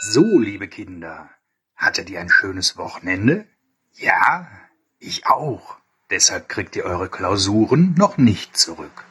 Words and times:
So, 0.00 0.38
liebe 0.38 0.68
Kinder, 0.68 1.28
hattet 1.74 2.08
ihr 2.08 2.20
ein 2.20 2.28
schönes 2.28 2.76
Wochenende? 2.76 3.46
Ja, 3.94 4.46
ich 5.00 5.26
auch. 5.26 5.78
Deshalb 6.08 6.48
kriegt 6.48 6.76
ihr 6.76 6.84
eure 6.84 7.08
Klausuren 7.08 7.96
noch 7.98 8.16
nicht 8.16 8.56
zurück. 8.56 9.04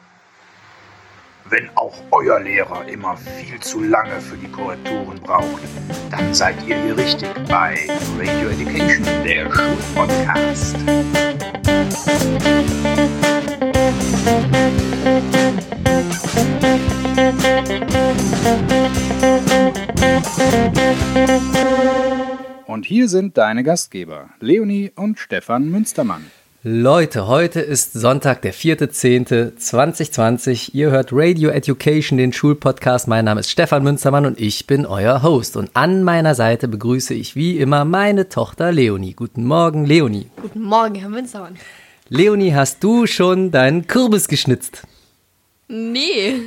Wenn 1.44 1.68
auch 1.76 2.00
euer 2.10 2.40
Lehrer 2.40 2.88
immer 2.88 3.18
viel 3.18 3.60
zu 3.60 3.82
lange 3.82 4.18
für 4.22 4.38
die 4.38 4.50
Korrekturen 4.50 5.20
braucht, 5.20 5.60
dann 6.10 6.32
seid 6.32 6.66
ihr 6.66 6.82
hier 6.82 6.96
richtig 6.96 7.34
bei 7.50 7.86
Radio 8.16 8.48
Education, 8.48 9.04
der 9.24 9.52
Schulpodcast. 9.52 10.76
Und 22.66 22.86
hier 22.86 23.08
sind 23.08 23.38
deine 23.38 23.64
Gastgeber, 23.64 24.28
Leonie 24.40 24.92
und 24.94 25.18
Stefan 25.18 25.70
Münstermann. 25.70 26.26
Leute, 26.62 27.26
heute 27.28 27.60
ist 27.60 27.92
Sonntag, 27.92 28.42
der 28.42 28.52
4.10.2020. 28.52 30.74
Ihr 30.74 30.90
hört 30.90 31.10
Radio 31.12 31.50
Education, 31.50 32.18
den 32.18 32.32
Schulpodcast. 32.32 33.06
Mein 33.08 33.24
Name 33.24 33.40
ist 33.40 33.50
Stefan 33.50 33.84
Münstermann 33.84 34.26
und 34.26 34.40
ich 34.40 34.66
bin 34.66 34.84
euer 34.84 35.22
Host. 35.22 35.56
Und 35.56 35.70
an 35.74 36.02
meiner 36.02 36.34
Seite 36.34 36.66
begrüße 36.68 37.14
ich 37.14 37.36
wie 37.36 37.58
immer 37.58 37.84
meine 37.84 38.28
Tochter 38.28 38.72
Leonie. 38.72 39.14
Guten 39.14 39.44
Morgen, 39.44 39.86
Leonie. 39.86 40.26
Guten 40.42 40.62
Morgen, 40.62 40.96
Herr 40.96 41.08
Münstermann. 41.08 41.54
Leonie, 42.10 42.54
hast 42.54 42.82
du 42.82 43.06
schon 43.06 43.50
deinen 43.50 43.86
Kürbis 43.86 44.28
geschnitzt? 44.28 44.82
Nee, 45.68 46.40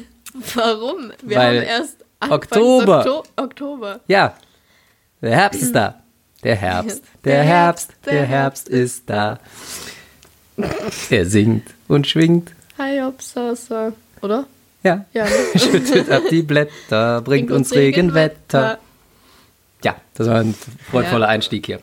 warum? 0.56 1.12
Wir 1.22 1.38
Weil 1.38 1.60
haben 1.60 1.68
erst 1.68 1.98
Anfang 2.20 2.38
Oktober. 2.38 3.00
Okto 3.00 3.24
Oktober. 3.36 4.00
Ja, 4.08 4.36
der 5.22 5.36
Herbst 5.36 5.62
ist 5.62 5.76
da. 5.76 6.02
Der 6.44 6.56
Herbst, 6.56 7.04
der 7.24 7.44
Herbst, 7.44 7.92
der 8.06 8.26
Herbst 8.26 8.70
ist 8.70 9.04
da. 9.08 9.40
Er 11.12 11.26
singt 11.26 11.68
und 11.88 12.08
schwingt. 12.08 12.52
Hi, 12.80 13.02
Obsasa. 13.04 13.94
Oder? 14.22 14.46
Ja, 14.84 15.06
Ja, 15.14 15.26
ne? 15.26 15.32
schüttet 15.60 16.10
ab 16.10 16.24
die 16.32 16.42
Blätter, 16.42 17.22
bringt 17.22 17.52
uns 17.52 17.72
Regenwetter. 17.74 18.80
Ja, 19.84 19.96
das 20.14 20.28
war 20.28 20.40
ein 20.40 20.56
freudvoller 20.90 21.26
Ja. 21.28 21.32
Einstieg 21.32 21.66
hier. 21.66 21.80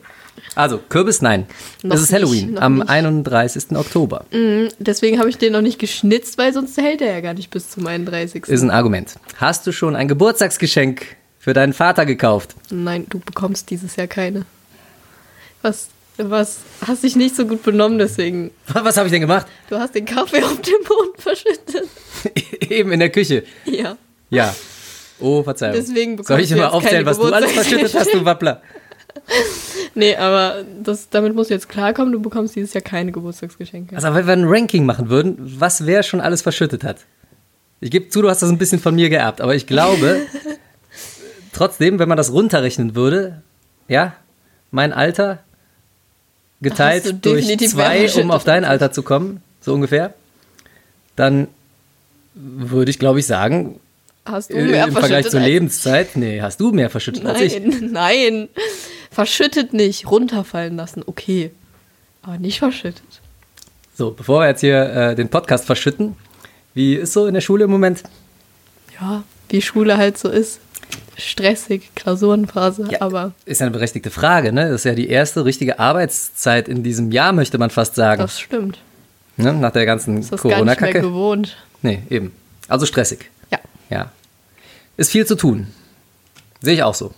Also, 0.55 0.79
Kürbis, 0.89 1.21
nein. 1.21 1.45
Noch 1.83 1.95
es 1.95 2.01
ist 2.03 2.11
nicht, 2.11 2.21
Halloween 2.21 2.57
am 2.57 2.77
nicht. 2.79 2.89
31. 2.89 3.75
Oktober. 3.75 4.25
Mhm, 4.31 4.69
Deswegen 4.79 5.19
habe 5.19 5.29
ich 5.29 5.37
den 5.37 5.53
noch 5.53 5.61
nicht 5.61 5.79
geschnitzt, 5.79 6.37
weil 6.37 6.53
sonst 6.53 6.77
hält 6.77 7.01
er 7.01 7.11
ja 7.13 7.21
gar 7.21 7.33
nicht 7.33 7.49
bis 7.51 7.69
zum 7.69 7.85
31. 7.85 8.45
Ist 8.47 8.61
ein 8.61 8.71
Argument. 8.71 9.15
Hast 9.37 9.67
du 9.67 9.71
schon 9.71 9.95
ein 9.95 10.07
Geburtstagsgeschenk 10.07 11.05
für 11.39 11.53
deinen 11.53 11.73
Vater 11.73 12.05
gekauft? 12.05 12.55
Nein, 12.71 13.05
du 13.09 13.19
bekommst 13.19 13.69
dieses 13.69 13.95
Jahr 13.95 14.07
keine. 14.07 14.45
Was, 15.61 15.89
was, 16.17 16.59
hast 16.87 17.03
dich 17.03 17.15
nicht 17.15 17.35
so 17.35 17.45
gut 17.45 17.63
benommen, 17.63 17.97
deswegen. 17.99 18.51
Was 18.67 18.97
habe 18.97 19.07
ich 19.07 19.11
denn 19.11 19.21
gemacht? 19.21 19.45
Du 19.69 19.77
hast 19.77 19.93
den 19.93 20.05
Kaffee 20.05 20.41
auf 20.43 20.61
dem 20.61 20.83
Boden 20.87 21.17
verschüttet. 21.17 21.87
Eben 22.69 22.91
in 22.91 22.99
der 22.99 23.09
Küche. 23.09 23.43
Ja. 23.65 23.97
Ja. 24.29 24.53
Oh, 25.19 25.43
Verzeihung. 25.43 25.75
Deswegen 25.75 26.11
bekommst 26.15 26.27
Soll 26.29 26.39
ich 26.39 26.49
jetzt 26.49 26.61
aufzählen, 26.61 27.05
was 27.05 27.17
du 27.17 27.25
alles 27.25 27.51
verschüttet 27.51 27.93
hast, 27.93 28.13
du. 28.13 28.25
Wappler? 28.25 28.61
Nee, 29.95 30.15
aber 30.15 30.63
das, 30.83 31.09
damit 31.09 31.35
musst 31.35 31.49
du 31.49 31.55
jetzt 31.55 31.67
klarkommen, 31.67 32.11
du 32.11 32.21
bekommst 32.21 32.55
dieses 32.55 32.73
Jahr 32.73 32.83
keine 32.83 33.11
Geburtstagsgeschenke. 33.11 33.95
Also, 33.95 34.13
wenn 34.13 34.27
wir 34.27 34.33
ein 34.33 34.45
Ranking 34.45 34.85
machen 34.85 35.09
würden, 35.09 35.35
was 35.59 35.85
wer 35.85 36.03
schon 36.03 36.21
alles 36.21 36.41
verschüttet 36.41 36.83
hat. 36.83 37.05
Ich 37.81 37.91
gebe 37.91 38.09
zu, 38.09 38.21
du 38.21 38.29
hast 38.29 38.41
das 38.41 38.49
ein 38.49 38.57
bisschen 38.57 38.79
von 38.79 38.95
mir 38.95 39.09
geerbt, 39.09 39.41
aber 39.41 39.55
ich 39.55 39.65
glaube, 39.65 40.21
trotzdem, 41.53 41.97
wenn 41.97 42.07
man 42.07 42.17
das 42.17 42.31
runterrechnen 42.31 42.95
würde, 42.95 43.41
ja, 43.87 44.13
mein 44.71 44.93
Alter 44.93 45.39
geteilt 46.61 47.25
durch 47.25 47.57
zwei, 47.69 48.09
um 48.21 48.31
auf 48.31 48.43
dein. 48.43 48.65
Alter 48.65 48.91
zu 48.91 49.01
kommen, 49.01 49.41
so 49.61 49.73
ungefähr, 49.73 50.13
dann 51.15 51.47
würde 52.35 52.91
ich, 52.91 52.99
glaube 52.99 53.19
ich, 53.19 53.25
sagen, 53.25 53.79
Hast 54.25 54.49
du 54.51 54.55
äh, 54.55 54.63
mehr 54.63 54.85
im 54.85 54.91
Vergleich 54.91 55.09
verschüttet 55.23 55.31
zur 55.31 55.39
Lebenszeit, 55.41 56.15
nee, 56.15 56.41
hast 56.41 56.59
du 56.59 56.71
mehr 56.71 56.89
verschüttet 56.89 57.25
als 57.25 57.41
ich. 57.41 57.59
Nein, 57.59 57.89
nein. 57.91 58.49
Verschüttet 59.11 59.73
nicht, 59.73 60.09
runterfallen 60.09 60.75
lassen, 60.75 61.03
okay. 61.05 61.51
Aber 62.21 62.37
nicht 62.37 62.59
verschüttet. 62.59 63.03
So, 63.95 64.11
bevor 64.11 64.41
wir 64.41 64.47
jetzt 64.47 64.61
hier 64.61 64.81
äh, 64.93 65.15
den 65.15 65.29
Podcast 65.29 65.65
verschütten, 65.65 66.15
wie 66.73 66.95
ist 66.95 67.13
so 67.13 67.25
in 67.27 67.33
der 67.33 67.41
Schule 67.41 67.63
im 67.65 67.71
Moment? 67.71 68.03
Ja, 68.99 69.23
wie 69.49 69.61
Schule 69.61 69.97
halt 69.97 70.17
so 70.17 70.29
ist. 70.29 70.59
Stressig, 71.17 71.89
Klausurenphase, 71.95 73.01
aber 73.01 73.33
Ist 73.45 73.59
ja 73.59 73.65
eine 73.67 73.73
berechtigte 73.73 74.09
Frage, 74.09 74.53
ne? 74.53 74.65
Das 74.69 74.81
ist 74.81 74.85
ja 74.85 74.93
die 74.93 75.09
erste 75.09 75.43
richtige 75.43 75.79
Arbeitszeit 75.79 76.69
in 76.69 76.81
diesem 76.83 77.11
Jahr, 77.11 77.33
möchte 77.33 77.57
man 77.57 77.69
fast 77.69 77.95
sagen. 77.95 78.21
das 78.21 78.39
stimmt. 78.39 78.79
Ne? 79.35 79.53
Nach 79.53 79.71
der 79.71 79.85
ganzen 79.85 80.17
Das 80.17 80.25
ist 80.25 80.29
gar 80.29 80.37
nicht 80.37 80.43
mehr 80.43 80.75
Corona-Kacke. 80.75 81.01
gewohnt. 81.01 81.57
Nee, 81.81 82.03
eben. 82.09 82.31
Also 82.69 82.85
stressig. 82.85 83.29
Ja. 83.89 84.11
Ist 84.97 85.11
viel 85.11 85.25
zu 85.25 85.35
tun. 85.35 85.67
Sehe 86.61 86.73
ich 86.73 86.83
auch 86.83 86.93
so. 86.93 87.13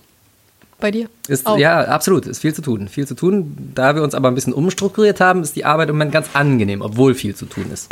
bei 0.79 0.91
dir? 0.91 1.09
Ist, 1.27 1.45
Auch. 1.47 1.57
Ja, 1.57 1.81
absolut. 1.85 2.25
Ist 2.27 2.39
viel 2.39 2.53
zu 2.53 2.61
tun. 2.61 2.87
Viel 2.87 3.07
zu 3.07 3.15
tun. 3.15 3.71
Da 3.75 3.95
wir 3.95 4.03
uns 4.03 4.13
aber 4.13 4.29
ein 4.29 4.35
bisschen 4.35 4.53
umstrukturiert 4.53 5.19
haben, 5.19 5.41
ist 5.43 5.55
die 5.55 5.65
Arbeit 5.65 5.89
im 5.89 5.95
Moment 5.95 6.11
ganz 6.11 6.29
angenehm, 6.33 6.81
obwohl 6.81 7.15
viel 7.15 7.35
zu 7.35 7.45
tun 7.45 7.65
ist. 7.71 7.89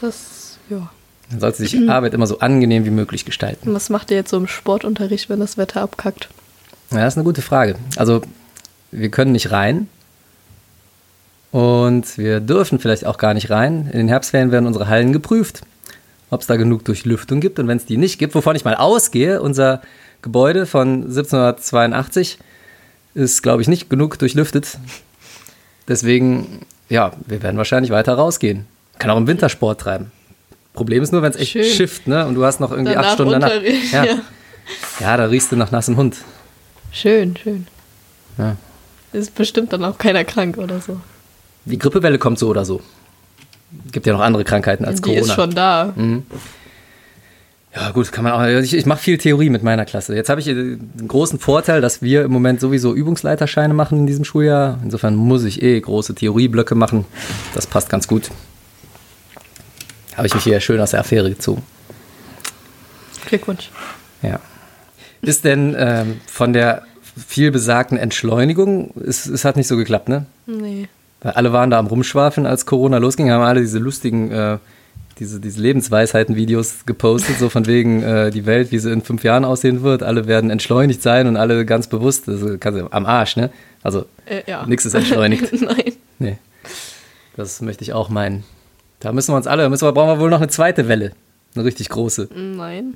Das, 0.00 0.58
ja. 0.68 0.90
Man 1.30 1.40
sollte 1.40 1.58
sich 1.58 1.88
Arbeit 1.88 2.14
immer 2.14 2.26
so 2.26 2.40
angenehm 2.40 2.84
wie 2.84 2.90
möglich 2.90 3.24
gestalten. 3.24 3.68
Und 3.68 3.74
Was 3.74 3.88
macht 3.90 4.10
ihr 4.10 4.16
jetzt 4.16 4.30
so 4.30 4.36
im 4.36 4.48
Sportunterricht, 4.48 5.28
wenn 5.28 5.38
das 5.40 5.56
Wetter 5.56 5.80
abkackt? 5.82 6.28
Ja, 6.90 6.98
das 6.98 7.14
ist 7.14 7.18
eine 7.18 7.24
gute 7.24 7.42
Frage. 7.42 7.76
Also, 7.96 8.22
wir 8.90 9.10
können 9.10 9.30
nicht 9.32 9.52
rein. 9.52 9.88
Und 11.52 12.16
wir 12.18 12.40
dürfen 12.40 12.78
vielleicht 12.78 13.06
auch 13.06 13.18
gar 13.18 13.34
nicht 13.34 13.50
rein. 13.50 13.88
In 13.92 13.98
den 13.98 14.08
Herbstferien 14.08 14.52
werden 14.52 14.66
unsere 14.66 14.88
Hallen 14.88 15.12
geprüft, 15.12 15.62
ob 16.30 16.40
es 16.40 16.46
da 16.46 16.56
genug 16.56 16.84
Durchlüftung 16.84 17.40
gibt. 17.40 17.58
Und 17.58 17.68
wenn 17.68 17.76
es 17.76 17.86
die 17.86 17.96
nicht 17.96 18.18
gibt, 18.18 18.34
wovon 18.34 18.56
ich 18.56 18.64
mal 18.64 18.74
ausgehe, 18.74 19.42
unser 19.42 19.82
Gebäude 20.22 20.66
von 20.66 21.02
1782 21.02 22.38
ist, 23.14 23.42
glaube 23.42 23.62
ich, 23.62 23.68
nicht 23.68 23.90
genug 23.90 24.18
durchlüftet. 24.18 24.78
Deswegen, 25.88 26.60
ja, 26.88 27.12
wir 27.26 27.42
werden 27.42 27.56
wahrscheinlich 27.56 27.90
weiter 27.90 28.14
rausgehen. 28.14 28.66
Kann 28.98 29.10
auch 29.10 29.16
im 29.16 29.26
Wintersport 29.26 29.80
treiben. 29.80 30.12
Problem 30.72 31.02
ist 31.02 31.12
nur, 31.12 31.22
wenn 31.22 31.30
es 31.30 31.36
echt 31.36 31.52
Schön. 31.52 31.64
schifft, 31.64 32.06
ne? 32.06 32.26
Und 32.26 32.34
du 32.36 32.44
hast 32.44 32.60
noch 32.60 32.70
irgendwie 32.70 32.92
Danach 32.92 33.08
acht 33.08 33.14
Stunden 33.14 33.32
danach. 33.32 33.50
Ja. 33.92 34.04
ja. 34.04 34.14
ja, 35.00 35.16
da 35.16 35.24
riechst 35.24 35.50
du 35.50 35.56
nach 35.56 35.72
nassem 35.72 35.96
Hund. 35.96 36.16
Schön, 36.92 37.36
schön. 37.36 37.66
Ja. 38.38 38.56
Ist 39.12 39.34
bestimmt 39.34 39.72
dann 39.72 39.84
auch 39.84 39.98
keiner 39.98 40.24
krank 40.24 40.58
oder 40.58 40.80
so. 40.80 41.00
Die 41.64 41.78
Grippewelle 41.78 42.18
kommt 42.18 42.38
so 42.38 42.48
oder 42.48 42.64
so. 42.64 42.80
Gibt 43.92 44.06
ja 44.06 44.12
noch 44.12 44.20
andere 44.20 44.44
Krankheiten 44.44 44.84
als 44.84 44.96
Die 44.96 45.02
Corona. 45.02 45.20
ist 45.20 45.32
schon 45.32 45.54
da. 45.54 45.94
ja, 47.74 47.90
gut, 47.92 48.10
kann 48.12 48.24
man 48.24 48.32
auch. 48.32 48.62
Ich, 48.62 48.74
ich 48.74 48.86
mache 48.86 49.00
viel 49.00 49.18
Theorie 49.18 49.50
mit 49.50 49.62
meiner 49.62 49.84
Klasse. 49.84 50.14
Jetzt 50.14 50.28
habe 50.28 50.40
ich 50.40 50.48
äh, 50.48 50.54
den 50.54 51.08
großen 51.08 51.38
Vorteil, 51.38 51.80
dass 51.80 52.02
wir 52.02 52.24
im 52.24 52.32
Moment 52.32 52.60
sowieso 52.60 52.94
Übungsleiterscheine 52.94 53.74
machen 53.74 53.98
in 53.98 54.06
diesem 54.06 54.24
Schuljahr. 54.24 54.78
Insofern 54.82 55.14
muss 55.16 55.44
ich 55.44 55.62
eh 55.62 55.80
große 55.80 56.14
Theorieblöcke 56.14 56.74
machen. 56.74 57.04
Das 57.54 57.66
passt 57.66 57.88
ganz 57.88 58.08
gut. 58.08 58.30
Habe 60.16 60.26
ich 60.26 60.34
mich 60.34 60.44
hier 60.44 60.60
schön 60.60 60.80
aus 60.80 60.90
der 60.90 61.00
Affäre 61.00 61.30
gezogen. 61.30 61.62
Glückwunsch. 63.26 63.70
Ja. 64.22 64.40
Ist 65.22 65.44
denn 65.44 65.76
ähm, 65.78 66.20
von 66.26 66.52
der 66.52 66.82
viel 67.26 67.50
besagten 67.50 67.98
Entschleunigung, 67.98 68.92
es, 69.06 69.26
es 69.26 69.44
hat 69.44 69.56
nicht 69.56 69.68
so 69.68 69.76
geklappt, 69.76 70.08
ne? 70.08 70.26
Nee. 70.46 70.88
Weil 71.22 71.32
alle 71.32 71.52
waren 71.52 71.70
da 71.70 71.78
am 71.78 71.86
Rumschwafeln, 71.86 72.46
als 72.46 72.64
Corona 72.66 72.98
losging, 72.98 73.30
haben 73.30 73.42
alle 73.44 73.60
diese 73.60 73.78
lustigen, 73.78 74.30
äh, 74.30 74.58
diese, 75.18 75.38
diese 75.38 75.60
Lebensweisheiten-Videos 75.60 76.86
gepostet, 76.86 77.38
so 77.38 77.50
von 77.50 77.66
wegen 77.66 78.02
äh, 78.02 78.30
die 78.30 78.46
Welt, 78.46 78.72
wie 78.72 78.78
sie 78.78 78.90
in 78.90 79.02
fünf 79.02 79.22
Jahren 79.22 79.44
aussehen 79.44 79.82
wird. 79.82 80.02
Alle 80.02 80.26
werden 80.26 80.48
entschleunigt 80.50 81.02
sein 81.02 81.26
und 81.26 81.36
alle 81.36 81.66
ganz 81.66 81.88
bewusst, 81.88 82.26
also, 82.28 82.56
am 82.90 83.04
Arsch, 83.06 83.36
ne? 83.36 83.50
Also 83.82 84.06
Äh, 84.24 84.42
ja. 84.46 84.64
nichts 84.66 84.86
ist 84.86 84.94
entschleunigt. 84.94 85.52
Nein. 85.60 85.92
Nee. 86.18 86.38
Das 87.36 87.60
möchte 87.60 87.84
ich 87.84 87.92
auch 87.92 88.08
meinen. 88.08 88.44
Da 89.00 89.12
müssen 89.12 89.32
wir 89.32 89.36
uns 89.36 89.46
alle, 89.46 89.68
müssen 89.68 89.86
wir, 89.86 89.92
brauchen 89.92 90.18
wir 90.18 90.20
wohl 90.20 90.30
noch 90.30 90.40
eine 90.40 90.48
zweite 90.48 90.88
Welle. 90.88 91.12
Eine 91.54 91.64
richtig 91.64 91.88
große. 91.88 92.28
Nein. 92.34 92.94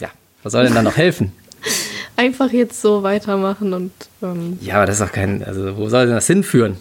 Ja. 0.00 0.08
Was 0.42 0.52
soll 0.52 0.64
denn 0.64 0.74
dann 0.74 0.84
noch 0.84 0.96
helfen? 0.96 1.32
Einfach 2.16 2.52
jetzt 2.52 2.80
so 2.80 3.02
weitermachen 3.04 3.72
und 3.72 3.92
ähm, 4.22 4.58
Ja, 4.60 4.76
aber 4.76 4.86
das 4.86 5.00
ist 5.00 5.06
doch 5.06 5.12
kein, 5.12 5.42
also 5.44 5.76
wo 5.76 5.88
soll 5.88 6.06
denn 6.06 6.14
das 6.14 6.26
hinführen? 6.26 6.76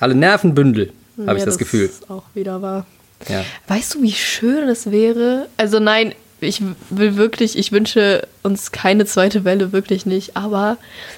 Alle 0.00 0.14
Nervenbündel, 0.14 0.92
habe 1.26 1.34
ich 1.34 1.40
ja, 1.40 1.46
das 1.46 1.58
Gefühl. 1.58 1.86
ist 1.86 2.08
auch 2.10 2.24
wieder 2.34 2.62
wahr. 2.62 2.86
Ja. 3.28 3.44
Weißt 3.66 3.94
du, 3.94 4.02
wie 4.02 4.12
schön 4.12 4.68
es 4.68 4.90
wäre? 4.90 5.48
Also 5.56 5.80
nein, 5.80 6.14
ich 6.40 6.62
will 6.90 7.16
wirklich, 7.16 7.58
ich 7.58 7.72
wünsche 7.72 8.26
uns 8.42 8.70
keine 8.70 9.06
zweite 9.06 9.44
Welle, 9.44 9.72
wirklich 9.72 10.06
nicht. 10.06 10.36
Aber 10.36 10.76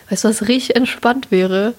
weißt 0.09 0.25
du, 0.25 0.29
was 0.29 0.49
richtig 0.49 0.77
entspannt 0.77 1.31
wäre? 1.31 1.75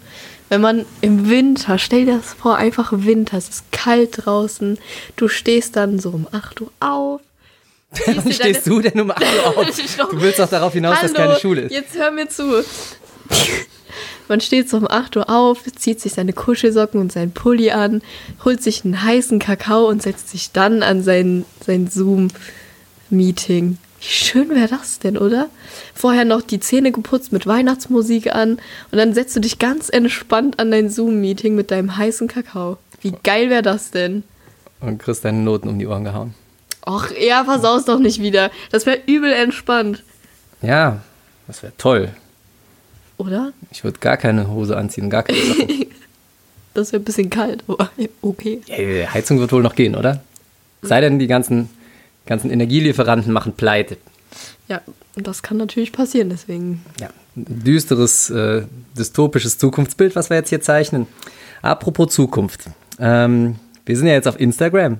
Wenn 0.50 0.62
man 0.62 0.86
im 1.00 1.30
Winter, 1.30 1.80
stell 1.80 2.06
dir 2.06 2.18
das 2.18 2.34
vor, 2.34 2.58
einfach 2.58 2.92
Winter, 2.94 3.38
es 3.38 3.50
ist 3.50 3.72
kalt 3.72 4.26
draußen, 4.26 4.78
du 5.16 5.28
stehst 5.28 5.76
dann 5.78 5.98
so 5.98 6.10
um 6.10 6.28
8 6.32 6.62
Uhr 6.62 6.72
auf, 6.80 7.22
Wann 8.06 8.32
stehst 8.32 8.68
du 8.68 8.80
denn 8.80 9.02
um 9.02 9.12
8 9.12 9.22
Uhr 9.22 9.48
auf? 9.48 9.66
Du 10.12 10.22
willst 10.22 10.40
doch 10.40 10.50
darauf 10.50 10.74
hinaus, 10.74 11.02
dass 11.02 11.14
Hallo, 11.14 11.30
keine 11.30 11.40
Schule 11.40 11.62
ist. 11.62 11.72
Jetzt 11.72 11.98
hör 11.98 12.12
mir 12.12 12.28
zu. 12.30 12.64
Man 14.32 14.40
steht 14.40 14.70
so 14.70 14.78
um 14.78 14.90
8 14.90 15.18
Uhr 15.18 15.30
auf, 15.30 15.66
zieht 15.76 16.00
sich 16.00 16.14
seine 16.14 16.32
Kuschelsocken 16.32 17.02
und 17.02 17.12
seinen 17.12 17.34
Pulli 17.34 17.72
an, 17.72 18.02
holt 18.46 18.64
sich 18.64 18.86
einen 18.86 19.04
heißen 19.04 19.40
Kakao 19.40 19.90
und 19.90 20.02
setzt 20.02 20.30
sich 20.30 20.54
dann 20.54 20.84
an 20.84 21.04
sein, 21.04 21.44
sein 21.60 21.90
Zoom-Meeting. 21.90 23.78
Wie 24.00 24.06
schön 24.06 24.50
wäre 24.52 24.70
das 24.70 25.00
denn, 25.00 25.18
oder? 25.18 25.50
Vorher 25.94 26.24
noch 26.24 26.44
die 26.44 26.62
Zähne 26.62 26.94
geputzt 26.94 27.34
mit 27.34 27.46
Weihnachtsmusik 27.46 28.34
an 28.34 28.52
und 28.92 28.98
dann 28.98 29.14
setzt 29.14 29.36
du 29.36 29.42
dich 29.42 29.60
ganz 29.60 29.90
entspannt 29.90 30.62
an 30.62 30.72
dein 30.72 30.90
Zoom-Meeting 30.90 31.54
mit 31.54 31.70
deinem 31.70 31.98
heißen 31.98 32.30
Kakao. 32.30 32.78
Wie 33.02 33.12
geil 33.24 33.50
wäre 33.50 33.64
das 33.64 33.92
denn? 33.92 34.24
Und 34.80 35.00
kriegst 35.00 35.26
deine 35.26 35.40
Noten 35.40 35.68
um 35.68 35.78
die 35.78 35.88
Ohren 35.88 36.06
gehauen. 36.06 36.36
Och, 36.88 37.08
ja, 37.20 37.44
versaus 37.44 37.84
doch 37.84 38.00
nicht 38.00 38.22
wieder. 38.22 38.50
Das 38.72 38.86
wäre 38.86 39.00
übel 39.08 39.34
entspannt, 39.34 40.04
Ja, 40.62 41.02
das 41.48 41.64
wäre 41.64 41.74
toll. 41.78 42.12
Oder? 43.22 43.54
Ich 43.72 43.84
würde 43.84 44.00
gar 44.00 44.18
keine 44.18 44.50
Hose 44.50 44.76
anziehen, 44.78 45.10
gar 45.10 45.24
keine 45.24 45.40
Socken. 45.40 45.86
Das 46.74 46.94
wäre 46.94 47.02
ein 47.02 47.04
bisschen 47.04 47.30
kalt, 47.30 47.66
aber 47.68 47.90
okay. 48.22 48.62
Die 48.66 49.06
Heizung 49.06 49.40
wird 49.40 49.52
wohl 49.52 49.62
noch 49.62 49.76
gehen, 49.76 49.94
oder? 49.94 50.24
Sei 50.82 51.02
denn, 51.02 51.20
die 51.20 51.28
ganzen, 51.28 51.68
ganzen 52.26 52.50
Energielieferanten 52.50 53.34
machen 53.34 53.52
pleite. 53.52 53.98
Ja, 54.70 54.82
und 55.16 55.28
das 55.28 55.44
kann 55.44 55.58
natürlich 55.58 55.92
passieren, 55.92 56.30
deswegen. 56.30 56.82
Ja, 56.98 57.10
ein 57.36 57.64
düsteres, 57.66 58.30
äh, 58.30 58.64
dystopisches 58.98 59.58
Zukunftsbild, 59.58 60.16
was 60.16 60.30
wir 60.30 60.38
jetzt 60.38 60.48
hier 60.48 60.62
zeichnen. 60.62 61.08
Apropos 61.62 62.14
Zukunft. 62.14 62.70
Ähm, 63.00 63.58
wir 63.86 63.98
sind 63.98 64.08
ja 64.08 64.14
jetzt 64.14 64.30
auf 64.30 64.40
Instagram. 64.40 65.00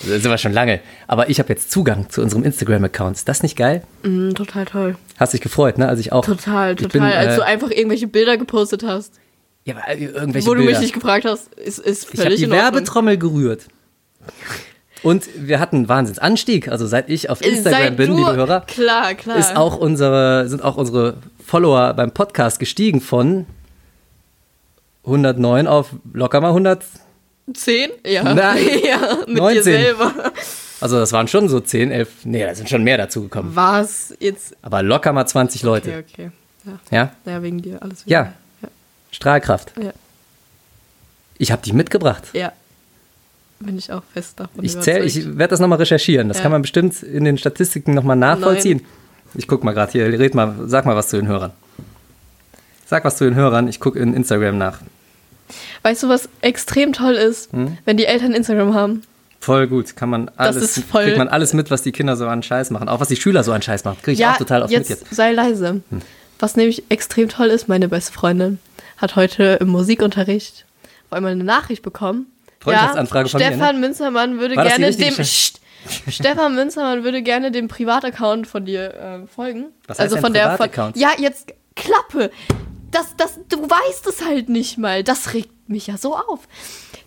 Da 0.00 0.18
sind 0.18 0.24
wir 0.24 0.38
schon 0.38 0.52
lange. 0.52 0.80
Aber 1.06 1.28
ich 1.30 1.38
habe 1.38 1.50
jetzt 1.50 1.70
Zugang 1.70 2.08
zu 2.08 2.22
unserem 2.22 2.44
Instagram-Account. 2.44 3.16
Ist 3.16 3.28
das 3.28 3.42
nicht 3.42 3.56
geil? 3.56 3.82
Mm, 4.02 4.30
total 4.32 4.64
toll. 4.64 4.96
Hast 5.18 5.34
dich 5.34 5.40
gefreut, 5.42 5.78
ne? 5.78 5.86
Also 5.88 6.00
ich 6.00 6.12
auch. 6.12 6.24
Total, 6.24 6.74
total. 6.74 6.88
bin, 6.88 7.02
Als 7.02 7.34
äh, 7.34 7.36
du 7.36 7.44
einfach 7.44 7.70
irgendwelche 7.70 8.08
Bilder 8.08 8.36
gepostet 8.36 8.82
hast, 8.84 9.14
ja, 9.64 9.76
aber 9.76 9.96
irgendwelche 9.96 10.48
wo 10.48 10.54
du 10.54 10.60
Bilder. 10.60 10.72
mich 10.72 10.80
nicht 10.80 10.94
gefragt 10.94 11.24
hast, 11.24 11.52
ist, 11.54 11.78
ist 11.78 12.04
Ich 12.04 12.10
habe 12.18 12.22
völlig 12.22 12.40
die. 12.40 12.50
Werbetrommel 12.50 13.18
gerührt. 13.18 13.66
Und 15.02 15.24
wir 15.36 15.60
hatten 15.60 15.76
einen 15.76 15.88
Wahnsinnsanstieg. 15.88 16.68
Also 16.68 16.86
seit 16.86 17.08
ich 17.08 17.28
auf 17.28 17.40
Instagram 17.42 17.80
Seit 17.82 17.96
bin, 17.96 18.10
du, 18.10 18.16
liebe 18.16 18.34
Hörer, 18.36 18.60
Klar, 18.62 19.14
klar. 19.14 19.36
ist 19.36 19.56
auch 19.56 19.76
unsere, 19.76 20.48
sind 20.48 20.62
auch 20.62 20.76
unsere 20.76 21.16
Follower 21.44 21.92
beim 21.94 22.12
Podcast 22.12 22.58
gestiegen 22.58 23.00
von 23.00 23.46
109 25.04 25.66
auf 25.66 25.90
locker 26.12 26.40
mal 26.40 26.48
100. 26.48 26.84
10? 27.52 27.90
Ja. 28.06 28.22
Nein. 28.34 28.58
ja, 28.84 29.18
mit 29.26 29.36
19. 29.36 29.54
dir 29.56 29.62
selber. 29.62 30.12
Also 30.80 30.98
das 30.98 31.12
waren 31.12 31.28
schon 31.28 31.48
so 31.48 31.60
10, 31.60 31.90
11, 31.90 32.08
nee, 32.24 32.44
da 32.44 32.54
sind 32.54 32.68
schon 32.68 32.82
mehr 32.82 32.98
dazu 32.98 33.22
gekommen. 33.22 33.50
Was? 33.54 34.14
Jetzt. 34.18 34.56
Aber 34.62 34.82
locker 34.82 35.12
mal 35.12 35.26
20 35.26 35.62
Leute. 35.62 35.90
Okay, 35.90 36.04
okay. 36.12 36.30
Ja. 36.90 37.12
Ja, 37.26 37.32
ja, 37.32 37.42
wegen 37.42 37.62
dir, 37.62 37.80
alles 37.82 38.04
wegen 38.06 38.10
Ja. 38.12 38.22
dir. 38.62 38.68
Strahlkraft. 39.10 39.72
Ja. 39.80 39.92
Ich 41.38 41.52
habe 41.52 41.62
die 41.62 41.72
mitgebracht. 41.72 42.24
Ja. 42.32 42.40
ja. 42.40 42.52
Bin 43.60 43.78
ich 43.78 43.92
auch 43.92 44.02
fest 44.12 44.40
davon 44.40 44.64
Ich 44.64 44.72
zähl, 44.80 45.02
überzeugt. 45.02 45.16
ich 45.16 45.38
werde 45.38 45.50
das 45.50 45.60
nochmal 45.60 45.78
recherchieren. 45.78 46.28
Das 46.28 46.38
Ja. 46.38 46.42
kann 46.44 46.52
man 46.52 46.62
bestimmt 46.62 47.00
in 47.02 47.24
den 47.24 47.38
Statistiken 47.38 47.94
nochmal 47.94 48.16
nachvollziehen. 48.16 48.84
Ich 49.34 49.46
guck 49.46 49.62
mal 49.64 49.72
gerade 49.72 49.92
hier, 49.92 50.06
red 50.18 50.34
mal, 50.34 50.54
sag 50.66 50.84
mal 50.84 50.96
was 50.96 51.08
zu 51.08 51.16
den 51.16 51.28
Hörern. 51.28 51.52
Sag 52.86 53.04
was 53.04 53.16
zu 53.16 53.24
den 53.24 53.34
Hörern, 53.34 53.68
ich 53.68 53.78
gucke 53.80 53.98
in 53.98 54.14
Instagram 54.14 54.58
nach. 54.58 54.80
Weißt 55.82 56.02
du, 56.02 56.08
was 56.08 56.28
extrem 56.40 56.92
toll 56.92 57.14
ist, 57.14 57.52
Hm? 57.52 57.78
wenn 57.84 57.96
die 57.96 58.06
Eltern 58.06 58.32
Instagram 58.32 58.74
haben? 58.74 59.02
Voll 59.40 59.66
gut, 59.66 59.96
kann 59.96 60.08
man 60.08 60.30
alles, 60.36 60.82
kriegt 60.92 61.18
man 61.18 61.28
alles 61.28 61.52
mit, 61.52 61.70
was 61.70 61.82
die 61.82 61.90
Kinder 61.90 62.16
so 62.16 62.28
an 62.28 62.42
Scheiß 62.44 62.70
machen. 62.70 62.88
Auch 62.88 63.00
was 63.00 63.08
die 63.08 63.16
Schüler 63.16 63.42
so 63.42 63.52
an 63.52 63.60
Scheiß 63.60 63.84
machen. 63.84 63.98
Kriege 64.02 64.12
ich 64.12 64.26
auch 64.26 64.36
total 64.36 64.62
oft 64.62 64.70
jetzt, 64.70 64.88
mit 64.88 65.00
jetzt. 65.00 65.10
Hm. 65.10 65.16
sei 65.16 65.32
leise. 65.32 65.80
Was 66.38 66.56
nämlich 66.56 66.84
extrem 66.90 67.28
toll 67.28 67.48
ist, 67.48 67.68
meine 67.68 67.88
beste 67.88 68.12
Freundin 68.12 68.58
hat 68.98 69.16
heute 69.16 69.58
im 69.60 69.68
Musikunterricht 69.68 70.64
auf 71.06 71.16
einmal 71.16 71.32
eine 71.32 71.44
Nachricht 71.44 71.82
bekommen. 71.82 72.26
Freundschaftsanfrage 72.60 73.28
von 73.28 73.40
mir, 73.40 73.50
ne? 73.50 73.56
Stefan 73.56 73.80
Münzermann 73.80 74.38
würde 74.38 74.56
War 74.56 74.64
gerne 74.64 74.92
dem 74.92 75.14
Sch-. 75.14 75.54
Stefan 76.08 76.54
Münzermann 76.54 77.02
würde 77.02 77.22
gerne 77.22 77.50
dem 77.50 77.66
Privataccount 77.66 78.46
von 78.46 78.64
dir 78.64 78.94
äh, 78.94 79.26
folgen. 79.26 79.66
Was 79.88 79.98
heißt 79.98 80.12
also 80.12 80.24
von 80.24 80.32
der 80.32 80.50
von, 80.50 80.56
Privataccount? 80.56 80.96
Ja, 80.96 81.10
jetzt 81.18 81.52
Klappe. 81.74 82.30
Das, 82.92 83.16
das, 83.16 83.38
du 83.48 83.58
weißt 83.68 84.06
es 84.06 84.24
halt 84.24 84.48
nicht 84.48 84.78
mal. 84.78 85.02
Das 85.02 85.34
regt 85.34 85.50
mich 85.68 85.88
ja 85.88 85.96
so 85.96 86.14
auf. 86.16 86.40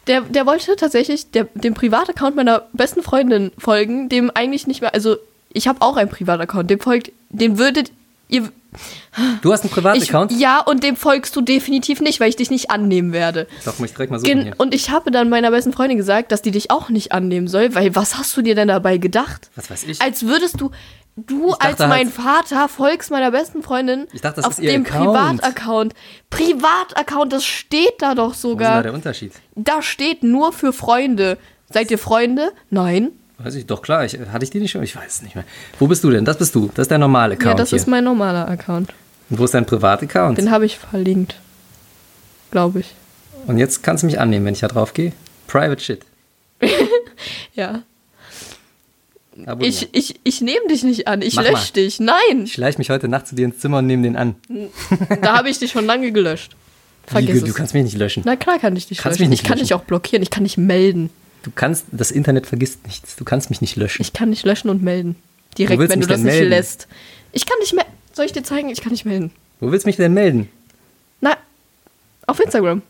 Der, 0.07 0.21
der 0.21 0.45
wollte 0.45 0.75
tatsächlich 0.75 1.31
der, 1.31 1.45
dem 1.55 1.73
Privataccount 1.73 2.35
meiner 2.35 2.63
besten 2.73 3.01
Freundin 3.01 3.51
folgen, 3.57 4.09
dem 4.09 4.29
eigentlich 4.33 4.67
nicht 4.67 4.81
mehr. 4.81 4.93
Also, 4.93 5.15
ich 5.53 5.67
habe 5.67 5.81
auch 5.81 5.95
einen 5.95 6.09
Privataccount, 6.09 6.69
dem 6.69 6.79
folgt, 6.79 7.11
den 7.29 7.57
würdet 7.57 7.91
ihr. 8.27 8.51
Du 9.41 9.53
hast 9.53 9.61
einen 9.61 9.69
Ich, 9.69 9.73
Privataccount? 9.73 10.31
ja, 10.33 10.59
und 10.59 10.83
dem 10.83 10.97
folgst 10.97 11.33
du 11.35 11.41
definitiv 11.41 12.01
nicht, 12.01 12.19
weil 12.19 12.27
ich 12.29 12.35
dich 12.35 12.49
nicht 12.51 12.69
annehmen 12.71 13.13
werde. 13.13 13.47
Doch, 13.63 13.79
muss 13.79 13.89
ich 13.89 13.95
direkt 13.95 14.11
mal 14.11 14.19
suchen 14.19 14.43
Gen 14.43 14.53
und 14.57 14.73
ich 14.75 14.89
habe 14.89 15.11
dann 15.11 15.29
meiner 15.29 15.49
besten 15.51 15.71
Freundin 15.71 15.97
gesagt, 15.97 16.33
dass 16.33 16.41
die 16.41 16.51
dich 16.51 16.71
auch 16.71 16.89
nicht 16.89 17.13
annehmen 17.13 17.47
soll, 17.47 17.73
weil 17.73 17.95
was 17.95 18.17
hast 18.17 18.35
du 18.35 18.41
dir 18.41 18.53
denn 18.53 18.67
dabei 18.67 18.97
gedacht? 18.97 19.49
Was 19.55 19.69
weiß 19.69 19.85
ich? 19.85 20.01
Als 20.01 20.25
würdest 20.25 20.59
du, 20.59 20.71
du 21.15 21.49
dachte 21.51 21.61
als 21.65 21.79
mein 21.79 21.89
halt- 22.07 22.09
Vater 22.09 22.67
folgst 22.67 23.11
meiner 23.11 23.31
besten 23.31 23.63
Freundin 23.63 24.07
Ich 24.13 24.21
dachte, 24.21 24.37
das 24.37 24.45
auf 24.45 24.51
ist 24.59 24.61
dem 24.63 24.85
Account. 24.85 25.41
Privataccount. 25.41 25.93
Privataccount, 26.29 27.31
das 27.33 27.45
steht 27.45 27.93
da 27.99 28.15
doch 28.15 28.27
Wo 28.27 28.31
ist 28.31 28.43
denn 28.43 28.49
da 28.57 28.65
sogar. 28.65 28.83
der 28.83 28.93
Unterschied? 28.93 29.31
Da 29.55 29.81
steht 29.81 30.23
nur 30.23 30.51
für 30.53 30.73
Freunde. 30.73 31.37
Seid 31.71 31.89
ihr 31.91 31.97
Freunde? 31.97 32.51
Nein. 32.69 33.11
Weiß 33.37 33.55
ich, 33.55 33.65
doch 33.65 33.81
klar. 33.81 34.05
Ich, 34.05 34.17
hatte 34.31 34.43
ich 34.45 34.49
die 34.49 34.59
nicht 34.59 34.71
schon? 34.71 34.83
Ich 34.83 34.95
weiß 34.95 35.15
es 35.17 35.21
nicht 35.21 35.35
mehr. 35.35 35.43
Wo 35.79 35.87
bist 35.87 36.03
du 36.03 36.09
denn? 36.09 36.23
Das 36.25 36.37
bist 36.37 36.55
du. 36.55 36.69
Das 36.73 36.83
ist 36.83 36.91
der 36.91 36.97
normale 36.99 37.33
Account 37.33 37.47
ja, 37.49 37.53
das 37.55 37.69
hier. 37.69 37.77
ist 37.77 37.87
mein 37.87 38.03
normaler 38.03 38.47
Account. 38.47 38.93
Und 39.29 39.39
wo 39.39 39.45
ist 39.45 39.53
dein 39.53 39.65
Privataccount? 39.65 40.37
Den 40.37 40.51
habe 40.51 40.65
ich 40.65 40.77
verlinkt. 40.77 41.35
Glaube 42.51 42.79
ich. 42.81 42.93
Und 43.47 43.57
jetzt 43.57 43.83
kannst 43.83 44.03
du 44.03 44.05
mich 44.07 44.19
annehmen, 44.19 44.45
wenn 44.45 44.53
ich 44.53 44.61
da 44.61 44.67
drauf 44.67 44.93
gehe. 44.93 45.11
Private 45.47 45.81
Shit. 45.81 46.01
Ja. 47.53 47.83
Ich, 49.59 49.89
ich, 49.91 50.15
ich 50.23 50.41
nehme 50.41 50.67
dich 50.69 50.83
nicht 50.83 51.07
an. 51.07 51.21
Ich 51.21 51.35
Mach 51.35 51.43
lösche 51.43 51.53
mal. 51.53 51.71
dich. 51.75 51.99
Nein. 51.99 52.43
Ich 52.45 52.53
schleiche 52.53 52.77
mich 52.77 52.89
heute 52.89 53.07
Nacht 53.09 53.27
zu 53.27 53.35
dir 53.35 53.45
ins 53.45 53.59
Zimmer 53.59 53.79
und 53.79 53.87
nehme 53.87 54.03
den 54.03 54.15
an. 54.15 54.35
Da 55.21 55.37
habe 55.37 55.49
ich 55.49 55.59
dich 55.59 55.71
schon 55.71 55.85
lange 55.85 56.11
gelöscht. 56.11 56.55
Wie, 57.07 57.11
Vergiss 57.11 57.41
du 57.41 57.47
es. 57.49 57.53
kannst 57.55 57.73
mich 57.73 57.83
nicht 57.83 57.97
löschen. 57.97 58.23
Na 58.25 58.35
klar 58.35 58.57
kann 58.59 58.75
ich 58.75 58.87
dich 58.87 58.97
Kannst 58.99 59.19
löschen. 59.19 59.29
mich 59.29 59.29
nicht 59.31 59.41
ich 59.43 59.47
kann 59.47 59.57
löschen. 59.57 59.67
dich 59.67 59.73
auch 59.75 59.83
blockieren. 59.83 60.23
Ich 60.23 60.29
kann 60.31 60.43
dich 60.43 60.57
melden. 60.57 61.09
Du 61.43 61.51
kannst, 61.53 61.85
das 61.91 62.09
Internet 62.11 62.47
vergisst 62.47 62.85
nichts. 62.87 63.15
Du 63.17 63.23
kannst 63.25 63.49
mich 63.49 63.61
nicht 63.61 63.75
löschen. 63.75 64.01
Ich 64.01 64.13
kann 64.13 64.31
dich 64.31 64.43
löschen 64.45 64.69
und 64.69 64.81
melden. 64.81 65.15
Direkt, 65.57 65.79
wenn 65.89 66.01
du 66.01 66.07
das 66.07 66.17
nicht 66.21 66.33
melden? 66.33 66.49
lässt. 66.49 66.87
Ich 67.33 67.45
kann 67.45 67.57
dich 67.61 67.73
melden. 67.73 67.91
Soll 68.13 68.25
ich 68.25 68.31
dir 68.31 68.43
zeigen? 68.43 68.69
Ich 68.69 68.81
kann 68.81 68.93
dich 68.93 69.05
melden. 69.05 69.31
Wo 69.59 69.71
willst 69.71 69.85
du 69.85 69.89
mich 69.89 69.97
denn 69.97 70.13
melden? 70.13 70.49
Na, 71.21 71.37
auf 72.25 72.39
Instagram. 72.39 72.81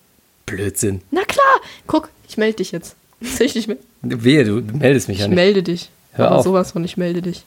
Blödsinn. 0.45 1.01
Na 1.11 1.23
klar. 1.25 1.59
Guck, 1.87 2.09
ich 2.29 2.37
melde 2.37 2.57
dich 2.57 2.71
jetzt. 2.71 2.95
Soll 3.21 3.47
ich 3.47 3.53
dich 3.53 3.67
melden? 3.67 3.83
Wehe, 4.03 4.45
du, 4.45 4.61
du 4.61 4.77
meldest 4.77 5.07
mich 5.09 5.17
ja 5.17 5.25
Ich 5.25 5.29
nicht. 5.29 5.35
melde 5.35 5.63
dich. 5.63 5.89
Hör 6.15 6.27
Aber 6.27 6.38
auf. 6.38 6.43
sowas 6.43 6.72
von, 6.72 6.84
ich 6.84 6.98
melde 6.98 7.22
dich. 7.22 7.43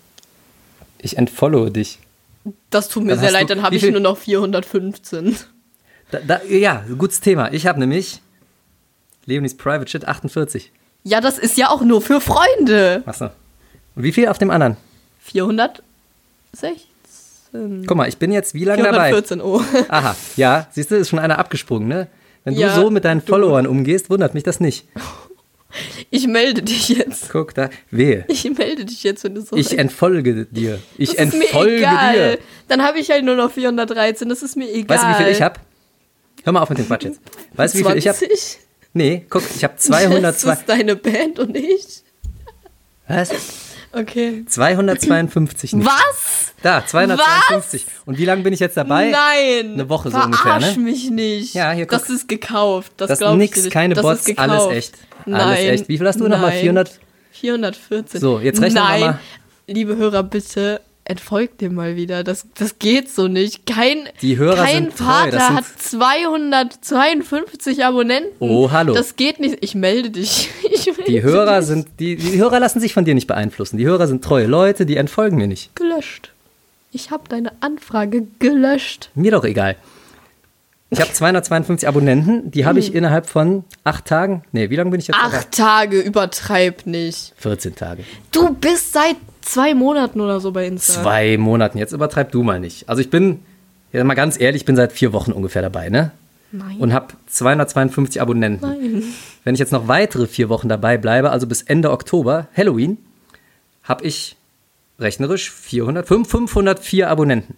Ich 1.00 1.16
entfollowe 1.18 1.70
dich. 1.70 1.98
Das 2.70 2.88
tut 2.88 3.04
mir 3.04 3.10
Dann 3.10 3.20
sehr 3.20 3.30
leid, 3.30 3.50
dann 3.50 3.62
habe 3.62 3.76
ich 3.76 3.82
nur 3.90 4.00
noch 4.00 4.16
415. 4.18 5.36
Da, 6.10 6.18
da, 6.26 6.40
ja, 6.44 6.84
gutes 6.96 7.20
Thema. 7.20 7.52
Ich 7.52 7.66
habe 7.66 7.78
nämlich 7.80 8.22
Leonis 9.26 9.56
Private 9.56 9.90
Shit 9.90 10.06
48. 10.08 10.72
Ja, 11.04 11.20
das 11.20 11.38
ist 11.38 11.56
ja 11.58 11.68
auch 11.70 11.82
nur 11.82 12.00
für 12.00 12.20
Freunde. 12.20 13.02
Achso. 13.06 13.26
Und 13.94 14.02
wie 14.02 14.12
viel 14.12 14.28
auf 14.28 14.38
dem 14.38 14.50
anderen? 14.50 14.76
416. 15.24 15.82
Guck 17.86 17.96
mal, 17.96 18.08
ich 18.08 18.18
bin 18.18 18.30
jetzt 18.32 18.54
wie 18.54 18.64
lange 18.64 18.82
dabei? 18.82 19.08
414, 19.12 19.40
oh. 19.40 19.62
Aha, 19.88 20.14
ja, 20.36 20.66
siehst 20.70 20.90
du, 20.90 20.96
ist 20.96 21.08
schon 21.08 21.18
einer 21.18 21.38
abgesprungen, 21.38 21.88
ne? 21.88 22.08
Wenn 22.44 22.54
Ja, 22.54 22.74
du 22.74 22.82
so 22.82 22.90
mit 22.90 23.04
deinen 23.04 23.20
du. 23.24 23.26
Followern 23.32 23.66
umgehst, 23.66 24.10
wundert 24.10 24.34
mich 24.34 24.44
das 24.44 24.60
nicht. 24.60 24.86
Ich 26.10 26.26
melde 26.26 26.62
dich 26.62 26.88
jetzt. 26.88 27.28
Guck 27.30 27.54
da, 27.54 27.68
wehe. 27.90 28.24
Ich 28.28 28.44
melde 28.56 28.84
dich 28.86 29.02
jetzt, 29.02 29.24
wenn 29.24 29.34
du 29.34 29.42
so 29.42 29.56
Ich 29.56 29.78
entfolge 29.78 30.46
dir. 30.46 30.78
Ich 30.96 31.14
Das 31.14 31.26
ist 31.26 31.34
mir 31.34 31.42
entfolge 31.44 31.76
egal. 31.76 32.14
dir. 32.36 32.38
Dann 32.68 32.82
habe 32.82 32.98
ich 32.98 33.10
halt 33.10 33.24
nur 33.24 33.36
noch 33.36 33.50
413, 33.52 34.28
das 34.28 34.42
ist 34.42 34.56
mir 34.56 34.72
egal. 34.72 34.96
Weißt 34.96 35.04
du, 35.04 35.08
wie 35.10 35.24
viel 35.24 35.32
ich 35.32 35.42
habe? 35.42 35.60
Hör 36.44 36.52
mal 36.52 36.60
auf 36.62 36.70
mit 36.70 36.78
dem 36.78 36.86
Quatsch 36.86 37.04
jetzt. 37.04 37.20
Weißt 37.54 37.74
du, 37.74 37.78
wie 37.80 37.84
viel 37.84 37.96
ich 37.98 38.08
habe? 38.08 38.16
20? 38.18 38.58
Nee, 38.94 39.26
guck, 39.28 39.42
ich 39.54 39.62
habe 39.64 39.74
Das 39.76 39.84
202. 39.84 40.52
ist 40.52 40.62
deine 40.66 40.96
Band 40.96 41.38
und 41.40 41.56
ich. 41.56 42.02
Was? 43.06 43.30
Okay. 43.98 44.44
252 44.46 45.72
nicht. 45.74 45.86
Was? 45.86 46.52
Da, 46.62 46.84
252. 46.84 47.86
Und 48.06 48.18
wie 48.18 48.24
lange 48.24 48.42
bin 48.42 48.52
ich 48.52 48.60
jetzt 48.60 48.76
dabei? 48.76 49.10
Nein. 49.10 49.72
Eine 49.74 49.88
Woche 49.88 50.10
so 50.10 50.18
ungefähr, 50.18 50.58
ne? 50.58 50.74
mich 50.78 51.10
nicht. 51.10 51.54
Ja, 51.54 51.72
hier, 51.72 51.86
guck. 51.86 51.98
Das 51.98 52.10
ist 52.10 52.28
gekauft. 52.28 52.92
Das, 52.96 53.18
Das 53.18 53.34
nix, 53.34 53.68
keine 53.70 53.94
das 53.94 54.02
Bots, 54.02 54.38
alles 54.38 54.66
echt. 54.66 54.94
Nein. 55.26 55.40
Alles 55.40 55.58
echt. 55.60 55.88
Wie 55.88 55.98
viel 55.98 56.06
hast 56.06 56.20
du 56.20 56.28
nochmal? 56.28 56.50
Nein. 56.50 56.60
400? 56.60 57.00
414. 57.32 58.20
So, 58.20 58.40
jetzt 58.40 58.60
rechnen 58.60 58.82
wir 58.82 58.88
Nein. 58.88 59.00
mal. 59.00 59.18
Liebe 59.66 59.96
Hörer, 59.96 60.22
bitte. 60.22 60.80
Entfolgt 61.08 61.60
dem 61.60 61.74
mal 61.74 61.96
wieder. 61.96 62.24
Das, 62.24 62.46
das 62.58 62.78
geht 62.78 63.10
so 63.10 63.28
nicht. 63.28 63.66
Kein, 63.66 64.08
kein 64.20 64.90
Vater 64.92 65.54
hat 65.54 65.64
252 65.78 67.84
Abonnenten. 67.84 68.30
Oh, 68.38 68.70
hallo. 68.70 68.94
Das 68.94 69.16
geht 69.16 69.40
nicht. 69.40 69.58
Ich 69.60 69.74
melde 69.74 70.10
dich. 70.10 70.50
Ich 70.70 70.88
Die 71.06 71.22
Hörer 71.22 71.58
dich. 71.58 71.66
sind, 71.66 71.88
die, 71.98 72.16
die 72.16 72.38
Hörer 72.38 72.60
lassen 72.60 72.80
sich 72.80 72.94
von 72.94 73.04
dir 73.04 73.14
nicht 73.14 73.26
beeinflussen. 73.26 73.78
Die 73.78 73.86
Hörer 73.86 74.06
sind 74.06 74.22
treue 74.22 74.46
Leute, 74.46 74.86
die 74.86 74.96
entfolgen 74.96 75.36
mir 75.36 75.46
nicht. 75.48 75.74
gelöscht. 75.74 76.32
Ich 76.92 77.10
habe 77.10 77.24
deine 77.28 77.52
Anfrage 77.60 78.26
gelöscht. 78.38 79.10
Mir 79.14 79.32
doch 79.32 79.44
egal. 79.44 79.76
Ich 80.90 81.00
habe 81.00 81.12
252 81.12 81.86
Abonnenten, 81.88 82.50
die 82.50 82.64
habe 82.64 82.78
ich 82.78 82.94
innerhalb 82.94 83.26
von 83.26 83.64
acht 83.84 84.06
Tagen. 84.06 84.42
Nee, 84.52 84.70
wie 84.70 84.76
lange 84.76 84.90
bin 84.90 85.00
ich 85.00 85.08
jetzt? 85.08 85.18
dabei? 85.20 85.38
Acht 85.38 85.52
Tage, 85.52 86.00
übertreib 86.00 86.86
nicht. 86.86 87.34
14 87.36 87.74
Tage. 87.74 88.04
Du 88.32 88.54
bist 88.54 88.92
seit 88.92 89.16
zwei 89.48 89.74
Monaten 89.74 90.20
oder 90.20 90.40
so 90.40 90.52
bei 90.52 90.66
Insta. 90.66 91.02
Zwei 91.02 91.36
Monaten. 91.38 91.78
Jetzt 91.78 91.92
übertreib 91.92 92.30
du 92.32 92.42
mal 92.42 92.60
nicht. 92.60 92.88
Also 92.88 93.00
ich 93.00 93.10
bin, 93.10 93.40
ja 93.92 94.04
mal 94.04 94.14
ganz 94.14 94.38
ehrlich, 94.38 94.62
ich 94.62 94.66
bin 94.66 94.76
seit 94.76 94.92
vier 94.92 95.12
Wochen 95.12 95.32
ungefähr 95.32 95.62
dabei, 95.62 95.88
ne? 95.88 96.12
Nein. 96.50 96.78
Und 96.78 96.92
habe 96.92 97.14
252 97.26 98.20
Abonnenten. 98.20 98.66
Nein. 98.66 99.02
Wenn 99.44 99.54
ich 99.54 99.60
jetzt 99.60 99.72
noch 99.72 99.88
weitere 99.88 100.26
vier 100.26 100.48
Wochen 100.48 100.68
dabei 100.68 100.96
bleibe, 100.96 101.30
also 101.30 101.46
bis 101.46 101.62
Ende 101.62 101.90
Oktober, 101.90 102.48
Halloween, 102.56 102.98
habe 103.82 104.04
ich 104.04 104.36
rechnerisch 104.98 105.50
400, 105.50 106.06
5, 106.06 106.28
504 106.28 107.08
Abonnenten. 107.08 107.54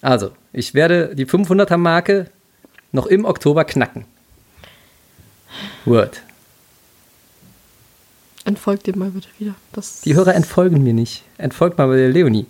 Also, 0.00 0.30
ich 0.52 0.74
werde 0.74 1.14
die 1.14 1.26
500er 1.26 1.76
Marke 1.76 2.30
noch 2.92 3.06
im 3.06 3.24
Oktober 3.24 3.64
knacken. 3.64 4.04
Word. 5.84 6.22
Entfolgt 8.48 8.86
dem 8.86 8.98
mal 8.98 9.10
bitte 9.10 9.28
wieder. 9.38 9.54
Das 9.72 10.00
Die 10.00 10.14
Hörer 10.14 10.34
entfolgen 10.34 10.82
mir 10.82 10.94
nicht. 10.94 11.22
Entfolgt 11.36 11.76
mal 11.76 11.86
bei 11.86 11.96
der 11.96 12.08
Leonie. 12.08 12.46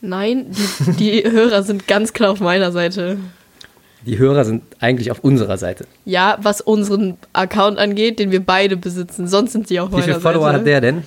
Nein, 0.00 0.46
die, 0.98 1.22
die 1.22 1.24
Hörer 1.30 1.62
sind 1.62 1.86
ganz 1.86 2.12
klar 2.12 2.30
auf 2.32 2.40
meiner 2.40 2.72
Seite. 2.72 3.18
Die 4.04 4.18
Hörer 4.18 4.44
sind 4.44 4.62
eigentlich 4.80 5.10
auf 5.12 5.20
unserer 5.20 5.58
Seite. 5.58 5.86
Ja, 6.04 6.38
was 6.42 6.60
unseren 6.60 7.18
Account 7.34 7.78
angeht, 7.78 8.18
den 8.18 8.32
wir 8.32 8.44
beide 8.44 8.76
besitzen. 8.76 9.28
Sonst 9.28 9.52
sind 9.52 9.70
die 9.70 9.78
auf 9.78 9.90
Wie 9.90 9.92
meiner 9.94 10.04
viele 10.04 10.20
Follower 10.20 10.46
Seite. 10.46 10.58
hat 10.58 10.66
der 10.66 10.80
denn? 10.80 11.04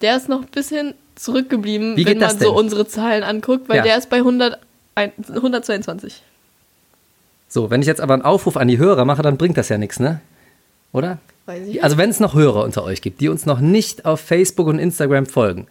Der 0.00 0.16
ist 0.16 0.28
noch 0.28 0.42
ein 0.42 0.48
bisschen 0.48 0.94
zurückgeblieben, 1.16 1.96
Wie 1.96 2.06
wenn 2.06 2.18
man 2.18 2.38
so 2.38 2.54
unsere 2.54 2.86
Zahlen 2.86 3.22
anguckt, 3.24 3.68
weil 3.68 3.78
Ja. 3.78 3.82
der 3.82 3.98
ist 3.98 4.10
bei 4.10 4.18
100, 4.18 4.58
ein- 4.94 5.12
122. 5.28 6.22
So, 7.48 7.70
wenn 7.70 7.80
ich 7.80 7.86
jetzt 7.88 8.00
aber 8.00 8.14
einen 8.14 8.22
Aufruf 8.22 8.56
an 8.56 8.68
die 8.68 8.78
Hörer 8.78 9.04
mache, 9.04 9.22
dann 9.22 9.36
bringt 9.38 9.56
das 9.56 9.68
ja 9.70 9.78
nichts, 9.78 9.98
ne? 9.98 10.20
Oder? 10.92 11.18
Also 11.80 11.96
wenn 11.98 12.10
es 12.10 12.20
noch 12.20 12.34
Hörer 12.34 12.64
unter 12.64 12.84
euch 12.84 13.02
gibt, 13.02 13.20
die 13.20 13.28
uns 13.28 13.46
noch 13.46 13.60
nicht 13.60 14.04
auf 14.04 14.20
Facebook 14.20 14.66
und 14.66 14.78
Instagram 14.78 15.26
folgen, 15.26 15.66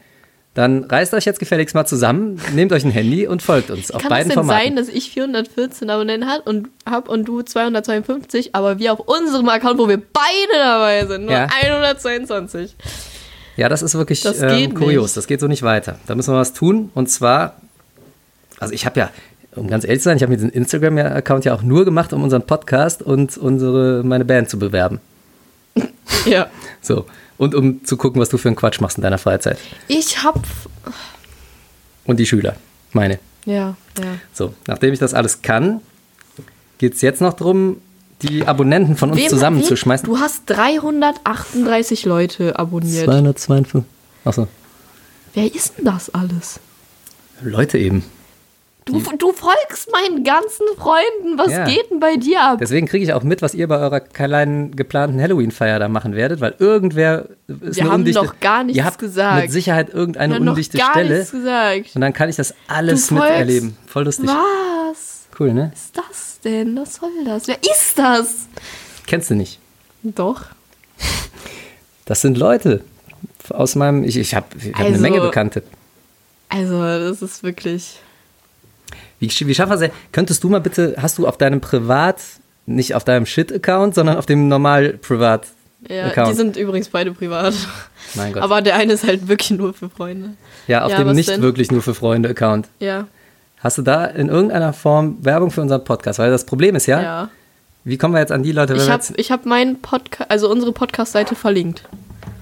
dann 0.53 0.83
reißt 0.83 1.13
euch 1.13 1.23
jetzt 1.23 1.39
gefälligst 1.39 1.75
mal 1.75 1.85
zusammen, 1.85 2.41
nehmt 2.53 2.73
euch 2.73 2.83
ein 2.83 2.91
Handy 2.91 3.25
und 3.25 3.41
folgt 3.41 3.71
uns 3.71 3.89
auf 3.89 4.01
Kann 4.01 4.11
es 4.11 4.17
beiden 4.17 4.29
denn 4.29 4.35
Formaten. 4.35 4.63
sein, 4.67 4.75
dass 4.75 4.89
ich 4.89 5.09
414 5.11 5.89
Abonnenten 5.89 6.27
hat 6.29 6.45
und 6.45 6.67
hab 6.85 7.07
und 7.07 7.23
du 7.25 7.41
252, 7.41 8.53
aber 8.53 8.77
wir 8.77 8.91
auf 8.91 8.99
unserem 8.99 9.47
Account, 9.47 9.79
wo 9.79 9.87
wir 9.87 9.97
beide 9.97 10.57
dabei 10.61 11.05
sind, 11.05 11.21
nur 11.23 11.31
Ja. 11.31 11.47
122. 11.63 12.75
ja, 13.55 13.69
das 13.69 13.81
ist 13.81 13.95
wirklich 13.95 14.21
Das 14.21 14.41
ähm, 14.41 14.73
kurios. 14.73 15.03
nicht. 15.11 15.17
Das 15.17 15.27
geht 15.27 15.39
so 15.39 15.47
nicht 15.47 15.63
weiter. 15.63 15.97
Da 16.07 16.15
müssen 16.15 16.33
wir 16.33 16.37
was 16.39 16.51
tun. 16.53 16.89
Und 16.95 17.09
zwar, 17.09 17.55
also 18.59 18.73
ich 18.73 18.85
habe 18.85 18.99
ja, 18.99 19.09
um 19.55 19.67
ganz 19.69 19.85
ehrlich 19.85 19.99
zu 20.01 20.05
sein, 20.05 20.17
ich 20.17 20.23
habe 20.23 20.31
mir 20.31 20.37
diesen 20.37 20.51
Instagram-Account 20.51 21.45
ja 21.45 21.53
auch 21.53 21.61
nur 21.61 21.85
gemacht, 21.85 22.11
um 22.11 22.23
unseren 22.23 22.43
Podcast 22.45 23.01
und 23.01 23.37
unsere 23.37 24.03
meine 24.03 24.25
Band 24.25 24.49
zu 24.49 24.59
bewerben. 24.59 24.99
Ja. 26.25 26.47
So. 26.81 27.05
Und 27.37 27.55
um 27.55 27.83
zu 27.85 27.97
gucken, 27.97 28.21
was 28.21 28.29
du 28.29 28.37
für 28.37 28.49
einen 28.49 28.55
Quatsch 28.55 28.79
machst 28.81 28.97
in 28.97 29.01
deiner 29.03 29.17
Freizeit. 29.17 29.57
Ich 29.87 30.23
hab. 30.23 30.39
Und 32.05 32.17
die 32.19 32.25
Schüler, 32.25 32.55
meine. 32.93 33.19
Ja, 33.45 33.75
ja. 33.97 34.05
So, 34.33 34.53
nachdem 34.67 34.93
ich 34.93 34.99
das 34.99 35.13
alles 35.15 35.41
kann, 35.41 35.81
geht 36.77 36.93
es 36.93 37.01
jetzt 37.01 37.21
noch 37.21 37.33
darum, 37.33 37.77
die 38.21 38.45
Abonnenten 38.45 38.95
von 38.97 39.09
uns 39.11 39.19
Wem- 39.19 39.29
zusammenzuschmeißen. 39.29 40.07
wem- 40.07 40.13
Du 40.15 40.19
hast 40.21 40.43
338 40.45 42.05
Leute 42.05 42.59
abonniert. 42.59 43.05
252. 43.05 43.83
Achso, 44.25 44.47
Wer 45.33 45.53
ist 45.55 45.77
denn 45.77 45.85
das 45.85 46.09
alles? 46.13 46.59
Leute 47.41 47.77
eben. 47.79 48.03
Du, 48.85 48.99
du 48.99 49.31
folgst 49.31 49.91
meinen 49.91 50.23
ganzen 50.23 50.65
Freunden. 50.75 51.37
Was 51.37 51.51
Ja. 51.51 51.65
geht 51.65 51.91
denn 51.91 51.99
bei 51.99 52.15
dir 52.15 52.41
ab? 52.41 52.57
Deswegen 52.59 52.87
kriege 52.87 53.05
ich 53.05 53.13
auch 53.13 53.21
mit, 53.21 53.41
was 53.43 53.53
ihr 53.53 53.67
bei 53.67 53.77
eurer 53.77 53.99
kleinen 53.99 54.75
geplanten 54.75 55.21
Halloween-Feier 55.21 55.77
da 55.77 55.87
machen 55.87 56.15
werdet, 56.15 56.41
weil 56.41 56.55
irgendwer 56.57 57.25
ist 57.47 57.75
Wir 57.75 57.83
eine 57.83 57.91
haben 57.91 57.99
undichte, 58.01 58.23
noch 58.23 58.39
gar 58.39 58.63
nichts 58.63 58.77
ihr 58.77 58.85
habt 58.85 58.97
gesagt. 58.97 59.43
mit 59.43 59.51
Sicherheit 59.51 59.89
irgendeine 59.93 60.33
Ich 60.33 60.39
hab 60.39 60.43
noch 60.45 60.51
undichte 60.53 60.77
gar 60.79 60.91
Stelle 60.93 61.17
nichts 61.19 61.31
gesagt. 61.31 61.91
und 61.95 62.01
dann 62.01 62.13
kann 62.13 62.27
ich 62.29 62.35
das 62.37 62.55
alles 62.67 63.11
miterleben. 63.11 63.77
Voll 63.85 64.05
lustig. 64.05 64.27
Was 64.27 65.27
Cool, 65.39 65.53
ne? 65.53 65.71
ist 65.75 65.95
das 65.95 66.39
denn? 66.43 66.75
Was 66.77 66.95
soll 66.95 67.09
das? 67.23 67.47
Wer 67.47 67.57
ist 67.61 67.97
das? 67.97 68.47
Kennst 69.05 69.29
du 69.29 69.35
nicht? 69.35 69.59
Doch. 70.01 70.45
Das 72.05 72.21
sind 72.21 72.35
Leute 72.37 72.81
aus 73.49 73.75
meinem, 73.75 74.03
ich, 74.03 74.17
ich 74.17 74.33
habe 74.33 74.47
ich 74.57 74.69
hab 74.69 74.79
eine 74.79 74.87
Also- 74.89 75.01
Menge 75.01 75.21
Bekannte. 75.21 75.61
Also, 76.49 76.81
das 76.81 77.21
ist 77.21 77.43
wirklich. 77.43 77.99
Wie, 79.21 79.29
wie 79.29 79.55
schaffen 79.55 79.79
wir 79.79 79.87
es? 79.87 79.93
Könntest 80.11 80.43
du 80.43 80.49
mal 80.49 80.59
bitte, 80.59 80.95
hast 81.01 81.17
du 81.17 81.27
auf 81.27 81.37
deinem 81.37 81.61
Privat, 81.61 82.17
nicht 82.65 82.95
auf 82.95 83.03
deinem 83.05 83.25
Shit-Account, 83.25 83.95
sondern 83.95 84.17
auf 84.17 84.25
dem 84.25 84.47
normal 84.49 84.93
Privat 84.93 85.45
Ja, 85.87 86.07
Account? 86.07 86.29
die 86.31 86.33
sind 86.33 86.57
übrigens 86.57 86.89
beide 86.89 87.11
privat. 87.13 87.53
mein 88.15 88.33
Gott. 88.33 88.41
Aber 88.43 88.61
der 88.61 88.75
eine 88.75 88.93
ist 88.93 89.05
halt 89.05 89.27
wirklich 89.27 89.51
nur 89.51 89.73
für 89.73 89.89
Freunde. 89.89 90.31
ja, 90.67 90.83
auf 90.83 90.91
ja, 90.91 90.97
dem 91.03 91.13
nicht 91.13 91.29
denn? 91.29 91.41
wirklich 91.41 91.71
nur 91.71 91.81
für 91.81 91.93
Freunde 91.93 92.29
Account. 92.29 92.67
Ja. 92.79 93.07
Hast 93.59 93.77
du 93.77 93.83
da 93.83 94.05
in 94.05 94.27
irgendeiner 94.27 94.73
Form 94.73 95.17
Werbung 95.21 95.51
für 95.51 95.61
unseren 95.61 95.83
Podcast? 95.83 96.17
Weil 96.17 96.31
das 96.31 96.45
Problem 96.45 96.75
ist 96.75 96.87
ja, 96.87 97.01
Ja. 97.01 97.29
wie 97.83 97.97
kommen 97.97 98.15
wir 98.15 98.19
jetzt 98.19 98.31
an 98.31 98.41
die 98.41 98.51
Leute? 98.51 98.73
Ich 98.73 98.89
habe 98.89 99.03
hab 99.23 99.45
meinen 99.45 99.79
Podcast, 99.81 100.31
also 100.31 100.49
unsere 100.49 100.71
Podcast-Seite 100.71 101.35
verlinkt. 101.35 101.83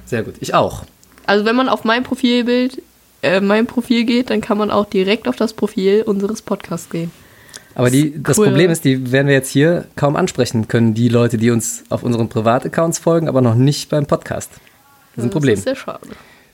sehr 0.06 0.24
gut, 0.24 0.36
ich 0.40 0.54
auch. 0.54 0.84
Also 1.26 1.44
wenn 1.44 1.58
man 1.58 1.68
auf 1.68 1.84
mein 1.84 2.04
Profilbild, 2.04 2.82
äh, 3.22 3.42
mein 3.42 3.68
Profil 3.68 4.06
geht, 4.06 4.30
dann 4.30 4.42
kann 4.42 4.58
man 4.58 4.72
auch 4.72 4.86
direkt 4.86 5.28
auf 5.28 5.36
das 5.36 5.54
Profil 5.54 6.04
unseres 6.04 6.42
Podcasts 6.42 6.90
gehen. 6.90 7.12
Aber 7.76 7.90
die, 7.90 8.22
das 8.22 8.38
Cool. 8.38 8.48
Problem 8.48 8.72
ist, 8.72 8.84
die 8.84 9.12
werden 9.12 9.28
wir 9.28 9.36
jetzt 9.36 9.50
hier 9.50 9.86
kaum 9.96 10.16
ansprechen 10.16 10.68
können, 10.68 10.94
die 10.94 11.08
Leute, 11.08 11.38
die 11.38 11.52
uns 11.52 11.84
auf 11.90 12.04
unseren 12.04 12.28
Privataccounts 12.28 13.00
folgen, 13.00 13.30
aber 13.30 13.42
noch 13.42 13.56
nicht 13.56 13.90
beim 13.90 14.06
Podcast. 14.06 14.52
Das 15.16 15.24
ist 15.24 15.30
ein 15.30 15.30
Problem. 15.32 15.54
Das 15.54 15.60
ist 15.60 15.66
sehr 15.66 15.76
schade. 15.76 16.08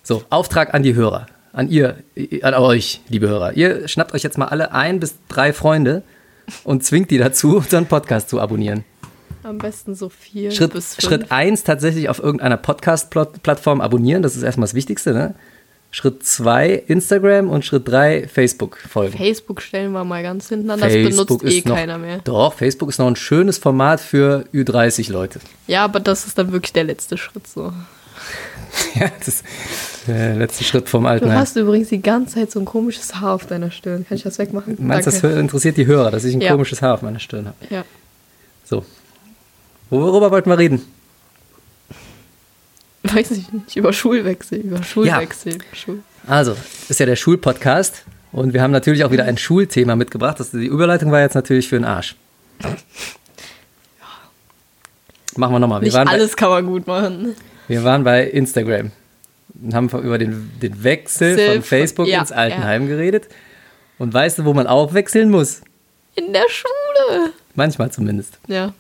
So, 0.04 0.24
Auftrag 0.30 0.74
an 0.74 0.84
die 0.84 0.94
Hörer. 0.94 1.26
An 1.52 1.70
ihr, 1.70 1.96
an 2.42 2.54
euch, 2.54 3.02
liebe 3.08 3.28
Hörer. 3.28 3.54
Ihr 3.54 3.88
schnappt 3.88 4.14
euch 4.14 4.24
jetzt 4.24 4.38
mal 4.38 4.48
alle 4.48 4.74
ein 4.74 5.00
bis 5.00 5.16
drei 5.30 5.54
Freunde 5.54 6.04
und 6.64 6.84
zwingt 6.84 7.12
die 7.12 7.18
dazu, 7.18 7.58
unseren 7.58 7.86
Podcast 7.86 8.30
zu 8.30 8.40
abonnieren. 8.40 8.84
Am 9.44 9.58
besten 9.58 9.96
so 9.96 10.10
vier 10.10 10.52
Schritt, 10.52 10.74
bis 10.74 10.96
fünf. 10.96 11.08
Schritt 11.08 11.32
eins 11.32 11.64
tatsächlich 11.64 12.10
auf 12.10 12.20
irgendeiner 12.20 12.58
Podcast-Plattform 12.58 13.80
abonnieren. 13.80 14.22
Das 14.22 14.36
ist 14.36 14.44
erstmal 14.44 14.66
das 14.66 14.74
Wichtigste. 14.74 15.14
Ne? 15.14 15.36
Schritt 15.96 16.25
zwei 16.25 16.84
Instagram 16.88 17.50
und 17.50 17.64
Schritt 17.64 17.88
drei 17.88 18.28
Facebook 18.28 18.78
folgen. 18.80 19.18
Facebook 19.18 19.62
stellen 19.62 19.94
wir 19.94 20.04
mal 20.04 20.22
ganz 20.24 20.50
hinten 20.50 20.70
an, 20.70 20.82
das 20.82 20.92
benutzt 20.92 21.42
eh 21.46 21.64
noch, 21.66 21.74
keiner 21.74 21.98
mehr. 21.98 22.20
Doch, 22.25 22.54
Facebook 22.54 22.90
ist 22.90 23.00
noch 23.00 23.08
ein 23.08 23.16
schönes 23.16 23.60
Format 23.60 24.02
für 24.02 24.44
Ü30 24.54 25.10
Leute. 25.10 25.40
Ja, 25.68 25.86
aber 25.86 26.02
das 26.02 26.28
ist 26.28 26.38
dann 26.38 26.52
wirklich 26.52 26.74
der 26.74 26.84
letzte 26.84 27.18
Schritt 27.18 27.48
so. 27.48 27.72
ja, 28.96 29.10
das 29.20 29.28
ist 29.30 29.46
der 30.06 30.36
letzte 30.36 30.66
Schritt 30.66 30.90
vom 30.90 31.04
Du 31.04 31.10
Altenheim. 31.12 31.38
hast 31.40 31.56
übrigens 31.56 31.88
die 31.88 32.02
ganze 32.02 32.36
Zeit 32.36 32.52
so 32.52 32.60
ein 32.60 32.66
komisches 32.66 33.16
Haar 33.16 33.34
auf 33.36 33.46
deiner 33.46 33.72
Stirn. 33.72 34.06
Kann 34.06 34.18
ich 34.18 34.24
das 34.24 34.38
wegmachen? 34.38 34.75
Meinst 34.82 35.08
du, 35.08 35.12
das 35.12 35.24
interessiert 35.40 35.78
die 35.78 35.86
Hörer, 35.86 36.12
dass 36.12 36.25
ich 36.25 36.36
ein 36.36 36.42
Ja. 36.42 36.52
komisches 36.52 36.82
Haar 36.82 36.96
auf 36.96 37.04
meiner 37.04 37.20
Stirn 37.20 37.46
habe? 37.46 37.56
Ja. 37.74 37.86
So. 38.66 38.84
Worüber 39.90 40.30
wollten 40.30 40.50
wir 40.50 40.58
reden? 40.58 40.82
Weiß 43.14 43.32
ich 43.32 43.52
nicht, 43.52 43.76
über 43.76 43.94
Schulwechsel, 43.94 44.60
über 44.60 44.82
Schulwechsel. 44.84 45.58
Schul 45.74 46.00
Also, 46.28 46.56
ist 46.90 47.00
ja 47.00 47.06
der 47.06 47.16
Schulpodcast 47.16 48.04
und 48.32 48.54
wir 48.54 48.62
haben 48.62 48.72
natürlich 48.72 49.04
auch 49.04 49.12
wieder 49.12 49.26
ein 49.26 49.38
Schulthema 49.38 49.96
mitgebracht. 49.96 50.40
Das, 50.40 50.52
die 50.52 50.66
Überleitung 50.66 51.12
war 51.12 51.22
jetzt 51.22 51.36
natürlich 51.36 51.68
für 51.70 51.76
den 51.78 51.86
Arsch. 51.86 52.16
Machen 55.38 55.54
wir 55.54 55.60
nochmal. 55.60 55.82
Wir, 55.82 55.86
Nicht 55.88 55.94
waren 55.96 56.06
bei- 56.08 56.14
alles 56.14 56.36
kann 56.36 56.50
man 56.50 56.66
gut 56.66 56.88
machen. 56.88 57.36
wir 57.68 57.84
waren 57.84 58.04
bei 58.04 58.24
Instagram 58.26 58.92
und 59.62 59.74
haben 59.74 59.90
über 59.90 60.18
den, 60.18 60.52
den 60.62 60.84
Wechsel 60.84 61.36
Sil- 61.38 61.54
von 61.56 61.64
Facebook 61.64 62.08
ja, 62.08 62.20
ins 62.22 62.32
Altenheim 62.32 62.88
geredet. 62.88 63.28
Und 63.98 64.14
weißt 64.14 64.40
du, 64.40 64.46
wo 64.46 64.54
man 64.54 64.68
auch 64.68 64.94
wechseln 64.94 65.30
muss? 65.30 65.62
In 66.16 66.32
der 66.34 66.46
Schule. 66.50 67.32
Manchmal 67.56 67.92
zumindest. 67.92 68.38
Ja. 68.48 68.74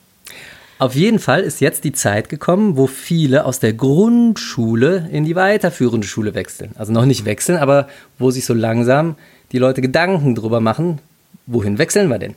Auf 0.77 0.93
jeden 0.93 1.19
Fall 1.19 1.41
ist 1.41 1.61
jetzt 1.61 1.85
die 1.85 1.93
Zeit 1.93 2.27
gekommen, 2.27 2.75
wo 2.75 2.85
viele 2.87 3.45
aus 3.45 3.59
der 3.59 3.73
Grundschule 3.73 5.07
in 5.09 5.23
die 5.23 5.35
weiterführende 5.35 6.05
Schule 6.05 6.35
wechseln. 6.35 6.71
Also 6.77 6.91
noch 6.91 7.05
nicht 7.05 7.23
wechseln, 7.23 7.57
aber 7.57 7.87
wo 8.19 8.29
sich 8.29 8.45
so 8.45 8.53
langsam 8.53 9.15
die 9.53 9.57
Leute 9.57 9.81
Gedanken 9.81 10.35
drüber 10.35 10.59
machen, 10.59 10.99
wohin 11.45 11.77
wechseln 11.77 12.09
wir 12.09 12.19
denn? 12.19 12.35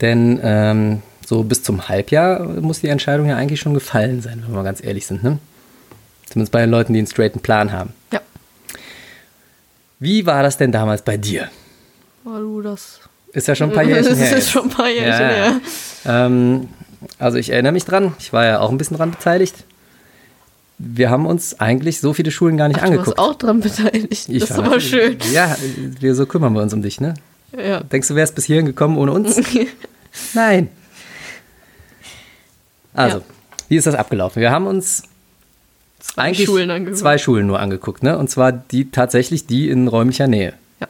Denn 0.00 0.40
ähm, 0.42 1.02
so 1.26 1.42
bis 1.42 1.62
zum 1.62 1.88
Halbjahr 1.88 2.44
muss 2.60 2.80
die 2.80 2.88
Entscheidung 2.88 3.26
ja 3.26 3.36
eigentlich 3.36 3.60
schon 3.60 3.74
gefallen 3.74 4.22
sein, 4.22 4.42
wenn 4.42 4.52
wir 4.52 4.56
mal 4.56 4.62
ganz 4.62 4.82
ehrlich 4.82 5.06
sind. 5.06 5.24
Ne? 5.24 5.38
Zumindest 6.28 6.52
bei 6.52 6.60
den 6.60 6.70
Leuten, 6.70 6.92
die 6.92 6.98
einen 7.00 7.08
straighten 7.08 7.40
Plan 7.40 7.72
haben. 7.72 7.92
Ja. 8.12 8.20
Wie 9.98 10.26
war 10.26 10.42
das 10.42 10.56
denn 10.56 10.70
damals 10.70 11.02
bei 11.02 11.16
dir? 11.16 11.48
Oh, 12.24 12.38
du, 12.38 12.62
das. 12.62 13.00
Ist 13.34 13.46
ja 13.48 13.54
schon 13.54 13.70
ein 13.70 13.74
paar 13.74 13.82
Jährchen 13.88 14.10
das 14.10 14.18
her. 14.18 14.36
ist 14.38 14.50
schon 14.50 14.62
ein 14.64 14.68
paar 14.70 14.88
Jährchen 14.88 15.10
Ja, 15.12 15.28
her. 15.28 15.60
Ähm, 16.06 16.68
also 17.18 17.36
ich 17.36 17.50
erinnere 17.50 17.72
mich 17.72 17.84
dran, 17.84 18.14
ich 18.18 18.32
war 18.32 18.44
ja 18.46 18.60
auch 18.60 18.70
ein 18.70 18.78
bisschen 18.78 18.96
dran 18.96 19.10
beteiligt. 19.10 19.54
Wir 20.78 21.10
haben 21.10 21.26
uns 21.26 21.60
eigentlich 21.60 22.00
so 22.00 22.12
viele 22.14 22.30
Schulen 22.30 22.56
gar 22.56 22.68
nicht 22.68 22.80
Ach, 22.82 22.86
du 22.86 22.96
warst 22.96 22.98
angeguckt. 23.10 23.18
auch 23.18 23.34
dran 23.34 23.60
beteiligt. 23.60 24.28
Ich 24.28 24.40
das 24.40 24.50
ist 24.50 24.58
aber 24.58 24.80
schön. 24.80 25.18
Ja, 25.32 25.56
wir 26.00 26.14
so 26.14 26.26
kümmern 26.26 26.52
wir 26.54 26.62
uns 26.62 26.72
um 26.74 26.82
dich, 26.82 27.00
ne? 27.00 27.14
Ja. 27.56 27.80
Denkst 27.80 28.08
du, 28.08 28.14
wärst 28.16 28.34
bis 28.34 28.44
hierhin 28.46 28.66
gekommen 28.66 28.96
ohne 28.98 29.12
uns? 29.12 29.40
Nein. 30.34 30.68
Also, 32.92 33.18
Ja. 33.18 33.24
wie 33.68 33.76
ist 33.76 33.86
das 33.86 33.94
abgelaufen? 33.94 34.40
Wir 34.40 34.50
haben 34.50 34.66
uns 34.66 35.04
Zwei 36.00 36.22
eigentlich 36.22 36.46
Schulen 36.46 36.70
angeguckt. 36.70 36.98
zwei 36.98 37.18
Schulen 37.18 37.46
nur 37.46 37.60
angeguckt, 37.60 38.02
ne? 38.02 38.18
Und 38.18 38.28
zwar 38.28 38.52
die 38.52 38.90
tatsächlich 38.90 39.46
die 39.46 39.68
in 39.70 39.88
räumlicher 39.88 40.26
Nähe. 40.26 40.54
Ja. 40.80 40.88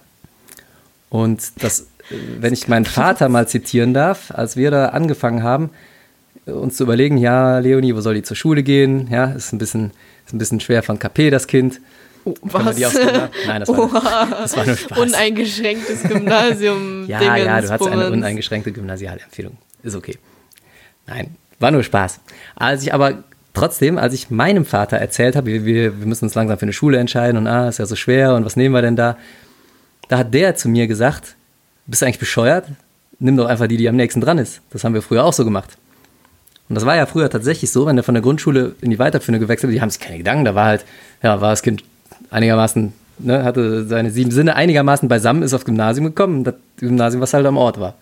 Und 1.10 1.52
das, 1.62 1.86
wenn 2.10 2.52
ich 2.52 2.68
meinen 2.68 2.84
Vater 2.84 3.28
mal 3.28 3.48
zitieren 3.48 3.94
darf, 3.94 4.30
als 4.30 4.56
wir 4.56 4.70
da 4.70 4.86
angefangen 4.86 5.42
haben, 5.42 5.70
äh, 6.46 6.52
uns 6.52 6.76
zu 6.76 6.84
überlegen, 6.84 7.18
ja, 7.18 7.58
Leonie, 7.58 7.94
wo 7.94 8.00
soll 8.00 8.14
die 8.14 8.22
zur 8.22 8.36
Schule 8.36 8.62
gehen? 8.62 9.08
Ja, 9.10 9.26
ist 9.26 9.52
ein 9.52 9.58
bisschen, 9.58 9.92
ist 10.26 10.34
ein 10.34 10.38
bisschen 10.38 10.60
schwer 10.60 10.82
von 10.82 10.98
KP, 10.98 11.30
das 11.30 11.46
Kind. 11.46 11.80
Oh, 12.24 12.34
was? 12.42 12.78
Nein, 13.46 13.60
das 13.60 13.68
war, 13.68 13.78
Oha. 13.78 14.26
das 14.30 14.56
war 14.56 14.64
nur 14.64 14.76
Spaß. 14.76 14.98
Uneingeschränktes 14.98 16.02
Gymnasium. 16.04 17.04
Ja, 17.08 17.36
ja, 17.36 17.60
du 17.60 17.70
hast 17.70 17.86
eine 17.86 18.10
uneingeschränkte 18.10 18.72
Gymnasialempfehlung. 18.72 19.58
Ist 19.82 19.94
okay. 19.94 20.16
Nein, 21.06 21.36
war 21.60 21.70
nur 21.70 21.82
Spaß. 21.82 22.20
Als 22.56 22.82
ich 22.82 22.94
aber 22.94 23.24
trotzdem, 23.52 23.98
als 23.98 24.14
ich 24.14 24.30
meinem 24.30 24.64
Vater 24.64 24.96
erzählt 24.96 25.36
habe, 25.36 25.48
wir, 25.48 25.64
wir, 25.66 26.00
wir 26.00 26.06
müssen 26.06 26.24
uns 26.24 26.34
langsam 26.34 26.58
für 26.58 26.62
eine 26.62 26.72
Schule 26.72 26.96
entscheiden 26.98 27.36
und 27.36 27.46
ah, 27.46 27.68
ist 27.68 27.78
ja 27.78 27.84
so 27.84 27.94
schwer 27.94 28.34
und 28.34 28.46
was 28.46 28.56
nehmen 28.56 28.74
wir 28.74 28.80
denn 28.80 28.96
da? 28.96 29.18
Da 30.08 30.18
hat 30.18 30.32
der 30.32 30.56
zu 30.56 30.70
mir 30.70 30.86
gesagt, 30.86 31.36
bist 31.86 32.02
du 32.02 32.06
eigentlich 32.06 32.18
bescheuert? 32.18 32.66
Nimm 33.18 33.36
doch 33.36 33.46
einfach 33.46 33.66
die, 33.66 33.76
die 33.76 33.88
am 33.88 33.96
nächsten 33.96 34.20
dran 34.20 34.38
ist. 34.38 34.60
Das 34.70 34.84
haben 34.84 34.94
wir 34.94 35.02
früher 35.02 35.24
auch 35.24 35.32
so 35.32 35.44
gemacht. 35.44 35.76
Und 36.68 36.76
das 36.76 36.86
war 36.86 36.96
ja 36.96 37.06
früher 37.06 37.28
tatsächlich 37.28 37.70
so, 37.70 37.86
wenn 37.86 37.96
der 37.96 38.02
von 38.02 38.14
der 38.14 38.22
Grundschule 38.22 38.74
in 38.80 38.90
die 38.90 38.98
Weiterführung 38.98 39.40
gewechselt 39.40 39.70
ist, 39.70 39.76
die 39.76 39.82
haben 39.82 39.90
sich 39.90 40.00
keine 40.00 40.18
Gedanken, 40.18 40.44
da 40.46 40.54
war 40.54 40.66
halt, 40.66 40.84
ja, 41.22 41.40
war 41.40 41.50
das 41.50 41.62
Kind 41.62 41.84
einigermaßen, 42.30 42.92
ne, 43.18 43.44
hatte 43.44 43.86
seine 43.86 44.10
sieben 44.10 44.30
Sinne 44.30 44.56
einigermaßen 44.56 45.08
beisammen, 45.08 45.42
ist 45.42 45.52
aufs 45.52 45.66
Gymnasium 45.66 46.06
gekommen, 46.06 46.42
das 46.42 46.54
Gymnasium, 46.78 47.20
was 47.20 47.34
halt 47.34 47.44
am 47.44 47.58
Ort 47.58 47.78
war. 47.80 47.94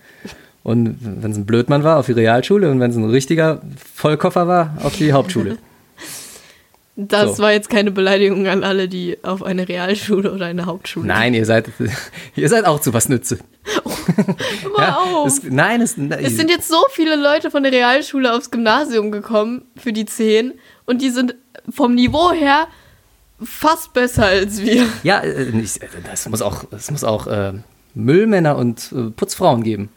Und 0.62 0.96
wenn 1.00 1.32
es 1.32 1.36
ein 1.36 1.44
Blödmann 1.44 1.82
war, 1.82 1.98
auf 1.98 2.06
die 2.06 2.12
Realschule 2.12 2.70
und 2.70 2.78
wenn 2.78 2.92
es 2.92 2.96
ein 2.96 3.10
richtiger 3.10 3.60
Vollkoffer 3.94 4.46
war, 4.46 4.76
auf 4.82 4.96
die 4.96 5.12
Hauptschule. 5.12 5.58
Das 6.94 7.36
So. 7.38 7.42
war 7.44 7.52
jetzt 7.52 7.70
keine 7.70 7.90
Beleidigung 7.90 8.46
an 8.48 8.64
alle, 8.64 8.86
die 8.86 9.16
auf 9.22 9.42
eine 9.42 9.66
Realschule 9.66 10.30
oder 10.32 10.46
eine 10.46 10.66
Hauptschule. 10.66 11.06
Nein, 11.06 11.32
ihr 11.32 11.46
seid, 11.46 11.70
ihr 12.36 12.48
seid 12.48 12.66
auch 12.66 12.80
zu 12.80 12.92
was 12.92 13.08
Nütze. 13.08 13.38
Hör 14.76 14.98
auf. 15.00 15.26
es, 15.26 15.42
nein, 15.44 15.80
es, 15.80 15.96
Es 15.96 16.36
sind 16.36 16.50
jetzt 16.50 16.68
so 16.68 16.84
viele 16.90 17.16
Leute 17.16 17.50
von 17.50 17.62
der 17.62 17.72
Realschule 17.72 18.34
aufs 18.34 18.50
Gymnasium 18.50 19.10
gekommen 19.10 19.62
für 19.76 19.92
die 19.92 20.04
10 20.04 20.52
und 20.84 21.00
die 21.00 21.10
sind 21.10 21.34
vom 21.70 21.94
Niveau 21.94 22.32
her 22.32 22.66
fast 23.42 23.92
besser 23.94 24.26
als 24.26 24.60
wir. 24.62 24.86
ja, 25.02 25.20
äh, 25.20 25.46
nicht, 25.46 25.80
das 26.10 26.28
muss 26.28 26.42
auch, 26.42 26.64
es 26.72 26.90
muss 26.90 27.04
auch 27.04 27.26
äh, 27.26 27.54
Müllmänner 27.94 28.56
und 28.56 28.92
äh, 28.92 29.10
Putzfrauen 29.10 29.62
geben. 29.62 29.88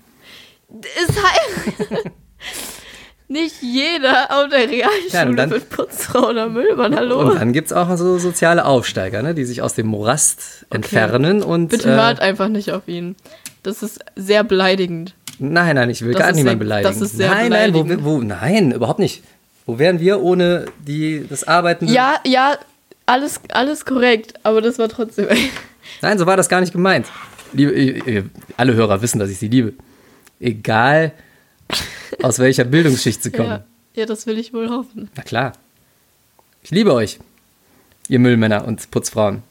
Ist 1.08 1.22
halt 1.22 2.12
nicht 3.28 3.56
jeder 3.62 4.28
auf 4.32 4.50
der 4.50 4.72
Ja, 4.72 4.88
Realschule 4.88 5.30
und 5.30 5.36
dann- 5.38 5.50
wird 5.52 5.70
Putzfrau 5.70 6.30
oder 6.30 6.48
Müllmann, 6.50 6.96
hallo? 6.96 7.20
Und 7.20 7.36
dann 7.40 7.54
gibt 7.54 7.68
es 7.68 7.74
auch 7.74 7.96
so 7.98 8.18
soziale 8.20 8.66
Aufsteiger, 8.66 9.22
ne, 9.24 9.34
die 9.34 9.46
sich 9.46 9.62
aus 9.62 9.74
dem 9.74 9.88
Morast 9.88 10.66
entfernen 10.72 11.42
und. 11.44 11.70
Bitte 11.70 11.90
äh, 11.90 11.96
hört 11.96 12.20
einfach 12.20 12.48
nicht 12.48 12.72
auf 12.72 12.88
ihn. 12.88 13.16
Das 13.64 13.82
ist 13.82 14.00
sehr 14.16 14.44
beleidigend. 14.44 15.16
Nein, 15.40 15.76
nein, 15.76 15.90
ich 15.90 16.02
will 16.04 16.14
Das 16.14 16.22
gar 16.22 16.32
niemanden 16.32 16.60
beleidigen. 16.60 16.94
das 16.94 17.02
ist 17.02 17.18
sehr 17.18 17.30
nein, 17.30 17.50
nein, 17.50 17.74
wo, 17.74 17.84
beleidigend. 17.84 18.06
wo, 18.06 18.22
nein, 18.22 18.72
überhaupt 18.72 19.00
nicht. 19.00 19.24
Wo 19.66 19.80
wären 19.80 20.00
wir 20.00 20.22
ohne 20.22 20.66
die, 20.88 21.26
das 21.28 21.46
Arbeiten? 21.48 21.88
Ja, 21.88 22.20
ja, 22.26 22.58
alles, 23.08 23.42
alles 23.52 23.84
korrekt, 23.86 24.36
aber 24.44 24.62
das 24.62 24.78
war 24.80 24.88
trotzdem. 24.88 25.28
Nein, 26.02 26.18
so 26.20 26.26
war 26.28 26.38
das 26.38 26.48
gar 26.48 26.62
nicht 26.62 26.72
gemeint. 26.74 27.08
Liebe, 27.54 28.26
alle 28.58 28.74
Hörer 28.76 29.02
wissen, 29.02 29.18
dass 29.20 29.30
ich 29.30 29.38
sie 29.40 29.48
liebe. 29.48 29.74
Egal, 30.40 31.12
aus 32.22 32.40
welcher 32.40 32.64
Bildungsschicht 32.64 33.24
sie 33.24 33.32
kommen. 33.32 33.50
ja, 33.50 33.64
ja, 33.94 34.06
das 34.06 34.28
will 34.28 34.38
ich 34.38 34.54
wohl 34.54 34.70
hoffen. 34.70 35.10
Na 35.16 35.24
klar. 35.24 35.54
Ich 36.64 36.72
liebe 36.72 36.94
euch, 36.94 37.20
ihr 38.08 38.20
Müllmänner 38.20 38.66
und 38.66 38.90
Putzfrauen. 38.92 39.44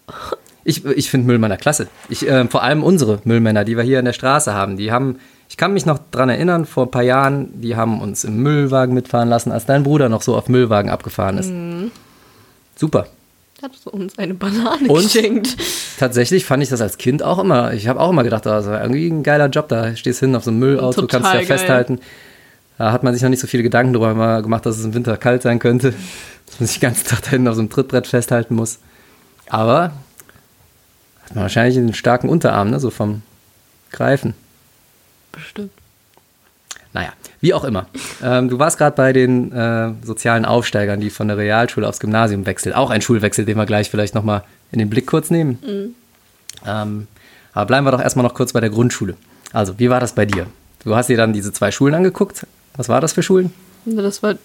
Ich, 0.65 0.85
ich 0.85 1.11
finde 1.11 1.27
Müllmänner 1.27 1.57
klasse. 1.57 1.89
Ich, 2.09 2.27
äh, 2.29 2.47
vor 2.49 2.63
allem 2.63 2.83
unsere 2.83 3.21
Müllmänner, 3.25 3.65
die 3.65 3.77
wir 3.77 3.85
hier 3.85 3.99
in 3.99 4.05
der 4.05 4.15
Straße 4.15 4.53
haben, 4.55 4.77
die 4.77 4.91
haben, 4.91 5.21
ich 5.49 5.57
kann 5.57 5.73
mich 5.75 5.87
noch 5.87 6.01
dran 6.11 6.29
erinnern, 6.29 6.65
vor 6.65 6.87
ein 6.87 6.91
paar 6.91 7.03
Jahren, 7.03 7.61
die 7.61 7.77
haben 7.77 8.01
uns 8.01 8.25
im 8.25 8.43
Müllwagen 8.43 8.95
mitfahren 8.95 9.29
lassen, 9.29 9.53
als 9.53 9.67
dein 9.67 9.83
Bruder 9.85 10.09
noch 10.09 10.23
so 10.23 10.37
auf 10.37 10.49
Müllwagen 10.49 10.91
abgefahren 10.91 11.39
ist. 11.39 11.53
Super. 12.77 13.07
Hat 13.64 13.72
uns 13.87 14.18
eine 14.18 14.35
Banane 14.35 14.88
Und? 14.88 15.05
geschenkt. 15.05 15.57
Tatsächlich 15.98 16.44
fand 16.44 16.62
ich 16.62 16.68
das 16.68 16.83
als 16.83 16.98
Kind 16.98 17.22
auch 17.22 17.38
immer, 17.38 17.72
ich 17.72 17.88
habe 17.88 17.98
auch 17.98 18.11
immer 18.11 18.22
gedacht, 18.22 18.44
das 18.44 18.66
war 18.66 18.83
irgendwie 18.83 19.09
ein 19.09 19.22
geiler 19.22 19.46
Job, 19.48 19.68
da 19.68 19.96
stehst 19.96 20.20
du 20.20 20.27
hin 20.27 20.37
auf 20.37 20.44
so 20.44 20.50
einem 20.50 20.61
Müllauto, 20.61 21.00
Total 21.00 21.22
kannst 21.22 21.35
ja 21.35 21.57
festhalten. 21.57 21.98
Da 22.77 22.92
hat 22.92 23.05
man 23.05 23.14
sich 23.14 23.22
noch 23.22 23.31
nicht 23.31 23.40
so 23.40 23.46
viele 23.46 23.62
Gedanken 23.62 23.94
darüber 23.94 24.42
gemacht, 24.42 24.66
dass 24.66 24.77
es 24.77 24.85
im 24.85 24.92
Winter 24.92 25.16
kalt 25.16 25.40
sein 25.40 25.61
könnte, 25.61 25.94
dass 26.46 26.61
man 26.61 26.66
sich 26.66 26.79
den 26.79 26.90
ganzen 26.90 27.09
Tag 27.09 27.22
da 27.22 27.31
hinten 27.31 27.48
auf 27.48 27.55
so 27.55 27.62
einem 27.62 27.70
Trittbrett 27.70 28.07
festhalten 28.07 28.55
muss. 28.55 28.81
Aber 29.48 29.92
hat 31.24 31.35
man 31.35 31.44
wahrscheinlich 31.44 31.79
einen 31.79 31.94
starken 31.94 32.29
Unterarm, 32.29 32.68
ne, 32.68 32.81
so 32.81 32.90
vom 32.90 33.22
Greifen. 33.92 34.35
Bestimmt. 35.33 35.72
Naja, 36.95 37.13
wie 37.41 37.53
auch 37.53 37.65
immer. 37.65 37.87
Ähm, 38.23 38.49
du 38.49 38.59
warst 38.59 38.79
gerade 38.79 38.97
bei 38.97 39.13
den 39.13 39.53
äh, 39.53 39.93
sozialen 40.03 40.45
Aufsteigern, 40.45 41.01
die 41.01 41.11
von 41.11 41.29
der 41.29 41.37
Realschule 41.37 41.89
aufs 41.89 41.99
Gymnasium 41.99 42.47
wechseln. 42.47 42.73
Auch 42.73 42.91
ein 42.91 43.03
Schulwechsel, 43.03 43.45
den 43.45 43.57
wir 43.57 43.67
gleich 43.67 43.91
vielleicht 43.91 44.15
nochmal 44.15 44.45
in 44.71 44.79
den 44.79 44.89
Blick 44.89 45.07
kurz 45.07 45.29
nehmen. 45.29 45.59
Ähm, 46.65 47.09
aber 47.53 47.67
bleiben 47.67 47.85
wir 47.85 47.91
doch 47.91 48.01
erstmal 48.01 48.25
noch 48.25 48.35
kurz 48.35 48.53
bei 48.53 48.61
der 48.61 48.71
Grundschule. 48.71 49.17
Also, 49.53 49.79
wie 49.79 49.91
war 49.91 50.01
das 50.01 50.15
bei 50.15 50.25
dir? 50.25 50.47
Du 50.85 50.95
hast 50.95 51.09
dir 51.09 51.17
dann 51.17 51.33
diese 51.33 51.53
zwei 51.53 51.71
Schulen 51.73 51.95
angeguckt. 51.95 52.47
Was 52.77 52.89
war 52.89 53.01
das 53.01 53.13
für 53.13 53.23
Schulen? 53.23 53.53
Das 53.85 54.23
war 54.23 54.37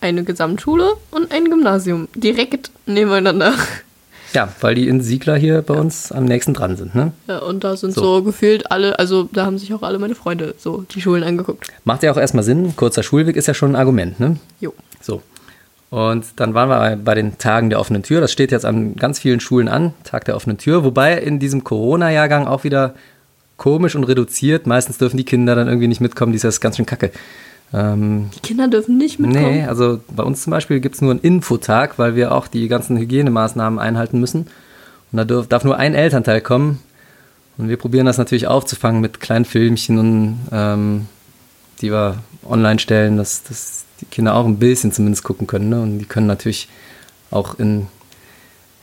eine 0.00 0.24
Gesamtschule 0.24 0.94
und 1.10 1.32
ein 1.32 1.44
Gymnasium. 1.44 2.08
Direkt 2.14 2.70
nebeneinander. 2.86 3.54
Ja, 4.34 4.52
weil 4.60 4.74
die 4.74 4.88
in 4.88 5.00
Siegler 5.00 5.36
hier 5.36 5.62
bei 5.62 5.74
uns 5.74 6.12
am 6.12 6.24
nächsten 6.24 6.54
dran 6.54 6.76
sind. 6.76 6.94
Ne? 6.94 7.12
Ja, 7.26 7.38
und 7.38 7.64
da 7.64 7.76
sind 7.76 7.94
So. 7.94 8.16
so. 8.16 8.22
gefühlt 8.22 8.70
alle, 8.70 8.98
also 8.98 9.28
da 9.32 9.46
haben 9.46 9.58
sich 9.58 9.72
auch 9.72 9.82
alle 9.82 9.98
meine 9.98 10.14
Freunde 10.14 10.54
so 10.58 10.84
die 10.90 11.00
Schulen 11.00 11.22
angeguckt. 11.22 11.68
Macht 11.84 12.02
ja 12.02 12.12
auch 12.12 12.16
erstmal 12.16 12.44
Sinn. 12.44 12.76
Kurzer 12.76 13.02
Schulweg 13.02 13.36
ist 13.36 13.46
ja 13.48 13.54
schon 13.54 13.72
ein 13.72 13.76
Argument. 13.76 14.20
Ne? 14.20 14.36
Jo. 14.60 14.74
So. 15.00 15.22
Und 15.90 16.26
dann 16.36 16.52
waren 16.52 16.68
wir 16.68 16.96
bei 16.96 17.14
den 17.14 17.38
Tagen 17.38 17.70
der 17.70 17.80
offenen 17.80 18.02
Tür. 18.02 18.20
Das 18.20 18.30
steht 18.30 18.52
jetzt 18.52 18.66
an 18.66 18.96
ganz 18.96 19.18
vielen 19.18 19.40
Schulen 19.40 19.68
an, 19.68 19.94
Tag 20.04 20.26
der 20.26 20.36
offenen 20.36 20.58
Tür. 20.58 20.84
Wobei 20.84 21.16
in 21.18 21.38
diesem 21.38 21.64
Corona-Jahrgang 21.64 22.46
auch 22.46 22.64
wieder 22.64 22.94
komisch 23.56 23.94
und 23.96 24.04
reduziert. 24.04 24.66
Meistens 24.66 24.98
dürfen 24.98 25.16
die 25.16 25.24
Kinder 25.24 25.54
dann 25.54 25.66
irgendwie 25.66 25.88
nicht 25.88 26.00
mitkommen. 26.02 26.32
Die 26.32 26.36
ist 26.36 26.44
das 26.44 26.60
ganz 26.60 26.76
schön 26.76 26.86
kacke. 26.86 27.10
Ähm, 27.72 28.30
Die 28.34 28.40
Kinder 28.40 28.68
dürfen 28.68 28.96
nicht 28.96 29.18
mitkommen. 29.18 29.58
nee, 29.58 29.64
also 29.64 30.00
bei 30.14 30.22
uns 30.22 30.42
zum 30.42 30.50
Beispiel 30.50 30.80
gibt 30.80 30.94
es 30.94 31.00
nur 31.00 31.10
einen 31.10 31.20
Infotag, 31.20 31.98
weil 31.98 32.14
wir 32.16 32.32
auch 32.32 32.48
die 32.48 32.68
ganzen 32.68 32.96
Hygienemaßnahmen 32.96 33.78
einhalten 33.78 34.20
müssen. 34.20 34.46
Und 35.12 35.16
da 35.18 35.24
dürf, 35.24 35.48
darf 35.48 35.64
nur 35.64 35.76
ein 35.76 35.94
Elternteil 35.94 36.40
kommen. 36.40 36.80
Und 37.56 37.68
wir 37.68 37.76
probieren 37.76 38.06
das 38.06 38.18
natürlich 38.18 38.46
aufzufangen 38.46 39.00
mit 39.00 39.20
kleinen 39.20 39.44
Filmchen 39.44 39.98
und 39.98 40.38
ähm, 40.52 41.06
die 41.80 41.90
wir 41.90 42.18
online 42.48 42.78
stellen, 42.78 43.16
dass, 43.16 43.42
dass 43.42 43.84
die 44.00 44.06
Kinder 44.06 44.34
auch 44.34 44.46
ein 44.46 44.58
bisschen 44.58 44.92
zumindest 44.92 45.24
gucken 45.24 45.46
können. 45.46 45.68
Ne? 45.68 45.80
Und 45.80 45.98
die 45.98 46.04
können 46.04 46.26
natürlich 46.26 46.68
auch 47.30 47.58
in, 47.58 47.88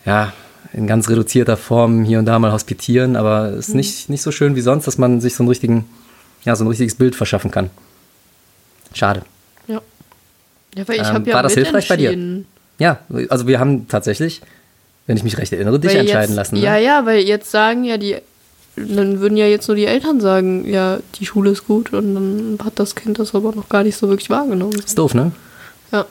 ja, 0.06 0.34
in 0.74 0.88
ganz 0.88 1.10
reduzierter 1.10 1.58
Form 1.58 2.04
hier 2.04 2.20
und 2.20 2.26
da 2.26 2.38
mal 2.38 2.52
hospitieren, 2.52 3.16
aber 3.16 3.54
es 3.54 3.70
ist 3.70 3.76
nicht, 3.76 4.10
nicht 4.10 4.22
so 4.22 4.32
schön 4.32 4.56
wie 4.56 4.62
sonst, 4.62 4.86
dass 4.88 4.98
man 4.98 5.22
sich 5.22 5.36
so, 5.36 5.44
einen 5.44 5.50
richtigen, 5.50 5.86
ja, 6.44 6.56
so 6.56 6.66
ein 6.66 6.68
richtiges 6.68 6.96
Bild 6.96 7.16
verschaffen 7.16 7.50
kann. 7.50 7.70
Schade. 8.96 9.22
Ja. 9.68 9.82
Ja, 10.76 10.88
weil 10.88 10.96
ich 10.96 11.02
Ähm, 11.08 11.14
habe 11.14 11.30
ja 11.30 11.36
war 11.36 11.44
das 11.44 11.54
hilfreich 11.54 11.88
bei 11.88 11.98
dir? 11.98 12.44
Ja, 12.80 13.00
also 13.30 13.48
wir 13.48 13.60
haben 13.60 13.88
tatsächlich, 13.88 14.42
wenn 15.06 15.16
ich 15.18 15.24
mich 15.24 15.38
recht 15.38 15.54
erinnere, 15.54 15.80
dich 15.80 15.92
Weil 15.92 16.00
entscheiden 16.02 16.30
jetzt, 16.32 16.36
lassen. 16.36 16.56
Ne? 16.56 16.62
Ja, 16.62 16.78
ja, 16.78 17.06
weil 17.06 17.20
jetzt 17.20 17.52
sagen 17.52 17.84
ja 17.84 17.98
die, 17.98 18.18
dann 18.76 19.20
würden 19.20 19.38
ja 19.38 19.46
jetzt 19.46 19.68
nur 19.68 19.76
die 19.76 19.86
Eltern 19.86 20.20
sagen, 20.20 20.68
ja, 20.68 21.00
die 21.20 21.26
Schule 21.26 21.52
ist 21.52 21.68
gut 21.68 21.94
und 21.94 22.16
dann 22.16 22.58
hat 22.66 22.80
das 22.80 22.96
Kind 22.96 23.20
das 23.20 23.36
aber 23.36 23.54
noch 23.54 23.70
gar 23.70 23.84
nicht 23.84 23.96
so 23.96 24.10
wirklich 24.10 24.30
wahrgenommen. 24.30 24.74
Ist 24.74 24.98
doof, 24.98 25.14
ne? 25.14 25.32
Ja. 25.92 26.06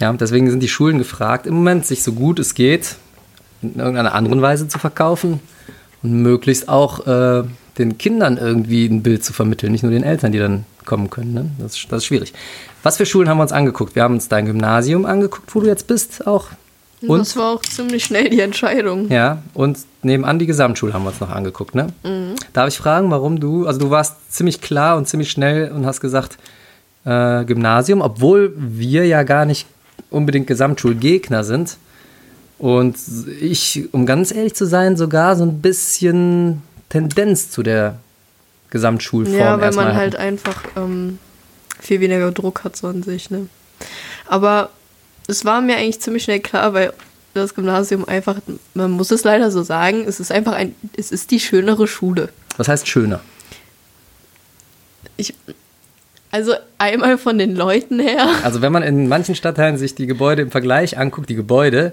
Ja, 0.00 0.12
deswegen 0.12 0.50
sind 0.50 0.60
die 0.60 0.68
Schulen 0.68 0.98
gefragt, 0.98 1.46
im 1.46 1.54
Moment 1.54 1.86
sich 1.86 2.02
so 2.02 2.12
gut 2.12 2.38
es 2.38 2.54
geht, 2.54 2.96
in 3.62 3.76
irgendeiner 3.76 4.14
anderen 4.14 4.42
Weise 4.42 4.66
zu 4.66 4.78
verkaufen 4.78 5.40
und 6.02 6.22
möglichst 6.22 6.68
auch 6.68 7.06
äh, 7.06 7.44
den 7.78 7.98
Kindern 7.98 8.36
irgendwie 8.36 8.86
ein 8.86 9.02
Bild 9.02 9.24
zu 9.24 9.32
vermitteln, 9.32 9.72
nicht 9.72 9.82
nur 9.82 9.92
den 9.92 10.02
Eltern, 10.04 10.32
die 10.32 10.38
dann 10.38 10.64
kommen 10.84 11.10
können. 11.10 11.34
Ne? 11.34 11.50
Das, 11.58 11.76
ist- 11.76 11.86
das 11.90 11.98
ist 11.98 12.06
schwierig. 12.06 12.32
Was 12.82 12.96
für 12.98 13.06
Schulen 13.06 13.28
haben 13.28 13.38
wir 13.38 13.42
uns 13.42 13.52
angeguckt? 13.52 13.94
Wir 13.94 14.02
haben 14.02 14.14
uns 14.14 14.28
dein 14.28 14.46
Gymnasium 14.46 15.06
angeguckt, 15.06 15.54
wo 15.54 15.60
du 15.60 15.66
jetzt 15.66 15.86
bist, 15.86 16.26
auch. 16.26 16.48
Und 17.06 17.18
das 17.18 17.36
war 17.36 17.52
auch 17.54 17.60
ziemlich 17.62 18.04
schnell 18.04 18.30
die 18.30 18.40
Entscheidung. 18.40 19.10
Ja, 19.10 19.42
und 19.52 19.78
nebenan 20.02 20.38
die 20.38 20.46
Gesamtschule 20.46 20.94
haben 20.94 21.02
wir 21.04 21.10
uns 21.10 21.20
noch 21.20 21.28
angeguckt, 21.30 21.74
ne? 21.74 21.88
Mhm. 22.02 22.34
Darf 22.54 22.68
ich 22.68 22.78
fragen, 22.78 23.10
warum 23.10 23.40
du, 23.40 23.66
also 23.66 23.78
du 23.78 23.90
warst 23.90 24.32
ziemlich 24.32 24.62
klar 24.62 24.96
und 24.96 25.06
ziemlich 25.06 25.30
schnell 25.30 25.70
und 25.72 25.84
hast 25.84 26.00
gesagt 26.00 26.38
äh, 27.04 27.44
Gymnasium, 27.44 28.00
obwohl 28.00 28.54
wir 28.56 29.06
ja 29.06 29.22
gar 29.22 29.44
nicht 29.44 29.66
unbedingt 30.10 30.46
Gesamtschulgegner 30.46 31.44
sind. 31.44 31.76
Und 32.58 32.96
ich, 33.40 33.88
um 33.92 34.06
ganz 34.06 34.32
ehrlich 34.32 34.54
zu 34.54 34.64
sein, 34.64 34.96
sogar 34.96 35.36
so 35.36 35.44
ein 35.44 35.60
bisschen 35.60 36.62
Tendenz 36.94 37.50
zu 37.50 37.64
der 37.64 37.96
Gesamtschulform 38.70 39.36
Ja, 39.36 39.60
weil 39.60 39.72
man 39.72 39.96
halt 39.96 40.14
einfach 40.14 40.62
ähm, 40.76 41.18
viel 41.80 42.00
weniger 42.00 42.30
Druck 42.30 42.62
hat 42.62 42.76
so 42.76 42.86
an 42.86 43.02
sich, 43.02 43.30
ne? 43.30 43.48
Aber 44.28 44.70
es 45.26 45.44
war 45.44 45.60
mir 45.60 45.76
eigentlich 45.76 46.00
ziemlich 46.00 46.22
schnell 46.22 46.38
klar, 46.38 46.72
weil 46.72 46.92
das 47.34 47.56
Gymnasium 47.56 48.04
einfach, 48.04 48.36
man 48.74 48.92
muss 48.92 49.10
es 49.10 49.24
leider 49.24 49.50
so 49.50 49.64
sagen, 49.64 50.04
es 50.06 50.20
ist 50.20 50.30
einfach 50.30 50.52
ein, 50.52 50.76
es 50.96 51.10
ist 51.10 51.32
die 51.32 51.40
schönere 51.40 51.88
Schule. 51.88 52.28
Was 52.58 52.68
heißt 52.68 52.86
schöner? 52.86 53.20
Ich, 55.16 55.34
also 56.30 56.54
einmal 56.78 57.18
von 57.18 57.38
den 57.38 57.56
Leuten 57.56 57.98
her. 57.98 58.28
Also 58.44 58.62
wenn 58.62 58.70
man 58.70 58.84
in 58.84 59.08
manchen 59.08 59.34
Stadtteilen 59.34 59.78
sich 59.78 59.96
die 59.96 60.06
Gebäude 60.06 60.42
im 60.42 60.52
Vergleich 60.52 60.96
anguckt, 60.96 61.28
die 61.28 61.34
Gebäude, 61.34 61.92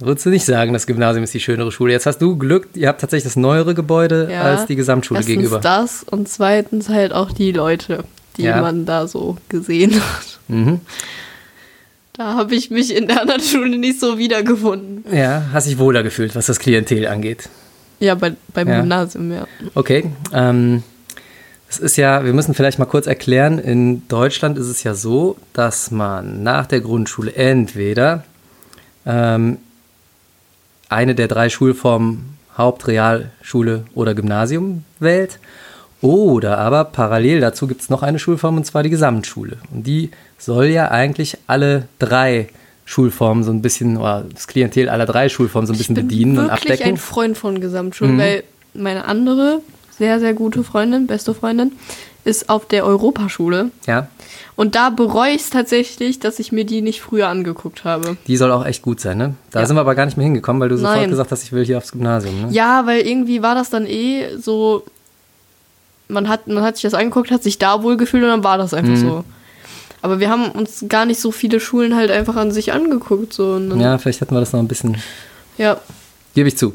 würdest 0.00 0.26
du 0.26 0.30
nicht 0.30 0.44
sagen, 0.44 0.72
das 0.72 0.86
Gymnasium 0.86 1.24
ist 1.24 1.34
die 1.34 1.40
schönere 1.40 1.72
Schule. 1.72 1.92
Jetzt 1.92 2.06
hast 2.06 2.18
du 2.18 2.36
Glück, 2.36 2.68
ihr 2.74 2.88
habt 2.88 3.00
tatsächlich 3.00 3.24
das 3.24 3.36
neuere 3.36 3.74
Gebäude 3.74 4.28
ja, 4.30 4.42
als 4.42 4.66
die 4.66 4.76
Gesamtschule 4.76 5.20
erstens 5.20 5.34
gegenüber. 5.34 5.60
das 5.60 6.04
und 6.04 6.28
zweitens 6.28 6.88
halt 6.88 7.12
auch 7.12 7.32
die 7.32 7.52
Leute, 7.52 8.04
die 8.36 8.42
ja. 8.42 8.60
man 8.60 8.86
da 8.86 9.06
so 9.06 9.36
gesehen 9.48 9.94
hat. 9.94 10.38
Mhm. 10.48 10.80
Da 12.12 12.34
habe 12.34 12.54
ich 12.54 12.70
mich 12.70 12.94
in 12.96 13.06
der 13.06 13.20
anderen 13.22 13.40
Schule 13.40 13.78
nicht 13.78 14.00
so 14.00 14.18
wiedergefunden. 14.18 15.04
Ja, 15.14 15.46
hast 15.52 15.68
dich 15.68 15.78
wohler 15.78 16.02
gefühlt, 16.02 16.34
was 16.34 16.46
das 16.46 16.58
Klientel 16.58 17.06
angeht. 17.06 17.48
Ja, 18.00 18.14
bei, 18.14 18.34
beim 18.52 18.68
ja. 18.68 18.80
Gymnasium, 18.80 19.32
ja. 19.32 19.46
Okay. 19.74 20.10
Ähm, 20.32 20.82
es 21.68 21.78
ist 21.78 21.96
ja, 21.96 22.24
wir 22.24 22.32
müssen 22.32 22.54
vielleicht 22.54 22.78
mal 22.78 22.86
kurz 22.86 23.06
erklären, 23.06 23.58
in 23.58 24.06
Deutschland 24.08 24.58
ist 24.58 24.68
es 24.68 24.82
ja 24.82 24.94
so, 24.94 25.36
dass 25.52 25.90
man 25.90 26.42
nach 26.42 26.66
der 26.66 26.80
Grundschule 26.80 27.34
entweder 27.34 28.24
ähm, 29.04 29.58
eine 30.88 31.14
der 31.14 31.28
drei 31.28 31.48
Schulformen 31.48 32.38
Haupt-, 32.56 32.88
Realschule 32.88 33.84
oder 33.94 34.14
Gymnasium 34.14 34.84
wählt 34.98 35.38
oder 36.00 36.58
aber 36.58 36.84
parallel 36.84 37.40
dazu 37.40 37.66
gibt 37.66 37.82
es 37.82 37.90
noch 37.90 38.02
eine 38.02 38.18
Schulform 38.18 38.56
und 38.56 38.64
zwar 38.64 38.82
die 38.82 38.90
Gesamtschule. 38.90 39.58
Und 39.72 39.86
die 39.86 40.10
soll 40.38 40.66
ja 40.66 40.90
eigentlich 40.90 41.38
alle 41.46 41.88
drei 41.98 42.48
Schulformen 42.84 43.42
so 43.42 43.50
ein 43.50 43.62
bisschen, 43.62 43.96
oder 43.96 44.24
das 44.32 44.46
Klientel 44.46 44.88
aller 44.88 45.06
drei 45.06 45.28
Schulformen 45.28 45.66
so 45.66 45.72
ein 45.72 45.78
bisschen 45.78 45.94
bedienen 45.94 46.38
und 46.38 46.50
abdecken. 46.50 46.58
Ich 46.58 46.62
bin 46.62 46.70
wirklich 46.70 46.88
ein 46.88 46.96
Freund 46.96 47.36
von 47.36 47.60
Gesamtschulen, 47.60 48.14
mhm. 48.14 48.18
weil 48.18 48.44
meine 48.74 49.04
andere 49.06 49.60
sehr, 49.98 50.20
sehr 50.20 50.34
gute 50.34 50.62
Freundin, 50.62 51.06
beste 51.08 51.34
Freundin, 51.34 51.72
ist 52.24 52.48
auf 52.48 52.66
der 52.66 52.84
Europaschule. 52.84 53.70
Ja. 53.86 54.08
Und 54.56 54.74
da 54.74 54.90
bereue 54.90 55.30
ich 55.30 55.42
es 55.42 55.50
tatsächlich, 55.50 56.18
dass 56.18 56.38
ich 56.38 56.52
mir 56.52 56.64
die 56.64 56.82
nicht 56.82 57.00
früher 57.00 57.28
angeguckt 57.28 57.84
habe. 57.84 58.16
Die 58.26 58.36
soll 58.36 58.50
auch 58.50 58.66
echt 58.66 58.82
gut 58.82 59.00
sein, 59.00 59.16
ne? 59.16 59.34
Da 59.50 59.60
ja. 59.60 59.66
sind 59.66 59.76
wir 59.76 59.80
aber 59.80 59.94
gar 59.94 60.04
nicht 60.04 60.16
mehr 60.16 60.24
hingekommen, 60.24 60.60
weil 60.60 60.68
du 60.68 60.74
Nein. 60.76 60.94
sofort 60.94 61.10
gesagt 61.10 61.32
hast, 61.32 61.42
ich 61.44 61.52
will 61.52 61.64
hier 61.64 61.78
aufs 61.78 61.92
Gymnasium, 61.92 62.42
ne? 62.42 62.48
Ja, 62.50 62.84
weil 62.84 63.06
irgendwie 63.06 63.42
war 63.42 63.54
das 63.54 63.70
dann 63.70 63.86
eh 63.86 64.36
so, 64.36 64.84
man 66.08 66.28
hat, 66.28 66.48
man 66.48 66.62
hat 66.62 66.76
sich 66.76 66.82
das 66.82 66.94
angeguckt, 66.94 67.30
hat 67.30 67.42
sich 67.42 67.58
da 67.58 67.82
wohl 67.82 67.96
gefühlt 67.96 68.24
und 68.24 68.30
dann 68.30 68.44
war 68.44 68.58
das 68.58 68.74
einfach 68.74 68.94
mhm. 68.94 68.96
so. 69.08 69.24
Aber 70.02 70.20
wir 70.20 70.30
haben 70.30 70.50
uns 70.50 70.84
gar 70.88 71.06
nicht 71.06 71.20
so 71.20 71.32
viele 71.32 71.60
Schulen 71.60 71.96
halt 71.96 72.10
einfach 72.10 72.36
an 72.36 72.52
sich 72.52 72.72
angeguckt. 72.72 73.32
So, 73.32 73.58
ja, 73.58 73.98
vielleicht 73.98 74.20
hätten 74.20 74.34
wir 74.34 74.40
das 74.40 74.52
noch 74.52 74.60
ein 74.60 74.68
bisschen. 74.68 74.96
Ja. 75.56 75.80
Gebe 76.34 76.48
ich 76.48 76.56
zu. 76.56 76.74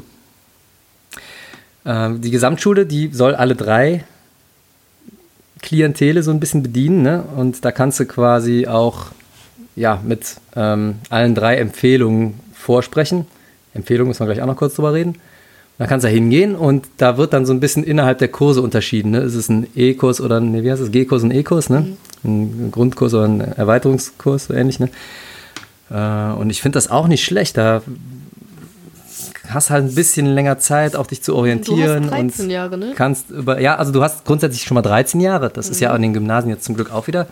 Ähm, 1.86 2.20
die 2.20 2.30
Gesamtschule, 2.30 2.86
die 2.86 3.10
soll 3.12 3.34
alle 3.34 3.54
drei 3.54 4.04
Klientele 5.64 6.22
so 6.22 6.30
ein 6.30 6.40
bisschen 6.40 6.62
bedienen. 6.62 7.02
Ne? 7.02 7.24
Und 7.36 7.64
da 7.64 7.72
kannst 7.72 7.98
du 7.98 8.04
quasi 8.04 8.66
auch 8.66 9.06
ja, 9.74 10.00
mit 10.04 10.36
ähm, 10.54 10.96
allen 11.10 11.34
drei 11.34 11.56
Empfehlungen 11.56 12.34
vorsprechen. 12.52 13.26
Empfehlungen 13.72 14.08
müssen 14.08 14.20
wir 14.20 14.32
gleich 14.32 14.42
auch 14.42 14.46
noch 14.46 14.56
kurz 14.56 14.74
drüber 14.74 14.92
reden. 14.92 15.16
Da 15.78 15.86
kannst 15.86 16.04
du 16.04 16.08
da 16.08 16.14
hingehen 16.14 16.54
und 16.54 16.86
da 16.98 17.16
wird 17.16 17.32
dann 17.32 17.46
so 17.46 17.52
ein 17.52 17.58
bisschen 17.58 17.82
innerhalb 17.82 18.18
der 18.18 18.28
Kurse 18.28 18.62
unterschieden. 18.62 19.10
Ne? 19.10 19.18
Ist 19.20 19.34
es 19.34 19.48
ein 19.48 19.66
E-Kurs 19.74 20.20
oder 20.20 20.38
ein, 20.38 20.62
wie 20.62 20.70
heißt 20.70 20.80
es, 20.80 20.92
G-Kurs 20.92 21.24
und 21.24 21.32
E-Kurs, 21.32 21.68
ne? 21.68 21.80
Mhm. 21.80 21.96
Ein 22.24 22.70
Grundkurs 22.70 23.12
oder 23.12 23.24
ein 23.24 23.40
Erweiterungskurs, 23.40 24.44
so 24.44 24.54
ähnlich, 24.54 24.78
ne? 24.78 24.90
Äh, 25.90 26.32
und 26.38 26.50
ich 26.50 26.62
finde 26.62 26.76
das 26.76 26.90
auch 26.90 27.08
nicht 27.08 27.24
schlecht. 27.24 27.56
Da 27.56 27.82
hast 29.48 29.70
halt 29.70 29.84
ein 29.84 29.94
bisschen 29.94 30.26
länger 30.26 30.58
Zeit, 30.58 30.96
auch 30.96 31.06
dich 31.06 31.22
zu 31.22 31.34
orientieren. 31.34 32.04
Du 32.04 32.10
hast 32.10 32.38
13 32.38 32.50
Jahre, 32.50 32.78
ne? 32.78 32.92
Kannst 32.96 33.30
über, 33.30 33.60
ja, 33.60 33.76
also 33.76 33.92
du 33.92 34.02
hast 34.02 34.24
grundsätzlich 34.24 34.62
schon 34.62 34.74
mal 34.74 34.82
13 34.82 35.20
Jahre. 35.20 35.50
Das 35.50 35.66
mhm. 35.66 35.72
ist 35.72 35.80
ja 35.80 35.90
mhm. 35.90 35.94
an 35.94 36.02
den 36.02 36.12
Gymnasien 36.14 36.50
jetzt 36.50 36.64
zum 36.64 36.74
Glück 36.74 36.92
auch 36.92 37.06
wieder 37.06 37.26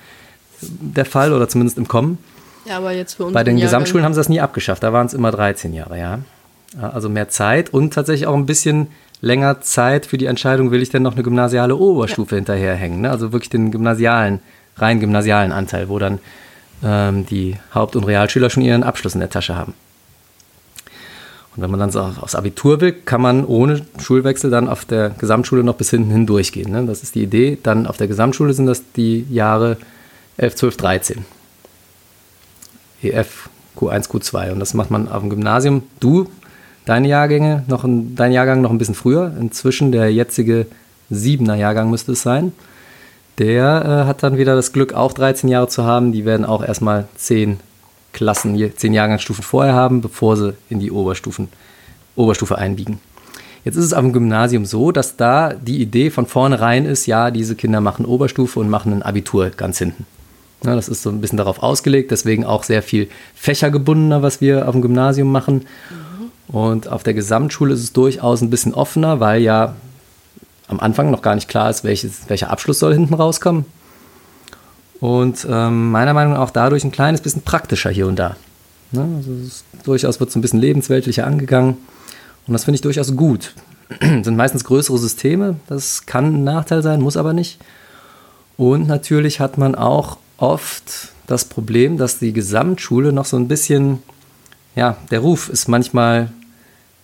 der 0.60 1.04
Fall 1.04 1.32
oder 1.32 1.48
zumindest 1.48 1.78
im 1.78 1.88
Kommen. 1.88 2.18
Ja, 2.64 2.78
aber 2.78 2.92
jetzt 2.92 3.14
für 3.14 3.24
uns. 3.24 3.34
Bei 3.34 3.44
den 3.44 3.56
Gesamtschulen 3.56 4.04
haben 4.04 4.14
sie 4.14 4.20
das 4.20 4.28
nie 4.28 4.40
abgeschafft. 4.40 4.82
Da 4.82 4.92
waren 4.92 5.06
es 5.06 5.14
immer 5.14 5.30
13 5.30 5.72
Jahre, 5.72 5.98
ja. 5.98 6.18
Also 6.80 7.08
mehr 7.08 7.28
Zeit 7.28 7.70
und 7.70 7.92
tatsächlich 7.92 8.26
auch 8.26 8.34
ein 8.34 8.46
bisschen 8.46 8.88
länger 9.20 9.60
Zeit 9.60 10.06
für 10.06 10.18
die 10.18 10.26
Entscheidung, 10.26 10.70
will 10.70 10.82
ich 10.82 10.90
denn 10.90 11.02
noch 11.02 11.14
eine 11.14 11.22
gymnasiale 11.22 11.76
Oberstufe 11.76 12.34
ja. 12.34 12.36
hinterherhängen. 12.36 13.02
Ne? 13.02 13.10
Also 13.10 13.32
wirklich 13.32 13.50
den 13.50 13.70
gymnasialen, 13.70 14.40
rein 14.76 15.00
gymnasialen 15.00 15.52
Anteil, 15.52 15.88
wo 15.88 15.98
dann 15.98 16.18
ähm, 16.82 17.26
die 17.26 17.56
Haupt- 17.74 17.94
und 17.94 18.04
Realschüler 18.04 18.50
schon 18.50 18.62
ihren 18.62 18.82
Abschluss 18.82 19.14
in 19.14 19.20
der 19.20 19.30
Tasche 19.30 19.54
haben. 19.54 19.74
Und 21.54 21.62
wenn 21.62 21.70
man 21.70 21.80
dann 21.80 21.90
so 21.90 22.00
aufs 22.00 22.34
Abitur 22.34 22.80
will, 22.80 22.92
kann 22.92 23.20
man 23.20 23.44
ohne 23.44 23.82
Schulwechsel 24.00 24.50
dann 24.50 24.68
auf 24.68 24.86
der 24.86 25.10
Gesamtschule 25.10 25.62
noch 25.62 25.74
bis 25.74 25.90
hinten 25.90 26.10
hindurchgehen. 26.10 26.72
Ne? 26.72 26.86
Das 26.86 27.02
ist 27.02 27.14
die 27.14 27.22
Idee. 27.22 27.58
Dann 27.62 27.86
auf 27.86 27.98
der 27.98 28.08
Gesamtschule 28.08 28.54
sind 28.54 28.66
das 28.66 28.82
die 28.92 29.26
Jahre 29.30 29.76
11, 30.38 30.56
12, 30.56 30.76
13. 30.78 31.24
EF, 33.02 33.50
Q1, 33.76 34.08
Q2. 34.08 34.52
Und 34.52 34.60
das 34.60 34.72
macht 34.72 34.90
man 34.90 35.08
auf 35.08 35.20
dem 35.20 35.28
Gymnasium. 35.28 35.82
Du 36.00 36.28
deine 36.86 37.08
Jahrgänge, 37.08 37.64
noch 37.68 37.84
ein, 37.84 38.14
dein 38.14 38.32
Jahrgang 38.32 38.62
noch 38.62 38.70
ein 38.70 38.78
bisschen 38.78 38.94
früher. 38.94 39.32
Inzwischen 39.38 39.92
der 39.92 40.12
jetzige 40.12 40.66
siebener 41.10 41.56
Jahrgang 41.56 41.90
müsste 41.90 42.12
es 42.12 42.22
sein. 42.22 42.52
Der 43.38 44.04
äh, 44.04 44.08
hat 44.08 44.22
dann 44.22 44.38
wieder 44.38 44.54
das 44.54 44.72
Glück, 44.72 44.94
auch 44.94 45.12
13 45.12 45.48
Jahre 45.48 45.68
zu 45.68 45.84
haben. 45.84 46.12
Die 46.12 46.24
werden 46.24 46.44
auch 46.46 46.64
erstmal 46.64 47.08
10 47.16 47.60
Klassen, 48.12 48.56
10 48.76 48.92
Jahrgangsstufen 48.92 49.42
vorher 49.42 49.74
haben, 49.74 50.00
bevor 50.00 50.36
sie 50.36 50.54
in 50.68 50.80
die 50.80 50.90
Oberstufen, 50.90 51.48
Oberstufe 52.16 52.58
einbiegen. 52.58 53.00
Jetzt 53.64 53.76
ist 53.76 53.84
es 53.84 53.92
am 53.92 54.12
Gymnasium 54.12 54.64
so, 54.64 54.90
dass 54.90 55.16
da 55.16 55.54
die 55.54 55.80
Idee 55.80 56.10
von 56.10 56.26
vornherein 56.26 56.84
ist, 56.84 57.06
ja, 57.06 57.30
diese 57.30 57.54
Kinder 57.54 57.80
machen 57.80 58.04
Oberstufe 58.04 58.58
und 58.58 58.68
machen 58.68 58.92
ein 58.92 59.02
Abitur 59.02 59.50
ganz 59.50 59.78
hinten. 59.78 60.04
Ja, 60.64 60.74
das 60.74 60.88
ist 60.88 61.02
so 61.02 61.10
ein 61.10 61.20
bisschen 61.20 61.38
darauf 61.38 61.62
ausgelegt, 61.62 62.10
deswegen 62.10 62.44
auch 62.44 62.64
sehr 62.64 62.82
viel 62.82 63.08
fächergebundener, 63.34 64.22
was 64.22 64.40
wir 64.40 64.68
auf 64.68 64.72
dem 64.72 64.82
Gymnasium 64.82 65.30
machen. 65.30 65.66
Und 66.48 66.88
auf 66.88 67.02
der 67.02 67.14
Gesamtschule 67.14 67.74
ist 67.74 67.82
es 67.82 67.92
durchaus 67.92 68.42
ein 68.42 68.50
bisschen 68.50 68.74
offener, 68.74 69.20
weil 69.20 69.42
ja 69.42 69.74
am 70.68 70.80
Anfang 70.80 71.10
noch 71.10 71.22
gar 71.22 71.34
nicht 71.34 71.48
klar 71.48 71.70
ist, 71.70 71.84
welches, 71.84 72.28
welcher 72.28 72.50
Abschluss 72.50 72.78
soll 72.78 72.94
hinten 72.94 73.14
rauskommen. 73.14 73.64
Und 75.02 75.44
ähm, 75.50 75.90
meiner 75.90 76.14
Meinung 76.14 76.34
nach 76.34 76.42
auch 76.42 76.50
dadurch 76.50 76.84
ein 76.84 76.92
kleines 76.92 77.20
bisschen 77.20 77.42
praktischer 77.42 77.90
hier 77.90 78.06
und 78.06 78.14
da. 78.14 78.36
Ne? 78.92 79.04
Also 79.16 79.32
ist, 79.32 79.64
durchaus 79.82 80.20
wird 80.20 80.30
es 80.30 80.36
ein 80.36 80.42
bisschen 80.42 80.60
lebensweltlicher 80.60 81.26
angegangen. 81.26 81.76
Und 82.46 82.52
das 82.52 82.62
finde 82.62 82.76
ich 82.76 82.82
durchaus 82.82 83.16
gut. 83.16 83.52
sind 84.00 84.36
meistens 84.36 84.62
größere 84.62 84.98
Systeme. 84.98 85.56
Das 85.66 86.06
kann 86.06 86.26
ein 86.26 86.44
Nachteil 86.44 86.84
sein, 86.84 87.00
muss 87.00 87.16
aber 87.16 87.32
nicht. 87.32 87.58
Und 88.56 88.86
natürlich 88.86 89.40
hat 89.40 89.58
man 89.58 89.74
auch 89.74 90.18
oft 90.36 91.08
das 91.26 91.46
Problem, 91.46 91.98
dass 91.98 92.20
die 92.20 92.32
Gesamtschule 92.32 93.12
noch 93.12 93.24
so 93.24 93.36
ein 93.36 93.48
bisschen, 93.48 94.04
ja, 94.76 94.96
der 95.10 95.18
Ruf 95.18 95.48
ist 95.48 95.66
manchmal 95.66 96.30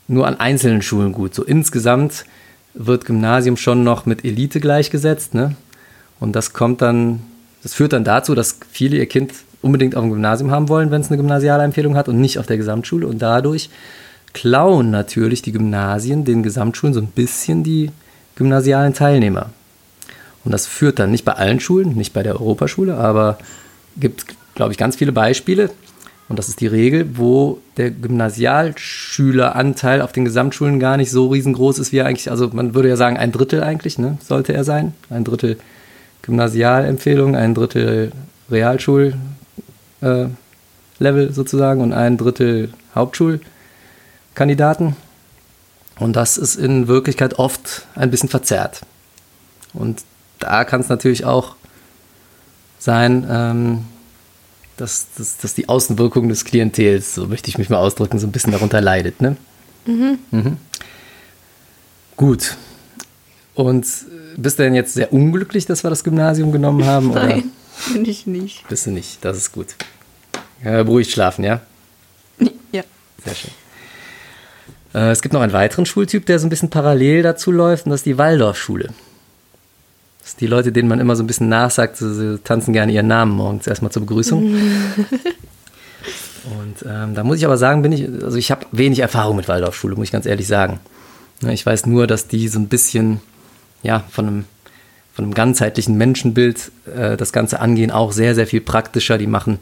nur 0.07 0.29
an 0.29 0.39
einzelnen 0.39 0.83
Schulen 0.83 1.11
gut. 1.11 1.35
So 1.35 1.43
insgesamt 1.43 2.27
wird 2.75 3.07
Gymnasium 3.07 3.57
schon 3.57 3.83
noch 3.83 4.07
mit 4.07 4.25
Elite 4.25 4.61
gleichgesetzt. 4.61 5.35
Ne? 5.35 5.57
Und 6.21 6.37
das 6.37 6.53
kommt 6.53 6.81
dann, 6.81 7.23
das 7.63 7.75
führt 7.75 7.93
dann 7.93 8.05
dazu, 8.05 8.35
dass 8.35 8.59
viele 8.71 8.97
ihr 8.97 9.07
Kind 9.07 9.33
unbedingt 9.63 9.97
auf 9.97 10.03
dem 10.03 10.11
Gymnasium 10.11 10.51
haben 10.51 10.69
wollen, 10.69 10.91
wenn 10.91 11.01
es 11.01 11.09
eine 11.09 11.17
gymnasiale 11.17 11.65
Empfehlung 11.65 11.97
hat 11.97 12.09
und 12.09 12.21
nicht 12.21 12.39
auf 12.39 12.47
der 12.47 12.57
Gesamtschule. 12.57 13.07
Und 13.07 13.21
dadurch 13.21 13.71
klauen 14.33 14.91
natürlich 14.91 15.43
die 15.43 15.53
Gymnasien 15.53 16.25
den 16.25 16.43
Gesamtschulen 16.43 16.95
so 16.95 17.01
ein 17.01 17.09
bisschen 17.09 17.65
die 17.65 17.91
gymnasialen 18.37 18.95
Teilnehmer. 18.95 19.51
Und 20.45 20.53
das 20.53 20.67
führt 20.67 20.99
dann 20.99 21.11
nicht 21.11 21.25
bei 21.25 21.33
allen 21.33 21.61
Schulen, 21.61 21.97
nicht 21.97 22.13
bei 22.13 22.23
der 22.23 22.41
Europaschule, 22.41 22.97
aber 22.97 23.39
gibt, 23.97 24.27
glaube 24.55 24.73
ich, 24.73 24.79
ganz 24.79 24.97
viele 24.97 25.13
Beispiele, 25.13 25.71
und 26.29 26.39
das 26.39 26.49
ist 26.49 26.61
die 26.61 26.67
Regel, 26.67 27.17
wo 27.17 27.61
der 27.79 27.91
Gymnasialschüleranteil 27.91 30.03
auf 30.03 30.13
den 30.13 30.27
Gesamtschulen 30.27 30.79
gar 30.79 30.99
nicht 30.99 31.11
so 31.11 31.29
riesengroß 31.29 31.79
ist, 31.79 31.93
wie 31.93 31.99
er 31.99 32.07
eigentlich, 32.07 32.31
also 32.31 32.51
man 32.53 32.75
würde 32.75 32.91
ja 32.91 32.97
sagen, 32.97 33.17
ein 33.17 33.33
Drittel 33.33 33.63
eigentlich, 33.63 33.99
ne, 33.99 34.19
sollte 34.23 34.53
er 34.53 34.65
sein. 34.65 34.93
Ein 35.09 35.25
Drittel 35.25 35.57
Gymnasialempfehlung, 36.29 37.35
ein 37.35 37.55
Drittel 37.55 38.13
Realschulempfehlung. 38.51 40.37
Level 40.99 41.33
sozusagen 41.33 41.81
und 41.81 41.93
ein 41.93 42.17
Drittel 42.17 42.73
Hauptschulkandidaten. 42.95 44.97
Und 45.99 46.15
das 46.15 46.37
ist 46.37 46.57
in 46.57 46.89
Wirklichkeit 46.89 47.39
oft 47.39 47.87
ein 47.95 48.11
bisschen 48.11 48.29
verzerrt. 48.29 48.83
Und 49.73 50.03
da 50.39 50.65
kann 50.65 50.81
es 50.81 50.89
natürlich 50.89 51.25
auch 51.25 51.57
sein, 52.79 53.27
ähm, 53.29 53.85
dass, 54.77 55.09
dass, 55.17 55.39
dass 55.39 55.55
die 55.55 55.69
Außenwirkung 55.69 56.29
des 56.29 56.45
Klientels, 56.45 57.15
so 57.15 57.27
möchte 57.27 57.49
ich 57.49 57.59
mich 57.59 57.69
mal 57.69 57.79
ausdrücken, 57.79 58.21
so 58.21 58.27
ein 58.27 58.33
bisschen 58.33 58.53
darunter 58.53 58.81
leidet. 58.81 59.21
Ne? 59.21 59.37
Mhm. 59.87 60.19
Mhm. 60.31 60.57
Gut. 62.17 62.57
Und 63.59 63.89
bist 64.37 64.61
du 64.61 64.63
denn 64.63 64.75
jetzt 64.77 64.95
sehr 64.95 65.13
unglücklich, 65.13 65.67
dass 65.67 65.83
wir 65.83 65.91
das 65.91 66.05
Gymnasium 66.05 66.53
genommen 66.53 66.87
haben? 66.87 67.11
Nein, 67.11 67.51
bin 67.93 68.05
ich 68.05 68.25
nicht. 68.25 68.69
Bist 68.69 68.87
du 68.87 68.93
nicht, 68.93 69.25
das 69.25 69.37
ist 69.37 69.51
gut. 69.51 69.75
Ja, 70.65 70.85
beruhigt 70.85 71.11
schlafen, 71.11 71.43
ja? 71.43 71.61
Ja. 72.71 72.85
Sehr 73.25 73.35
schön. 73.35 73.51
Äh, 74.95 75.11
es 75.11 75.23
gibt 75.23 75.33
noch 75.33 75.41
einen 75.41 75.53
weiteren 75.53 75.87
Schultyp, 75.87 76.25
der 76.27 76.39
so 76.39 76.47
ein 76.47 76.51
bisschen 76.51 76.71
parallel 76.71 77.25
dazu 77.25 77.51
läuft, 77.51 77.87
und 77.87 77.91
das 77.91 78.03
ist 78.03 78.07
die 78.07 78.17
Waldorfschule. 78.17 78.91
Das 80.21 80.31
sind 80.31 80.41
die 80.41 80.47
Leute, 80.47 80.71
denen 80.71 80.89
man 80.89 81.01
immer 81.01 81.17
so 81.17 81.25
ein 81.25 81.27
bisschen 81.27 81.49
nachsagt, 81.49 81.97
sie, 81.97 82.15
sie 82.15 82.39
tanzen 82.39 82.73
gerne 82.73 82.93
ihren 82.93 83.09
Namen 83.09 83.33
morgens 83.33 83.67
erstmal 83.67 83.91
zur 83.91 84.03
Begrüßung. 84.03 84.45
und 86.61 86.77
ähm, 86.89 87.17
da 87.17 87.25
muss 87.25 87.39
ich 87.39 87.45
aber 87.45 87.59
sagen, 87.59 87.83
bin 87.83 87.91
ich, 87.91 88.09
also 88.23 88.37
ich 88.37 88.53
habe 88.53 88.67
wenig 88.71 89.01
Erfahrung 89.01 89.35
mit 89.35 89.49
Waldorfschule, 89.49 89.97
muss 89.97 90.05
ich 90.05 90.13
ganz 90.13 90.27
ehrlich 90.27 90.47
sagen. 90.47 90.79
Ich 91.49 91.67
weiß 91.67 91.87
nur, 91.87 92.07
dass 92.07 92.29
die 92.29 92.47
so 92.47 92.61
ein 92.61 92.69
bisschen, 92.69 93.21
ja, 93.83 94.05
von 94.11 94.27
einem, 94.27 94.45
von 95.15 95.25
einem 95.25 95.35
ganzheitlichen 95.35 95.97
Menschenbild 95.97 96.71
äh, 96.95 97.17
das 97.17 97.33
Ganze 97.33 97.61
angehen, 97.61 97.91
auch 97.91 98.13
sehr, 98.13 98.35
sehr 98.35 98.47
viel 98.47 98.61
praktischer. 98.61 99.19
Die 99.19 99.27
machen 99.27 99.59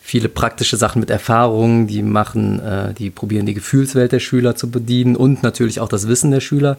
viele 0.00 0.28
praktische 0.28 0.76
Sachen 0.76 1.00
mit 1.00 1.10
Erfahrungen, 1.10 1.86
die 1.86 2.02
machen, 2.02 2.60
äh, 2.60 2.94
die 2.94 3.10
probieren 3.10 3.46
die 3.46 3.54
Gefühlswelt 3.54 4.12
der 4.12 4.20
Schüler 4.20 4.56
zu 4.56 4.70
bedienen 4.70 5.16
und 5.16 5.42
natürlich 5.42 5.80
auch 5.80 5.88
das 5.88 6.08
Wissen 6.08 6.30
der 6.30 6.40
Schüler 6.40 6.76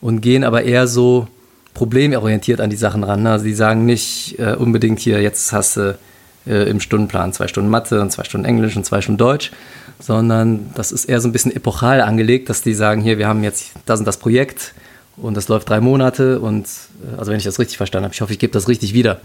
und 0.00 0.20
gehen 0.20 0.42
aber 0.42 0.64
eher 0.64 0.88
so 0.88 1.28
problemorientiert 1.74 2.60
an 2.60 2.70
die 2.70 2.76
Sachen 2.76 3.04
ran. 3.04 3.22
Ne? 3.22 3.30
Also 3.30 3.44
die 3.44 3.54
sagen 3.54 3.86
nicht 3.86 4.38
äh, 4.38 4.54
unbedingt 4.54 4.98
hier, 4.98 5.20
jetzt 5.20 5.52
hast 5.52 5.76
du 5.76 5.98
äh, 6.46 6.68
im 6.68 6.80
Stundenplan 6.80 7.32
zwei 7.32 7.48
Stunden 7.48 7.70
Mathe 7.70 8.00
und 8.00 8.10
zwei 8.10 8.24
Stunden 8.24 8.46
Englisch 8.46 8.76
und 8.76 8.84
zwei 8.84 9.00
Stunden 9.00 9.18
Deutsch, 9.18 9.52
sondern 10.00 10.70
das 10.74 10.90
ist 10.90 11.04
eher 11.04 11.20
so 11.20 11.28
ein 11.28 11.32
bisschen 11.32 11.54
epochal 11.54 12.00
angelegt, 12.00 12.48
dass 12.48 12.62
die 12.62 12.74
sagen, 12.74 13.00
hier, 13.00 13.18
wir 13.18 13.28
haben 13.28 13.44
jetzt 13.44 13.72
das 13.84 14.00
und 14.00 14.06
das 14.06 14.16
Projekt 14.16 14.74
und 15.16 15.36
das 15.36 15.48
läuft 15.48 15.68
drei 15.68 15.80
Monate 15.80 16.40
und 16.40 16.66
äh, 16.66 17.18
also 17.18 17.30
wenn 17.30 17.38
ich 17.38 17.44
das 17.44 17.58
richtig 17.58 17.76
verstanden 17.76 18.04
habe, 18.04 18.14
ich 18.14 18.20
hoffe, 18.20 18.32
ich 18.32 18.38
gebe 18.38 18.52
das 18.52 18.68
richtig 18.68 18.92
wieder. 18.94 19.20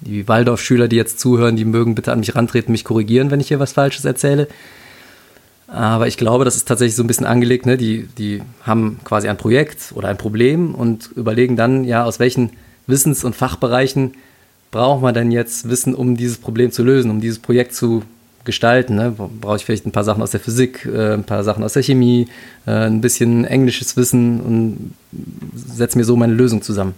Die 0.00 0.26
Waldorf-Schüler, 0.26 0.88
die 0.88 0.96
jetzt 0.96 1.20
zuhören, 1.20 1.56
die 1.56 1.64
mögen 1.64 1.94
bitte 1.94 2.12
an 2.12 2.20
mich 2.20 2.34
rantreten, 2.34 2.72
mich 2.72 2.84
korrigieren, 2.84 3.30
wenn 3.30 3.40
ich 3.40 3.48
hier 3.48 3.60
was 3.60 3.72
Falsches 3.72 4.04
erzähle. 4.04 4.48
Aber 5.68 6.08
ich 6.08 6.16
glaube, 6.16 6.44
das 6.44 6.56
ist 6.56 6.66
tatsächlich 6.66 6.96
so 6.96 7.04
ein 7.04 7.06
bisschen 7.06 7.24
angelegt. 7.24 7.66
Ne? 7.66 7.76
Die, 7.76 8.08
die 8.18 8.42
haben 8.62 8.98
quasi 9.04 9.28
ein 9.28 9.38
Projekt 9.38 9.92
oder 9.94 10.08
ein 10.08 10.18
Problem 10.18 10.74
und 10.74 11.10
überlegen 11.14 11.56
dann, 11.56 11.84
ja, 11.84 12.04
aus 12.04 12.18
welchen 12.18 12.50
Wissens- 12.86 13.24
und 13.24 13.36
Fachbereichen 13.36 14.14
braucht 14.70 15.02
man 15.02 15.14
denn 15.14 15.30
jetzt 15.30 15.68
Wissen, 15.68 15.94
um 15.94 16.16
dieses 16.16 16.38
Problem 16.38 16.72
zu 16.72 16.82
lösen, 16.82 17.10
um 17.10 17.20
dieses 17.20 17.38
Projekt 17.38 17.74
zu 17.74 18.02
gestalten. 18.44 18.96
Ne? 18.96 19.14
Brauche 19.40 19.56
ich 19.56 19.64
vielleicht 19.64 19.86
ein 19.86 19.92
paar 19.92 20.04
Sachen 20.04 20.22
aus 20.22 20.32
der 20.32 20.40
Physik, 20.40 20.84
äh, 20.84 21.14
ein 21.14 21.24
paar 21.24 21.44
Sachen 21.44 21.62
aus 21.64 21.74
der 21.74 21.82
Chemie, 21.82 22.28
äh, 22.66 22.86
ein 22.86 23.00
bisschen 23.00 23.44
englisches 23.44 23.96
Wissen 23.96 24.40
und 24.40 24.94
setze 25.54 25.98
mir 25.98 26.04
so 26.04 26.16
meine 26.16 26.34
Lösung 26.34 26.62
zusammen. 26.62 26.94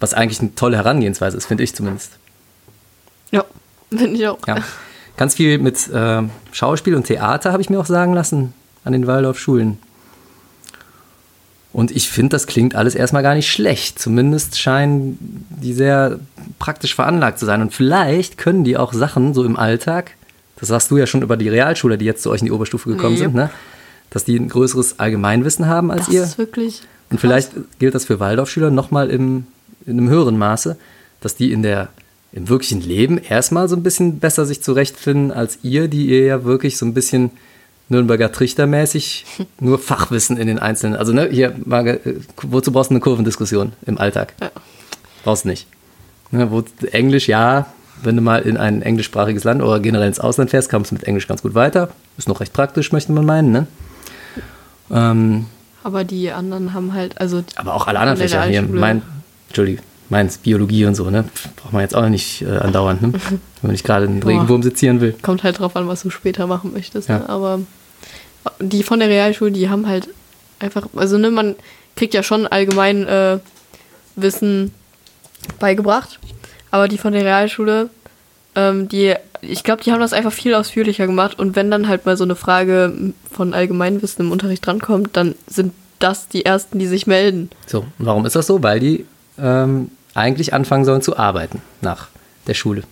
Was 0.00 0.14
eigentlich 0.14 0.40
eine 0.40 0.54
tolle 0.54 0.76
Herangehensweise 0.76 1.36
ist, 1.36 1.46
finde 1.46 1.62
ich 1.62 1.74
zumindest. 1.74 2.12
Ja, 3.30 3.44
finde 3.90 4.16
ich 4.16 4.26
auch. 4.26 4.38
Ja 4.46 4.62
ganz 5.16 5.34
viel 5.34 5.58
mit 5.58 5.88
äh, 5.88 6.22
Schauspiel 6.52 6.94
und 6.94 7.06
Theater, 7.06 7.52
habe 7.52 7.62
ich 7.62 7.70
mir 7.70 7.78
auch 7.78 7.86
sagen 7.86 8.12
lassen, 8.12 8.54
an 8.84 8.92
den 8.92 9.06
Waldorfschulen. 9.06 9.78
Und 11.72 11.90
ich 11.90 12.10
finde, 12.10 12.30
das 12.30 12.46
klingt 12.46 12.74
alles 12.74 12.94
erstmal 12.94 13.22
gar 13.22 13.34
nicht 13.34 13.50
schlecht. 13.50 13.98
Zumindest 13.98 14.60
scheinen 14.60 15.46
die 15.48 15.72
sehr 15.72 16.18
praktisch 16.58 16.94
veranlagt 16.94 17.38
zu 17.38 17.46
sein. 17.46 17.62
Und 17.62 17.72
vielleicht 17.72 18.36
können 18.36 18.62
die 18.62 18.76
auch 18.76 18.92
Sachen 18.92 19.32
so 19.32 19.42
im 19.44 19.56
Alltag, 19.56 20.10
das 20.62 20.68
sagst 20.68 20.92
du 20.92 20.96
ja 20.96 21.08
schon 21.08 21.22
über 21.22 21.36
die 21.36 21.48
Realschule, 21.48 21.98
die 21.98 22.04
jetzt 22.04 22.22
zu 22.22 22.30
euch 22.30 22.38
in 22.38 22.46
die 22.46 22.52
Oberstufe 22.52 22.88
gekommen 22.88 23.14
nee. 23.14 23.22
sind, 23.22 23.34
ne? 23.34 23.50
dass 24.10 24.22
die 24.24 24.36
ein 24.36 24.48
größeres 24.48 25.00
Allgemeinwissen 25.00 25.66
haben 25.66 25.90
als 25.90 26.06
das 26.06 26.14
ihr. 26.14 26.20
Das 26.20 26.30
ist 26.30 26.38
wirklich. 26.38 26.76
Krass. 26.76 26.88
Und 27.10 27.20
vielleicht 27.20 27.50
gilt 27.80 27.96
das 27.96 28.04
für 28.04 28.20
Waldorfschüler 28.20 28.70
nochmal 28.70 29.10
in 29.10 29.48
einem 29.88 30.08
höheren 30.08 30.38
Maße, 30.38 30.76
dass 31.20 31.34
die 31.34 31.50
in 31.50 31.64
der 31.64 31.88
im 32.30 32.48
wirklichen 32.48 32.80
Leben 32.80 33.18
erstmal 33.18 33.68
so 33.68 33.74
ein 33.74 33.82
bisschen 33.82 34.20
besser 34.20 34.46
sich 34.46 34.62
zurechtfinden 34.62 35.32
als 35.32 35.58
ihr, 35.64 35.88
die 35.88 36.06
ihr 36.06 36.26
ja 36.26 36.44
wirklich 36.44 36.78
so 36.78 36.86
ein 36.86 36.94
bisschen 36.94 37.32
Nürnberger 37.88 38.30
Trichtermäßig 38.30 39.26
nur 39.58 39.80
Fachwissen 39.80 40.36
in 40.36 40.46
den 40.46 40.60
einzelnen. 40.60 40.94
Also 40.94 41.12
ne, 41.12 41.28
hier, 41.28 41.56
Marge, 41.64 41.98
äh, 42.04 42.14
wozu 42.40 42.70
brauchst 42.70 42.90
du 42.90 42.94
eine 42.94 43.00
Kurvendiskussion 43.00 43.72
im 43.84 43.98
Alltag? 43.98 44.34
Ja. 44.40 44.52
Brauchst 45.24 45.44
nicht. 45.44 45.66
Ne, 46.30 46.52
wo, 46.52 46.62
Englisch, 46.92 47.26
ja, 47.26 47.66
wenn 48.02 48.16
du 48.16 48.22
mal 48.22 48.42
in 48.42 48.56
ein 48.56 48.82
englischsprachiges 48.82 49.44
Land 49.44 49.62
oder 49.62 49.80
generell 49.80 50.08
ins 50.08 50.20
Ausland 50.20 50.50
fährst, 50.50 50.70
kommst 50.70 50.90
du 50.90 50.94
mit 50.94 51.04
Englisch 51.04 51.28
ganz 51.28 51.42
gut 51.42 51.54
weiter. 51.54 51.88
Ist 52.18 52.28
noch 52.28 52.40
recht 52.40 52.52
praktisch, 52.52 52.92
möchte 52.92 53.12
man 53.12 53.24
meinen. 53.24 53.52
Ne? 53.52 53.66
Ähm, 54.90 55.46
aber 55.84 56.04
die 56.04 56.30
anderen 56.30 56.74
haben 56.74 56.92
halt, 56.92 57.20
also. 57.20 57.42
Aber 57.56 57.74
auch 57.74 57.86
alle 57.86 57.98
anderen 57.98 58.18
Fächer 58.18 58.44
hier, 58.44 58.62
mein, 58.62 59.02
Entschuldigung, 59.48 59.84
meins, 60.08 60.38
Biologie 60.38 60.84
und 60.84 60.94
so, 60.94 61.10
ne? 61.10 61.24
Braucht 61.56 61.72
man 61.72 61.82
jetzt 61.82 61.96
auch 61.96 62.08
nicht 62.08 62.42
äh, 62.42 62.58
andauernd, 62.58 63.02
ne? 63.02 63.12
wenn 63.22 63.40
man 63.62 63.72
nicht 63.72 63.84
gerade 63.84 64.06
einen 64.06 64.22
Regenwurm 64.22 64.62
sezieren 64.62 65.00
will. 65.00 65.14
Kommt 65.22 65.42
halt 65.42 65.58
drauf 65.58 65.74
an, 65.76 65.88
was 65.88 66.02
du 66.02 66.10
später 66.10 66.46
machen 66.46 66.72
möchtest. 66.72 67.08
Ja. 67.08 67.18
Ne? 67.18 67.28
Aber 67.28 67.60
die 68.60 68.82
von 68.82 69.00
der 69.00 69.08
Realschule, 69.08 69.50
die 69.50 69.68
haben 69.68 69.86
halt 69.86 70.08
einfach, 70.60 70.88
also 70.96 71.18
ne, 71.18 71.30
man 71.30 71.56
kriegt 71.96 72.14
ja 72.14 72.22
schon 72.22 72.46
allgemein 72.46 73.06
äh, 73.06 73.38
Wissen 74.16 74.72
beigebracht, 75.58 76.20
aber 76.72 76.88
die 76.88 76.98
von 76.98 77.12
der 77.12 77.24
Realschule, 77.24 77.88
ähm, 78.56 78.88
die, 78.88 79.14
ich 79.40 79.62
glaube, 79.62 79.84
die 79.84 79.92
haben 79.92 80.00
das 80.00 80.12
einfach 80.12 80.32
viel 80.32 80.54
ausführlicher 80.54 81.06
gemacht 81.06 81.38
und 81.38 81.54
wenn 81.54 81.70
dann 81.70 81.86
halt 81.86 82.04
mal 82.04 82.16
so 82.16 82.24
eine 82.24 82.34
Frage 82.34 83.12
von 83.30 83.54
Allgemeinwissen 83.54 84.26
im 84.26 84.32
Unterricht 84.32 84.66
drankommt, 84.66 85.16
dann 85.16 85.36
sind 85.46 85.72
das 86.00 86.26
die 86.26 86.44
ersten, 86.44 86.80
die 86.80 86.86
sich 86.86 87.06
melden. 87.06 87.50
So, 87.66 87.86
und 87.98 88.06
warum 88.06 88.26
ist 88.26 88.34
das 88.34 88.48
so? 88.48 88.62
Weil 88.62 88.80
die 88.80 89.06
ähm, 89.38 89.92
eigentlich 90.14 90.52
anfangen 90.52 90.84
sollen 90.84 91.02
zu 91.02 91.16
arbeiten 91.16 91.62
nach 91.80 92.08
der 92.48 92.54
Schule. 92.54 92.82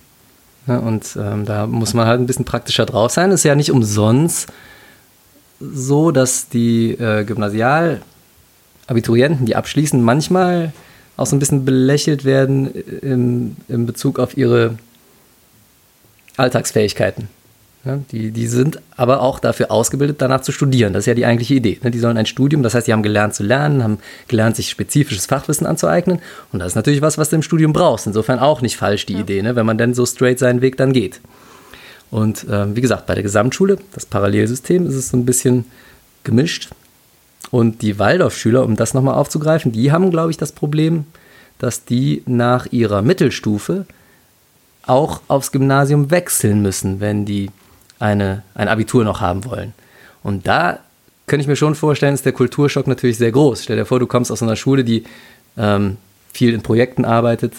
Ja, 0.67 0.79
und 0.79 1.17
ähm, 1.19 1.47
da 1.47 1.67
muss 1.67 1.95
man 1.95 2.07
halt 2.07 2.21
ein 2.21 2.27
bisschen 2.27 2.45
praktischer 2.45 2.87
drauf 2.87 3.11
sein. 3.11 3.31
Es 3.31 3.41
ist 3.41 3.45
ja 3.45 3.55
nicht 3.55 3.73
umsonst 3.73 4.49
so, 5.59 6.11
dass 6.11 6.49
die 6.49 6.93
äh, 6.93 7.25
Gymnasialabiturienten, 7.25 9.47
die 9.47 9.57
abschließen, 9.57 10.03
manchmal 10.03 10.73
auch 11.17 11.27
so 11.27 11.37
ein 11.37 11.39
bisschen 11.39 11.65
belächelt 11.65 12.25
werden 12.25 12.71
im, 13.03 13.57
in 13.69 13.87
Bezug 13.87 14.19
auf 14.19 14.37
ihre 14.37 14.79
Alltagsfähigkeiten. 16.37 17.29
Ja, 17.85 17.99
die, 18.13 18.31
die 18.31 18.47
sind 18.47 18.79
aber 18.97 19.23
auch 19.23 19.39
dafür 19.39 19.71
ausgebildet, 19.71 20.21
danach 20.21 20.43
zu 20.43 20.53
studieren. 20.53 20.93
Das 20.93 21.03
ist 21.03 21.07
ja 21.07 21.15
die 21.15 21.25
eigentliche 21.25 21.55
Idee. 21.55 21.79
Ne? 21.83 21.91
Die 21.91 21.99
sollen 21.99 22.19
ein 22.19 22.27
Studium, 22.27 22.63
das 22.63 22.75
heißt, 22.75 22.87
die 22.87 22.93
haben 22.93 23.03
gelernt 23.03 23.35
zu 23.35 23.43
lernen, 23.43 23.83
haben 23.83 23.99
gelernt, 24.29 24.57
sich 24.57 24.69
spezifisches 24.69 25.25
Fachwissen 25.25 25.67
anzueignen. 25.67 26.21
Und 26.53 26.59
das 26.59 26.73
ist 26.73 26.75
natürlich 26.75 27.01
was, 27.01 27.17
was 27.17 27.31
du 27.31 27.37
im 27.37 27.43
Studium 27.43 27.73
brauchst. 27.73 28.07
Insofern 28.07 28.39
auch 28.39 28.61
nicht 28.61 28.77
falsch 28.77 29.07
die 29.07 29.15
ja. 29.15 29.21
Idee, 29.21 29.41
ne? 29.41 29.57
wenn 29.57 29.65
man 29.65 29.79
dann 29.79 29.95
so 29.95 30.05
straight 30.05 30.39
seinen 30.39 30.61
Weg 30.61 30.77
dann 30.77 30.93
geht. 30.93 31.21
Und 32.11 32.45
ähm, 32.51 32.77
wie 32.77 32.83
gesagt, 32.83 33.07
bei 33.07 33.15
der 33.15 33.23
Gesamtschule, 33.23 33.79
das 33.95 34.05
Parallelsystem, 34.05 34.87
ist 34.87 34.95
es 34.95 35.09
so 35.09 35.17
ein 35.17 35.25
bisschen 35.25 35.65
gemischt. 36.25 36.69
Und 37.51 37.83
die 37.83 37.99
Waldorfschüler, 37.99 38.65
um 38.65 38.77
das 38.77 38.95
nochmal 38.95 39.15
aufzugreifen, 39.15 39.73
die 39.73 39.91
haben, 39.91 40.11
glaube 40.11 40.31
ich, 40.31 40.37
das 40.37 40.53
Problem, 40.53 41.05
dass 41.59 41.85
die 41.85 42.23
nach 42.27 42.67
ihrer 42.71 43.03
Mittelstufe 43.03 43.87
auch 44.87 45.21
aufs 45.29 45.53
Gymnasium 45.53 46.11
wechseln 46.11 46.63
müssen, 46.63 47.01
wenn 47.01 47.25
die 47.25 47.51
eine, 47.99 48.43
ein 48.55 48.69
Abitur 48.69 49.05
noch 49.05 49.21
haben 49.21 49.45
wollen. 49.45 49.75
Und 50.23 50.47
da 50.47 50.79
könnte 51.27 51.43
ich 51.43 51.49
mir 51.49 51.57
schon 51.57 51.75
vorstellen, 51.75 52.15
ist 52.15 52.25
der 52.25 52.33
Kulturschock 52.33 52.87
natürlich 52.87 53.19
sehr 53.19 53.31
groß. 53.31 53.63
Stell 53.63 53.77
dir 53.77 53.85
vor, 53.85 54.01
du 54.01 54.07
kommst 54.07 54.33
aus 54.33 54.43
einer 54.43 54.57
Schule, 54.57 54.85
die 54.85 55.05
ähm, 55.57 55.97
viel 56.33 56.55
in 56.55 56.63
Projekten 56.63 57.05
arbeitet, 57.05 57.53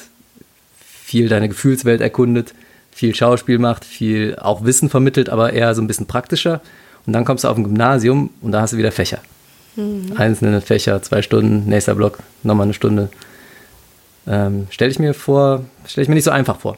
viel 0.79 1.29
deine 1.29 1.47
Gefühlswelt 1.47 2.01
erkundet, 2.01 2.53
viel 2.91 3.15
Schauspiel 3.15 3.59
macht, 3.59 3.85
viel 3.85 4.35
auch 4.39 4.63
Wissen 4.65 4.89
vermittelt, 4.89 5.29
aber 5.29 5.53
eher 5.53 5.73
so 5.75 5.81
ein 5.81 5.87
bisschen 5.87 6.07
praktischer. 6.07 6.61
Und 7.05 7.13
dann 7.13 7.25
kommst 7.25 7.43
du 7.43 7.47
auf 7.47 7.57
ein 7.57 7.63
Gymnasium 7.63 8.31
und 8.41 8.51
da 8.51 8.61
hast 8.61 8.73
du 8.73 8.77
wieder 8.77 8.91
Fächer. 8.91 9.19
Mhm. 9.75 10.13
Einzelne 10.17 10.61
Fächer, 10.61 11.01
zwei 11.01 11.21
Stunden, 11.21 11.69
nächster 11.69 11.95
Block, 11.95 12.19
nochmal 12.43 12.65
eine 12.65 12.73
Stunde. 12.73 13.09
Ähm, 14.27 14.67
stelle 14.69 14.91
ich 14.91 14.99
mir 14.99 15.13
vor, 15.13 15.63
stelle 15.85 16.03
ich 16.03 16.09
mir 16.09 16.15
nicht 16.15 16.25
so 16.25 16.31
einfach 16.31 16.59
vor. 16.59 16.77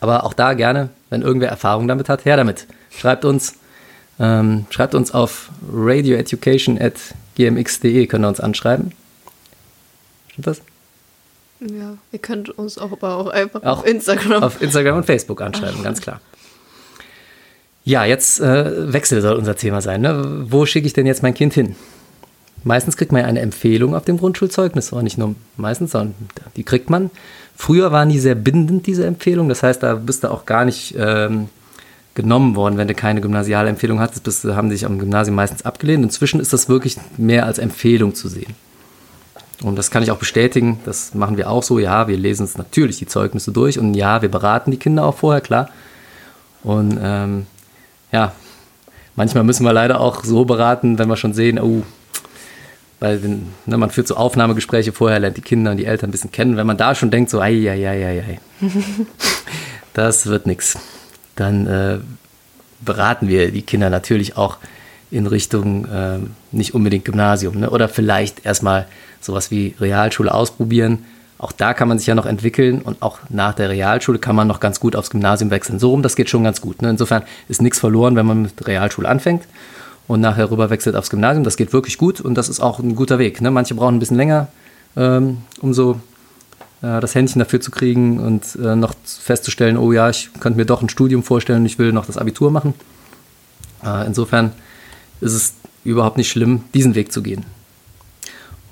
Aber 0.00 0.24
auch 0.24 0.34
da 0.34 0.54
gerne, 0.54 0.90
wenn 1.10 1.22
irgendwer 1.22 1.48
Erfahrung 1.48 1.88
damit 1.88 2.08
hat, 2.08 2.24
her 2.24 2.36
damit. 2.36 2.66
Schreibt 2.90 3.24
uns, 3.24 3.54
ähm, 4.18 4.66
schreibt 4.70 4.94
uns 4.94 5.12
auf 5.12 5.50
radioeducation.gmx.de, 5.72 8.06
könnt 8.06 8.24
ihr 8.24 8.28
uns 8.28 8.40
anschreiben. 8.40 8.92
Stimmt 10.30 10.46
das? 10.46 10.62
Ja, 11.60 11.96
ihr 12.10 12.18
könnt 12.18 12.50
uns 12.50 12.78
auch, 12.78 12.92
aber 12.92 13.16
auch 13.16 13.28
einfach 13.28 13.62
auch 13.62 13.78
auf 13.78 13.86
Instagram. 13.86 14.42
Auf 14.42 14.60
Instagram 14.60 14.98
und 14.98 15.04
Facebook 15.04 15.40
anschreiben, 15.40 15.82
ganz 15.82 16.00
klar. 16.00 16.20
Ja, 17.84 18.04
jetzt 18.04 18.40
äh, 18.40 18.92
Wechsel 18.92 19.20
soll 19.20 19.36
unser 19.36 19.56
Thema 19.56 19.80
sein. 19.80 20.02
Ne? 20.02 20.44
Wo 20.48 20.66
schicke 20.66 20.86
ich 20.86 20.92
denn 20.92 21.06
jetzt 21.06 21.22
mein 21.22 21.34
Kind 21.34 21.54
hin? 21.54 21.74
Meistens 22.64 22.96
kriegt 22.96 23.10
man 23.10 23.22
ja 23.22 23.26
eine 23.26 23.40
Empfehlung 23.40 23.94
auf 23.96 24.04
dem 24.04 24.18
Grundschulzeugnis, 24.18 24.92
aber 24.92 25.02
nicht 25.02 25.18
nur 25.18 25.34
meistens, 25.56 25.90
sondern 25.92 26.14
die 26.56 26.62
kriegt 26.62 26.90
man. 26.90 27.10
Früher 27.56 27.90
waren 27.90 28.08
die 28.08 28.20
sehr 28.20 28.36
bindend, 28.36 28.86
diese 28.86 29.04
Empfehlung. 29.04 29.48
Das 29.48 29.64
heißt, 29.64 29.82
da 29.82 29.94
bist 29.94 30.22
du 30.22 30.30
auch 30.30 30.46
gar 30.46 30.64
nicht 30.64 30.94
ähm, 30.96 31.48
genommen 32.14 32.54
worden, 32.54 32.76
wenn 32.76 32.86
du 32.88 32.94
keine 32.94 33.20
gymnasiale 33.20 33.68
Empfehlung 33.68 33.98
hattest, 33.98 34.22
bist, 34.22 34.44
haben 34.44 34.68
die 34.68 34.76
sich 34.76 34.86
am 34.86 34.98
Gymnasium 34.98 35.34
meistens 35.34 35.64
abgelehnt. 35.64 36.04
Inzwischen 36.04 36.40
ist 36.40 36.52
das 36.52 36.68
wirklich 36.68 36.98
mehr 37.16 37.46
als 37.46 37.58
Empfehlung 37.58 38.14
zu 38.14 38.28
sehen. 38.28 38.54
Und 39.62 39.76
das 39.76 39.90
kann 39.90 40.02
ich 40.02 40.10
auch 40.10 40.18
bestätigen, 40.18 40.80
das 40.84 41.14
machen 41.14 41.36
wir 41.36 41.48
auch 41.48 41.62
so. 41.62 41.78
Ja, 41.78 42.08
wir 42.08 42.16
lesen 42.16 42.42
uns 42.42 42.58
natürlich 42.58 42.98
die 42.98 43.06
Zeugnisse 43.06 43.52
durch 43.52 43.78
und 43.78 43.94
ja, 43.94 44.22
wir 44.22 44.28
beraten 44.28 44.70
die 44.70 44.76
Kinder 44.76 45.04
auch 45.04 45.16
vorher, 45.16 45.40
klar. 45.40 45.68
Und 46.62 46.98
ähm, 47.00 47.46
ja, 48.12 48.32
manchmal 49.16 49.44
müssen 49.44 49.64
wir 49.64 49.72
leider 49.72 50.00
auch 50.00 50.24
so 50.24 50.44
beraten, 50.44 50.98
wenn 50.98 51.08
wir 51.08 51.16
schon 51.16 51.34
sehen, 51.34 51.58
oh, 51.58 51.82
weil 53.00 53.18
ne, 53.66 53.76
man 53.76 53.90
führt 53.90 54.06
so 54.06 54.16
Aufnahmegespräche 54.16 54.92
vorher, 54.92 55.18
lernt 55.18 55.36
die 55.36 55.42
Kinder 55.42 55.72
und 55.72 55.78
die 55.78 55.86
Eltern 55.86 56.10
ein 56.10 56.12
bisschen 56.12 56.30
kennen. 56.30 56.56
Wenn 56.56 56.66
man 56.68 56.76
da 56.76 56.94
schon 56.94 57.10
denkt, 57.10 57.30
so, 57.30 57.40
ei, 57.40 57.68
ei, 57.68 57.88
ei, 57.88 58.06
ei, 58.06 58.20
ei, 58.20 58.40
das 59.94 60.26
wird 60.26 60.46
nichts, 60.46 60.78
dann 61.34 61.66
äh, 61.66 61.98
beraten 62.80 63.28
wir 63.28 63.50
die 63.50 63.62
Kinder 63.62 63.90
natürlich 63.90 64.36
auch 64.36 64.58
in 65.10 65.26
Richtung 65.26 65.84
äh, 65.86 66.18
nicht 66.52 66.74
unbedingt 66.74 67.04
Gymnasium 67.04 67.58
ne? 67.58 67.70
oder 67.70 67.88
vielleicht 67.88 68.46
erstmal 68.46 68.86
sowas 69.20 69.50
wie 69.50 69.74
Realschule 69.80 70.32
ausprobieren. 70.32 71.04
Auch 71.42 71.50
da 71.50 71.74
kann 71.74 71.88
man 71.88 71.98
sich 71.98 72.06
ja 72.06 72.14
noch 72.14 72.24
entwickeln 72.24 72.82
und 72.82 73.02
auch 73.02 73.18
nach 73.28 73.52
der 73.52 73.68
Realschule 73.68 74.20
kann 74.20 74.36
man 74.36 74.46
noch 74.46 74.60
ganz 74.60 74.78
gut 74.78 74.94
aufs 74.94 75.10
Gymnasium 75.10 75.50
wechseln. 75.50 75.80
So 75.80 75.90
rum, 75.90 76.00
das 76.00 76.14
geht 76.14 76.30
schon 76.30 76.44
ganz 76.44 76.60
gut. 76.60 76.82
Ne? 76.82 76.90
Insofern 76.90 77.24
ist 77.48 77.60
nichts 77.60 77.80
verloren, 77.80 78.14
wenn 78.14 78.26
man 78.26 78.42
mit 78.42 78.64
Realschule 78.64 79.08
anfängt 79.08 79.42
und 80.06 80.20
nachher 80.20 80.52
rüber 80.52 80.70
wechselt 80.70 80.94
aufs 80.94 81.10
Gymnasium. 81.10 81.42
Das 81.42 81.56
geht 81.56 81.72
wirklich 81.72 81.98
gut 81.98 82.20
und 82.20 82.36
das 82.36 82.48
ist 82.48 82.60
auch 82.60 82.78
ein 82.78 82.94
guter 82.94 83.18
Weg. 83.18 83.40
Ne? 83.40 83.50
Manche 83.50 83.74
brauchen 83.74 83.96
ein 83.96 83.98
bisschen 83.98 84.18
länger, 84.18 84.46
ähm, 84.96 85.38
um 85.60 85.74
so 85.74 86.00
äh, 86.80 87.00
das 87.00 87.16
Händchen 87.16 87.40
dafür 87.40 87.60
zu 87.60 87.72
kriegen 87.72 88.20
und 88.20 88.56
äh, 88.62 88.76
noch 88.76 88.94
festzustellen, 89.04 89.76
oh 89.78 89.90
ja, 89.90 90.10
ich 90.10 90.30
könnte 90.38 90.56
mir 90.56 90.64
doch 90.64 90.80
ein 90.80 90.90
Studium 90.90 91.24
vorstellen 91.24 91.62
und 91.62 91.66
ich 91.66 91.76
will 91.76 91.90
noch 91.90 92.06
das 92.06 92.18
Abitur 92.18 92.52
machen. 92.52 92.72
Äh, 93.84 94.06
insofern 94.06 94.52
ist 95.20 95.32
es 95.32 95.54
überhaupt 95.82 96.18
nicht 96.18 96.30
schlimm, 96.30 96.62
diesen 96.72 96.94
Weg 96.94 97.10
zu 97.10 97.20
gehen. 97.20 97.44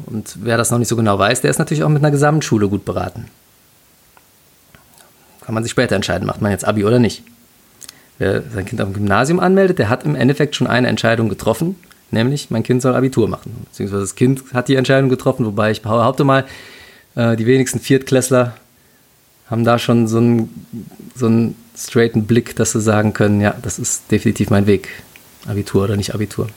Und 0.06 0.36
wer 0.40 0.56
das 0.56 0.70
noch 0.70 0.78
nicht 0.78 0.88
so 0.88 0.96
genau 0.96 1.18
weiß, 1.18 1.40
der 1.40 1.50
ist 1.50 1.58
natürlich 1.58 1.84
auch 1.84 1.88
mit 1.88 2.02
einer 2.02 2.10
Gesamtschule 2.10 2.68
gut 2.68 2.84
beraten. 2.84 3.26
Kann 5.42 5.54
man 5.54 5.62
sich 5.62 5.72
später 5.72 5.96
entscheiden, 5.96 6.26
macht 6.26 6.42
man 6.42 6.50
jetzt 6.52 6.66
Abi 6.66 6.84
oder 6.84 6.98
nicht 6.98 7.22
wer 8.20 8.42
sein 8.42 8.66
Kind 8.66 8.80
am 8.80 8.92
Gymnasium 8.92 9.40
anmeldet, 9.40 9.80
der 9.80 9.88
hat 9.88 10.04
im 10.04 10.14
Endeffekt 10.14 10.54
schon 10.54 10.66
eine 10.66 10.88
Entscheidung 10.88 11.28
getroffen, 11.28 11.74
nämlich 12.10 12.50
mein 12.50 12.62
Kind 12.62 12.82
soll 12.82 12.94
Abitur 12.94 13.26
machen. 13.26 13.66
Beziehungsweise 13.70 14.02
das 14.02 14.14
Kind 14.14 14.44
hat 14.52 14.68
die 14.68 14.76
Entscheidung 14.76 15.08
getroffen, 15.08 15.46
wobei 15.46 15.70
ich 15.70 15.80
behaupte 15.80 16.22
mal, 16.22 16.44
äh, 17.16 17.34
die 17.36 17.46
wenigsten 17.46 17.80
Viertklässler 17.80 18.54
haben 19.50 19.64
da 19.64 19.78
schon 19.78 20.06
so 20.06 20.18
einen, 20.18 20.66
so 21.16 21.26
einen 21.26 21.56
straighten 21.76 22.26
Blick, 22.26 22.54
dass 22.54 22.72
sie 22.72 22.80
sagen 22.80 23.14
können, 23.14 23.40
ja, 23.40 23.54
das 23.62 23.78
ist 23.78 24.12
definitiv 24.12 24.50
mein 24.50 24.66
Weg. 24.66 24.88
Abitur 25.48 25.84
oder 25.84 25.96
nicht 25.96 26.14
Abitur. 26.14 26.48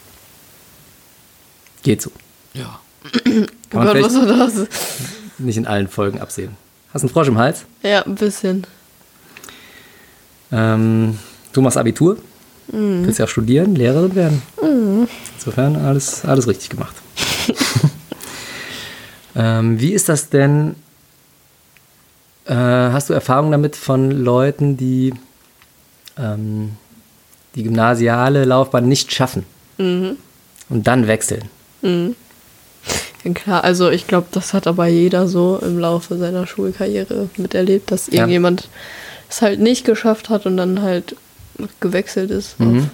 Geht 1.81 2.01
so. 2.01 2.11
Ja. 2.53 2.79
Kann 3.23 3.47
oh 3.73 3.77
man 3.77 3.87
Gott, 3.87 4.03
was 4.03 4.15
war 4.15 4.25
das? 4.25 4.67
nicht 5.37 5.57
in 5.57 5.67
allen 5.67 5.87
Folgen 5.87 6.19
absehen. 6.19 6.55
Hast 6.93 7.01
du 7.01 7.07
einen 7.07 7.13
Frosch 7.13 7.27
im 7.27 7.37
Hals? 7.37 7.65
Ja, 7.81 8.03
ein 8.03 8.15
bisschen. 8.15 8.65
Ähm, 10.51 11.17
Du 11.53 11.61
machst 11.61 11.77
Abitur, 11.77 12.17
mhm. 12.71 13.05
willst 13.05 13.19
ja 13.19 13.25
auch 13.25 13.29
studieren, 13.29 13.75
Lehrerin 13.75 14.15
werden. 14.15 14.41
Mhm. 14.61 15.07
Insofern 15.35 15.75
alles, 15.75 16.25
alles 16.25 16.47
richtig 16.47 16.71
gemacht. 16.71 16.95
ähm, 19.35 19.79
wie 19.79 19.93
ist 19.93 20.09
das 20.09 20.29
denn? 20.29 20.75
Äh, 22.45 22.55
hast 22.55 23.09
du 23.09 23.13
Erfahrung 23.13 23.51
damit 23.51 23.75
von 23.75 24.09
Leuten, 24.09 24.75
die 24.77 25.13
ähm, 26.17 26.71
die 27.55 27.63
gymnasiale 27.63 28.45
Laufbahn 28.45 28.87
nicht 28.87 29.13
schaffen 29.13 29.45
mhm. 29.77 30.17
und 30.69 30.87
dann 30.87 31.05
wechseln? 31.05 31.43
Mhm. 31.83 32.15
Ja, 33.23 33.33
klar, 33.33 33.63
also 33.63 33.89
ich 33.89 34.07
glaube, 34.07 34.27
das 34.31 34.53
hat 34.53 34.67
aber 34.67 34.87
jeder 34.87 35.27
so 35.27 35.59
im 35.61 35.79
Laufe 35.79 36.17
seiner 36.17 36.45
Schulkarriere 36.47 37.29
miterlebt, 37.37 37.91
dass 37.91 38.07
irgendjemand 38.07 38.61
ja. 38.61 38.67
es 39.29 39.41
halt 39.41 39.59
nicht 39.59 39.85
geschafft 39.85 40.29
hat 40.29 40.45
und 40.45 40.57
dann 40.57 40.81
halt 40.81 41.15
gewechselt 41.79 42.31
ist. 42.31 42.59
Mhm. 42.59 42.89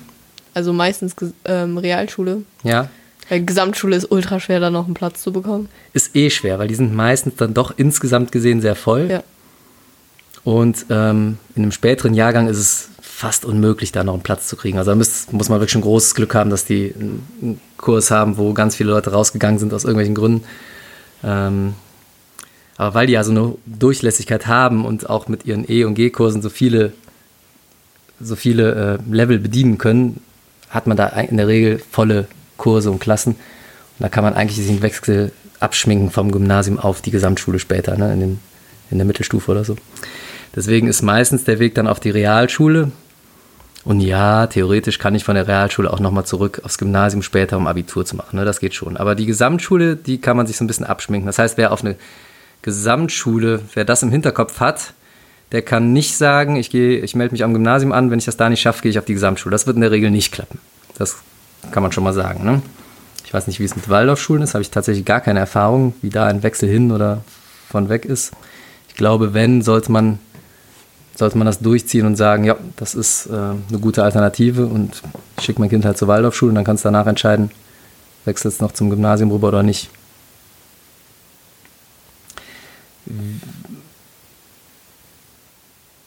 also 0.54 0.74
meistens 0.74 1.16
ähm, 1.46 1.78
Realschule. 1.78 2.44
Ja. 2.64 2.90
Weil 3.30 3.46
Gesamtschule 3.46 3.96
ist 3.96 4.12
ultra 4.12 4.40
schwer, 4.40 4.60
da 4.60 4.70
noch 4.70 4.86
einen 4.86 4.96
Platz 4.96 5.22
zu 5.22 5.32
bekommen. 5.32 5.70
Ist 5.94 6.16
eh 6.16 6.30
schwer, 6.30 6.60
weil 6.60 6.68
die 6.68 6.76
sind 6.76 6.94
meistens 6.96 7.36
dann 7.36 7.54
doch 7.54 7.74
insgesamt 7.78 8.32
gesehen 8.32 8.60
sehr 8.60 8.76
voll. 8.76 9.08
Ja. 9.10 9.24
Und 10.44 10.86
ähm, 10.90 11.38
in 11.56 11.64
einem 11.64 11.72
späteren 11.72 12.14
Jahrgang 12.14 12.48
ist 12.48 12.58
es 12.58 12.90
fast 13.20 13.44
unmöglich, 13.44 13.92
da 13.92 14.06
noch 14.06 14.14
einen 14.14 14.24
Platz 14.24 14.48
zu 14.48 14.56
kriegen. 14.56 14.78
Also 14.78 14.92
da 14.92 14.96
muss, 14.96 15.30
muss 15.32 15.50
man 15.50 15.60
wirklich 15.60 15.74
schon 15.74 15.82
großes 15.82 16.16
Glück 16.16 16.34
haben, 16.36 16.50
dass 16.50 16.64
die 16.64 16.94
einen 16.96 17.60
Kurs 17.76 18.12
haben, 18.12 18.38
wo 18.38 18.54
ganz 18.54 18.78
viele 18.78 18.92
Leute 18.92 19.12
rausgegangen 19.12 19.60
sind 19.60 19.74
aus 19.74 19.84
irgendwelchen 19.84 20.16
Gründen. 20.16 20.46
Ähm, 21.22 21.74
aber 22.78 22.94
weil 22.94 23.08
die 23.08 23.14
ja 23.14 23.26
so 23.26 23.32
eine 23.32 23.56
Durchlässigkeit 23.66 24.48
haben 24.48 24.86
und 24.86 25.10
auch 25.10 25.28
mit 25.28 25.46
ihren 25.46 25.70
E- 25.70 25.84
und 25.84 25.96
G-Kursen 25.96 26.42
so 26.42 26.50
viele 26.50 26.94
so 28.22 28.38
viele 28.38 29.00
äh, 29.10 29.14
Level 29.14 29.38
bedienen 29.38 29.78
können, 29.78 30.22
hat 30.70 30.88
man 30.88 30.96
da 30.96 31.08
in 31.08 31.36
der 31.36 31.48
Regel 31.48 31.82
volle 31.92 32.28
Kurse 32.56 32.90
und 32.90 33.00
Klassen. 33.00 33.34
Und 33.34 34.00
da 34.00 34.08
kann 34.08 34.24
man 34.24 34.34
eigentlich 34.34 34.56
diesen 34.56 34.82
Wechsel 34.82 35.34
abschminken 35.60 36.10
vom 36.10 36.32
Gymnasium 36.32 36.80
auf 36.80 37.02
die 37.02 37.12
Gesamtschule 37.12 37.60
später, 37.60 37.98
ne, 37.98 38.14
in, 38.14 38.20
den, 38.22 38.40
in 38.92 38.98
der 38.98 39.06
Mittelstufe 39.06 39.52
oder 39.52 39.66
so. 39.66 39.76
Deswegen 40.56 40.88
ist 40.88 41.02
meistens 41.02 41.44
der 41.44 41.60
Weg 41.60 41.76
dann 41.76 41.88
auf 41.88 42.00
die 42.00 42.12
Realschule. 42.12 42.92
Und 43.86 44.02
ja, 44.02 44.48
theoretisch 44.48 45.00
kann 45.00 45.16
ich 45.16 45.24
von 45.24 45.36
der 45.36 45.48
Realschule 45.48 45.92
auch 45.92 46.00
nochmal 46.00 46.26
zurück 46.26 46.62
aufs 46.64 46.78
Gymnasium 46.78 47.22
später, 47.22 47.58
um 47.58 47.66
Abitur 47.66 48.06
zu 48.06 48.16
machen. 48.16 48.36
Ne? 48.36 48.46
Das 48.46 48.60
geht 48.60 48.74
schon. 48.74 48.98
Aber 48.98 49.16
die 49.16 49.26
Gesamtschule, 49.26 49.96
die 49.96 50.20
kann 50.20 50.36
man 50.36 50.48
sich 50.48 50.58
so 50.58 50.64
ein 50.64 50.68
bisschen 50.68 50.86
abschminken. 50.86 51.28
Das 51.28 51.40
heißt, 51.40 51.58
wer 51.58 51.72
auf 51.72 51.84
eine 51.84 51.96
Gesamtschule, 52.62 53.62
wer 53.74 53.86
das 53.86 54.04
im 54.04 54.12
Hinterkopf 54.12 54.60
hat, 54.60 54.94
der 55.52 55.62
kann 55.62 55.94
nicht 55.94 56.18
sagen, 56.18 56.58
ich 56.58 56.70
gehe, 56.70 57.00
ich 57.00 57.16
melde 57.16 57.34
mich 57.34 57.44
am 57.44 57.54
Gymnasium 57.54 57.92
an, 57.92 58.12
wenn 58.12 58.20
ich 58.20 58.26
das 58.26 58.38
da 58.38 58.50
nicht 58.50 58.62
schaffe, 58.62 58.82
gehe 58.82 58.92
ich 58.92 59.00
auf 59.00 59.06
die 59.06 59.14
Gesamtschule. 59.14 59.52
Das 59.52 59.66
wird 59.66 59.76
in 59.76 59.82
der 59.82 59.92
Regel 59.92 60.12
nicht 60.12 60.32
klappen. 60.32 60.60
Das 60.98 61.18
kann 61.72 61.82
man 61.82 61.92
schon 61.92 62.04
mal 62.04 62.14
sagen. 62.14 62.44
Ne? 62.44 62.62
Ich 63.26 63.34
weiß 63.34 63.48
nicht, 63.48 63.60
wie 63.60 63.64
es 63.64 63.76
mit 63.76 63.90
Waldorfschulen 63.90 64.44
ist, 64.44 64.54
habe 64.54 64.62
ich 64.62 64.72
tatsächlich 64.72 65.06
gar 65.06 65.22
keine 65.22 65.40
Erfahrung, 65.40 65.94
wie 66.02 66.10
da 66.10 66.26
ein 66.26 66.44
Wechsel 66.44 66.70
hin 66.70 66.92
oder 66.92 67.24
von 67.70 67.90
weg 67.90 68.06
ist. 68.06 68.34
Ich 68.90 68.96
glaube, 68.96 69.34
wenn, 69.34 69.62
sollte 69.62 69.92
man, 69.92 70.20
sollte 71.20 71.38
man 71.38 71.46
das 71.46 71.60
durchziehen 71.60 72.06
und 72.06 72.16
sagen, 72.16 72.46
ja, 72.46 72.56
das 72.78 72.96
ist 72.96 73.28
äh, 73.28 73.34
eine 73.34 73.80
gute 73.80 74.04
Alternative 74.04 74.66
und 74.66 75.02
ich 75.38 75.44
schicke 75.44 75.60
mein 75.60 75.70
Kind 75.70 75.86
halt 75.86 75.98
zur 75.98 76.08
Waldorfschule 76.08 76.50
und 76.50 76.56
dann 76.56 76.64
kannst 76.64 76.86
du 76.86 76.88
danach 76.88 77.08
entscheiden, 77.08 77.52
wechselst 78.26 78.56
es 78.56 78.62
noch 78.62 78.72
zum 78.72 78.90
Gymnasium 78.90 79.30
rüber 79.30 79.50
oder 79.50 79.62
nicht. 79.62 79.90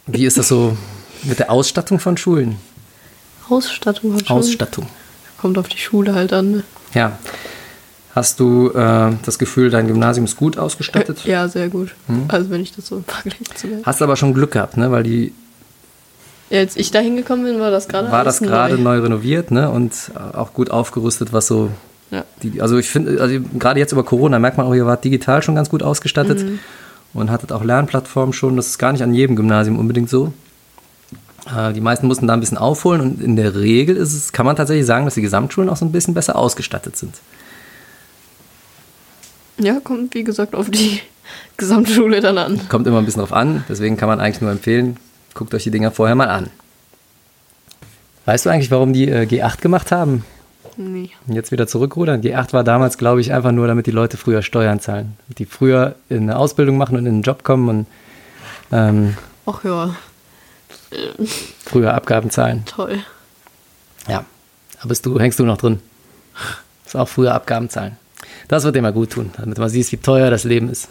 Wie 0.07 0.25
ist 0.25 0.39
das 0.39 0.49
so 0.49 0.77
mit 1.25 1.39
der 1.39 1.51
Ausstattung 1.51 1.99
von 1.99 2.17
Schulen? 2.17 2.57
Ausstattung 3.49 4.13
von 4.13 4.25
Schulen? 4.25 4.39
Ausstattung. 4.41 4.87
Kommt 5.37 5.59
auf 5.59 5.69
die 5.69 5.79
Schule 5.79 6.15
halt 6.15 6.33
an. 6.33 6.53
Ne? 6.53 6.65
Ja. 6.95 7.19
Hast 8.15 8.41
du 8.41 8.71
äh, 8.71 9.13
das 9.25 9.39
Gefühl, 9.39 9.71
dein 9.71 9.87
Gymnasium 9.87 10.25
ist 10.25 10.37
gut 10.37 10.59
ausgestattet? 10.59 11.25
Ja, 11.25 11.49
sehr 11.49 11.69
gut. 11.69 11.95
Hm? 12.09 12.25
Also 12.29 12.51
wenn 12.51 12.61
ich 12.61 12.75
das 12.75 12.87
so 12.87 12.97
im 12.99 13.05
Vergleich 13.05 13.55
zu 13.55 13.67
mir. 13.69 13.81
Hast 13.85 14.03
aber 14.03 14.17
schon 14.17 14.35
Glück 14.35 14.53
gehabt, 14.53 14.77
ne? 14.77 14.91
Weil 14.91 15.03
die. 15.03 15.33
Ja, 16.51 16.59
als 16.59 16.77
ich 16.77 16.91
da 16.91 16.99
hingekommen 16.99 17.45
bin, 17.45 17.59
war 17.61 17.71
das 17.71 17.89
gerade 17.89 18.13
War 18.13 18.25
das 18.25 18.41
gerade 18.41 18.75
neu. 18.77 18.99
neu. 18.99 19.05
renoviert, 19.05 19.51
ne? 19.51 19.71
Und 19.71 20.13
auch 20.35 20.53
gut 20.53 20.71
aufgerüstet, 20.71 21.33
was 21.33 21.47
so. 21.47 21.71
Ja. 22.11 22.25
Die, 22.43 22.61
also 22.61 22.77
ich 22.77 22.91
finde, 22.91 23.23
also 23.23 23.39
gerade 23.59 23.81
jetzt 23.81 23.93
über 23.93 24.05
Corona 24.05 24.39
merkt 24.39 24.59
man 24.59 24.67
auch, 24.67 24.75
ihr 24.75 24.85
wart 24.85 25.03
digital 25.03 25.43
schon 25.43 25.55
ganz 25.55 25.71
gut 25.71 25.83
ausgestattet. 25.83 26.45
Mhm 26.45 26.59
und 27.15 27.31
hattet 27.31 27.53
auch 27.53 27.65
Lernplattformen 27.65 28.33
schon. 28.33 28.57
Das 28.57 28.69
ist 28.69 28.79
gar 28.79 28.93
nicht 28.93 29.03
an 29.03 29.15
jedem 29.15 29.37
Gymnasium 29.37 29.79
unbedingt 29.79 30.09
so. 30.09 30.33
Äh, 31.55 31.73
die 31.73 31.81
meisten 31.81 32.07
mussten 32.07 32.27
da 32.27 32.35
ein 32.35 32.41
bisschen 32.41 32.59
aufholen 32.59 33.01
und 33.01 33.23
in 33.23 33.37
der 33.37 33.55
Regel 33.55 33.97
ist 33.97 34.15
es, 34.15 34.33
kann 34.33 34.47
man 34.47 34.57
tatsächlich 34.57 34.87
sagen, 34.87 35.05
dass 35.05 35.15
die 35.15 35.23
Gesamtschulen 35.23 35.69
auch 35.69 35.77
so 35.77 35.85
ein 35.85 35.93
bisschen 35.93 36.15
besser 36.15 36.37
ausgestattet 36.37 36.97
sind. 36.97 37.15
Ja, 39.63 39.79
kommt 39.79 40.15
wie 40.15 40.25
gesagt 40.25 40.55
auf 40.55 40.71
die 40.71 41.01
Gesamtschule 41.57 42.21
dann 42.21 42.37
an. 42.37 42.69
Kommt 42.69 42.87
immer 42.87 42.99
ein 42.99 43.05
bisschen 43.05 43.21
drauf 43.21 43.33
an, 43.33 43.65
deswegen 43.69 43.97
kann 43.97 44.09
man 44.09 44.21
eigentlich 44.21 44.41
nur 44.41 44.51
empfehlen, 44.51 44.97
guckt 45.35 45.55
euch 45.55 45.63
die 45.63 45.71
Dinger 45.71 45.93
vorher 45.93 46.17
mal 46.17 46.29
an. 46.29 46.51
Weißt 48.25 48.47
du 48.47 48.51
eigentlich, 48.51 48.71
warum 48.71 48.93
die 48.93 49.09
äh, 49.09 49.23
G8 49.23 49.61
gemacht 49.61 49.93
haben? 49.93 50.25
Nee. 50.77 51.11
Und 51.27 51.35
jetzt 51.35 51.53
wieder 51.53 51.67
zurückrudern. 51.67 52.23
G8 52.23 52.53
war 52.53 52.65
damals, 52.65 52.99
glaube 52.99 53.21
ich, 53.21 53.33
einfach 53.33 53.53
nur, 53.53 53.67
damit 53.67 53.87
die 53.87 53.91
Leute 53.91 54.17
früher 54.17 54.43
Steuern 54.43 54.81
zahlen. 54.81 55.17
Die 55.39 55.45
früher 55.45 55.97
in 56.09 56.23
eine 56.23 56.37
Ausbildung 56.37 56.77
machen 56.77 56.97
und 56.97 57.07
in 57.07 57.15
einen 57.15 57.23
Job 57.23 57.45
kommen 57.45 57.69
und 57.69 57.87
ähm, 58.73 59.17
Ach 59.47 59.63
ja. 59.65 59.95
früher 61.65 61.95
Abgaben 61.95 62.31
zahlen. 62.31 62.65
Toll. 62.65 63.01
Ja, 64.09 64.25
aber 64.81 64.89
bist 64.89 65.05
du, 65.05 65.19
hängst 65.19 65.39
du 65.39 65.45
noch 65.45 65.59
drin. 65.59 65.81
Ist 66.87 66.97
auch 66.97 67.09
früher 67.09 67.35
Abgaben 67.35 67.69
zahlen. 67.69 67.97
Das 68.49 68.65
wird 68.65 68.81
mal 68.81 68.93
gut 68.93 69.11
tun, 69.11 69.31
damit 69.37 69.59
man 69.59 69.69
sieht, 69.69 69.91
wie 69.93 69.97
teuer 69.97 70.31
das 70.31 70.45
Leben 70.45 70.69
ist. 70.69 70.89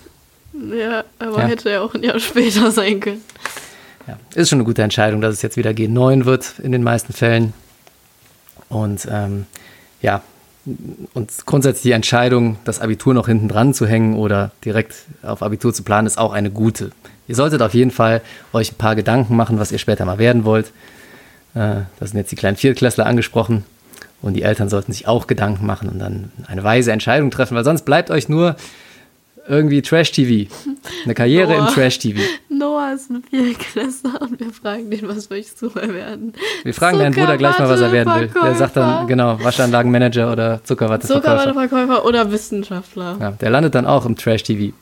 Ja, 0.54 1.04
aber 1.20 1.40
Ja. 1.40 1.48
hätte 1.48 1.70
ja 1.70 1.82
auch 1.82 1.94
ein 1.94 2.04
Jahr 2.04 2.20
später 2.20 2.72
sein 2.72 3.00
können. 3.00 3.22
Ja, 4.08 4.18
ist 4.36 4.50
schon 4.50 4.58
eine 4.60 4.66
gute 4.66 4.82
Entscheidung, 4.82 5.22
dass 5.22 5.36
es 5.36 5.42
jetzt 5.42 5.58
wieder 5.58 5.72
G9 5.72 6.26
wird 6.26 6.56
in 6.60 6.72
den 6.72 6.84
meisten 6.84 7.14
Fällen. 7.14 7.54
Und 8.70 9.08
ähm, 9.10 9.46
ja, 10.02 10.22
und 11.14 11.32
grundsätzlich 11.46 11.84
die 11.84 11.92
Entscheidung, 11.92 12.58
das 12.66 12.80
Abitur 12.80 13.14
noch 13.14 13.28
hinten 13.28 13.48
dran 13.48 13.74
zu 13.74 13.86
hängen 13.88 14.16
oder 14.16 14.52
direkt 14.64 14.96
auf 15.24 15.42
Abitur 15.42 15.74
zu 15.74 15.84
planen, 15.84 16.08
ist 16.08 16.18
auch 16.18 16.34
eine 16.34 16.52
gute. 16.52 16.92
Ihr 17.28 17.36
solltet 17.36 17.62
auf 17.62 17.74
jeden 17.74 17.92
Fall 17.92 18.22
euch 18.54 18.72
ein 18.72 18.76
paar 18.78 18.96
Gedanken 18.96 19.36
machen, 19.36 19.60
was 19.60 19.72
ihr 19.72 19.78
später 19.80 20.06
mal 20.06 20.18
werden 20.20 20.46
wollt. 20.46 20.68
Äh, 21.54 21.82
das 22.00 22.10
sind 22.12 22.18
jetzt 22.18 22.32
die 22.32 22.36
kleinen 22.36 22.58
Viertklässler 22.58 23.06
angesprochen. 23.06 23.66
Und 24.22 24.36
die 24.36 24.44
Eltern 24.44 24.70
sollten 24.70 24.92
sich 24.92 25.08
auch 25.08 25.28
Gedanken 25.28 25.66
machen 25.66 25.90
und 25.90 26.00
dann 26.00 26.32
eine 26.48 26.64
weise 26.64 26.92
Entscheidung 26.92 27.32
treffen, 27.32 27.56
weil 27.56 27.64
sonst 27.64 27.84
bleibt 27.84 28.12
euch 28.12 28.30
nur 28.30 28.56
irgendwie 29.48 29.82
Trash-TV. 29.82 30.52
Eine 31.04 31.16
Karriere 31.16 31.54
im 31.56 31.66
Boah. 31.66 31.74
Trash-TV. 31.74 32.20
Noah 32.50 32.94
ist 32.94 33.10
ein 33.10 33.24
Vierklässler 33.28 34.22
und 34.22 34.40
wir 34.40 34.52
fragen 34.52 34.90
den, 34.92 35.08
was 35.08 35.30
möchtest 35.30 35.62
du 35.62 35.72
mal 35.74 35.94
werden? 35.94 36.34
Wir 36.64 36.74
fragen 36.74 37.00
deinen 37.00 37.14
Bruder 37.14 37.38
gleich 37.38 37.58
mal, 37.58 37.68
was 37.68 37.82
er 37.82 37.92
werden 37.92 38.14
will. 38.14 38.30
Der 38.44 38.56
sagt 38.56 38.78
dann, 38.78 39.08
genau, 39.08 39.44
Waschanlagenmanager 39.44 40.32
oder 40.32 40.64
Zuckerwatteverkäufer. 40.64 41.40
Zuckerwatteverkäufer 41.54 42.06
oder 42.06 42.32
Wissenschaftler. 42.32 43.18
Ja, 43.20 43.32
der 43.32 43.50
landet 43.50 43.74
dann 43.74 43.86
auch 43.86 44.06
im 44.06 44.16
Trash-TV. 44.16 44.74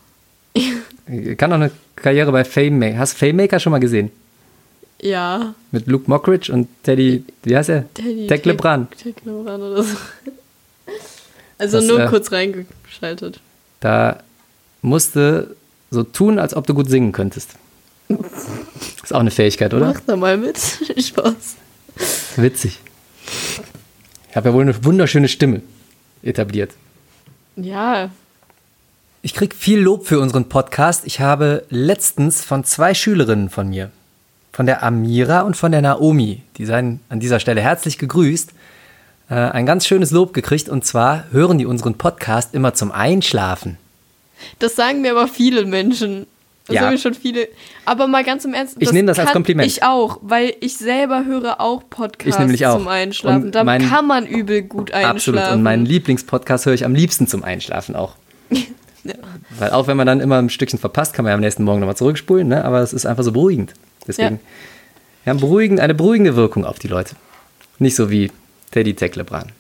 Kann 1.37 1.51
auch 1.51 1.55
eine 1.55 1.71
Karriere 1.95 2.31
bei 2.31 2.43
Fame 2.43 2.77
Maker. 2.77 2.99
Hast 2.99 3.13
du 3.13 3.25
Fame 3.25 3.37
Maker 3.37 3.59
schon 3.59 3.71
mal 3.71 3.79
gesehen? 3.79 4.11
Ja. 5.01 5.53
Mit 5.71 5.87
Luke 5.87 6.09
Mockridge 6.09 6.51
und 6.51 6.67
Teddy, 6.83 7.23
wie 7.43 7.55
heißt 7.55 7.69
er? 7.69 7.93
Teddy 7.93 8.27
Tech 8.27 8.45
LeBron. 8.45 8.87
Tech 8.91 9.15
LeBron 9.23 9.61
oder 9.61 9.83
so. 9.83 9.95
Also 11.57 11.77
Das, 11.77 11.87
nur 11.87 11.99
äh, 12.01 12.07
kurz 12.07 12.31
reingeschaltet. 12.31 13.39
Da 13.79 14.23
musste 14.81 15.55
so 15.91 16.03
tun, 16.03 16.39
als 16.39 16.53
ob 16.53 16.67
du 16.67 16.73
gut 16.73 16.89
singen 16.89 17.11
könntest. 17.11 17.51
Ist 19.03 19.13
auch 19.13 19.19
eine 19.19 19.31
Fähigkeit, 19.31 19.73
oder? 19.73 19.87
Mach 19.87 19.99
da 20.05 20.15
mal 20.15 20.37
mit. 20.37 20.57
Spaß. 20.97 21.55
Witzig. 22.37 22.79
Ich 24.29 24.35
habe 24.35 24.49
ja 24.49 24.53
wohl 24.55 24.61
eine 24.63 24.83
wunderschöne 24.85 25.27
Stimme 25.27 25.61
etabliert. 26.23 26.71
Ja. 27.55 28.09
Ich 29.21 29.33
kriege 29.33 29.55
viel 29.55 29.79
Lob 29.79 30.07
für 30.07 30.19
unseren 30.19 30.47
Podcast. 30.47 31.05
Ich 31.05 31.19
habe 31.19 31.65
letztens 31.69 32.43
von 32.43 32.63
zwei 32.63 32.93
Schülerinnen 32.93 33.49
von 33.49 33.69
mir, 33.69 33.91
von 34.59 34.65
der 34.65 34.83
Amira 34.83 35.43
und 35.43 35.55
von 35.55 35.71
der 35.71 35.81
Naomi, 35.81 36.41
die 36.57 36.65
seien 36.65 36.99
an 37.07 37.21
dieser 37.21 37.39
Stelle 37.39 37.61
herzlich 37.61 37.97
gegrüßt, 37.97 38.51
äh, 39.29 39.33
ein 39.33 39.65
ganz 39.65 39.87
schönes 39.87 40.11
Lob 40.11 40.33
gekriegt. 40.33 40.67
Und 40.67 40.83
zwar 40.83 41.23
hören 41.31 41.57
die 41.59 41.65
unseren 41.65 41.93
Podcast 41.93 42.53
immer 42.53 42.73
zum 42.73 42.91
Einschlafen. 42.91 43.77
Das 44.59 44.75
sagen 44.75 44.99
mir 44.99 45.11
aber 45.11 45.29
viele 45.29 45.65
Menschen. 45.65 46.27
Das 46.67 46.75
Ja. 46.75 46.81
sagen 46.81 46.91
mir 46.95 46.99
schon 46.99 47.13
viele. 47.13 47.47
Aber 47.85 48.07
mal 48.07 48.25
ganz 48.25 48.43
im 48.43 48.53
Ernst. 48.53 48.75
Ich 48.79 48.91
nehme 48.91 49.07
das 49.07 49.17
als 49.17 49.31
Kompliment. 49.31 49.65
Ich 49.65 49.81
auch, 49.83 50.19
weil 50.23 50.53
ich 50.59 50.75
selber 50.77 51.23
höre 51.23 51.61
auch 51.61 51.83
Podcasts 51.89 52.51
Ich 52.51 52.67
auch. 52.67 52.79
zum 52.79 52.89
Einschlafen. 52.89 53.43
Und 53.45 53.55
da 53.55 53.63
mein- 53.63 53.87
kann 53.87 54.07
man 54.07 54.25
übel 54.27 54.63
gut 54.63 54.91
einschlafen. 54.91 55.15
Absolut. 55.15 55.51
Und 55.53 55.63
meinen 55.63 55.85
Lieblingspodcast 55.85 56.65
höre 56.65 56.73
ich 56.73 56.83
am 56.83 56.93
liebsten 56.95 57.27
zum 57.27 57.45
Einschlafen 57.45 57.95
auch. 57.95 58.15
Ja. 59.05 59.13
Weil 59.57 59.69
auch 59.69 59.87
wenn 59.87 59.95
man 59.95 60.05
dann 60.05 60.19
immer 60.19 60.39
ein 60.39 60.49
Stückchen 60.49 60.77
verpasst, 60.77 61.13
kann 61.13 61.23
man 61.23 61.29
ja 61.29 61.35
am 61.35 61.39
nächsten 61.39 61.63
Morgen 61.63 61.79
nochmal 61.79 61.95
zurückspulen, 61.95 62.49
ne? 62.49 62.65
aber 62.65 62.81
es 62.81 62.91
ist 62.91 63.05
einfach 63.05 63.23
so 63.23 63.31
beruhigend. 63.31 63.73
Deswegen, 64.07 64.35
Ja. 64.35 64.39
wir 65.25 65.29
haben 65.31 65.39
beruhigend, 65.39 65.79
eine 65.79 65.93
beruhigende 65.93 66.35
Wirkung 66.35 66.65
auf 66.65 66.79
die 66.79 66.87
Leute. 66.87 67.15
Nicht 67.79 67.95
so 67.95 68.09
wie 68.09 68.31
Teddy 68.71 68.93
Tecklebran. 68.93 69.51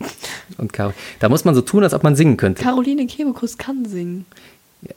Und 0.58 0.72
Caro. 0.72 0.92
Da 1.20 1.28
muss 1.28 1.44
man 1.44 1.54
so 1.54 1.60
tun, 1.60 1.82
als 1.84 1.94
ob 1.94 2.02
man 2.02 2.16
singen 2.16 2.36
könnte. 2.36 2.62
Caroline 2.62 3.06
Kebekus 3.06 3.58
kann 3.58 3.84
singen. 3.84 4.24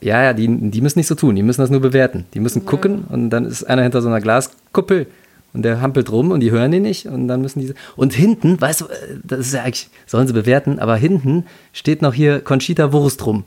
Ja, 0.01 0.23
ja, 0.23 0.33
die, 0.33 0.47
die 0.47 0.81
müssen 0.81 0.99
nicht 0.99 1.07
so 1.07 1.15
tun, 1.15 1.35
die 1.35 1.43
müssen 1.43 1.59
das 1.61 1.69
nur 1.69 1.81
bewerten. 1.81 2.25
Die 2.33 2.39
müssen 2.39 2.65
gucken 2.65 3.03
und 3.09 3.29
dann 3.31 3.45
ist 3.45 3.65
einer 3.65 3.83
hinter 3.83 4.01
so 4.01 4.07
einer 4.07 4.21
Glaskuppel 4.21 5.07
und 5.53 5.63
der 5.63 5.81
hampelt 5.81 6.09
rum 6.09 6.31
und 6.31 6.39
die 6.39 6.51
hören 6.51 6.71
den 6.71 6.83
nicht 6.83 7.05
und 7.07 7.27
dann 7.27 7.41
müssen 7.41 7.59
die. 7.59 7.73
Und 7.97 8.13
hinten, 8.13 8.59
weißt 8.61 8.81
du, 8.81 8.85
äh, 8.85 8.89
das 9.23 9.39
ist 9.41 9.53
ja 9.53 9.63
eigentlich, 9.63 9.89
sollen 10.07 10.25
sie 10.27 10.33
bewerten, 10.33 10.79
aber 10.79 10.95
hinten 10.95 11.45
steht 11.73 12.01
noch 12.01 12.13
hier 12.13 12.39
Conchita 12.39 12.93
Wurst 12.93 13.25
rum 13.25 13.43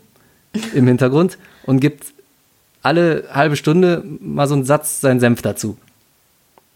im 0.74 0.86
Hintergrund 0.86 1.38
und 1.64 1.80
gibt 1.80 2.04
alle 2.86 3.24
halbe 3.32 3.56
Stunde 3.56 4.02
mal 4.20 4.46
so 4.46 4.54
einen 4.54 4.64
Satz 4.64 5.00
seinen 5.00 5.20
Senf 5.20 5.42
dazu. 5.42 5.76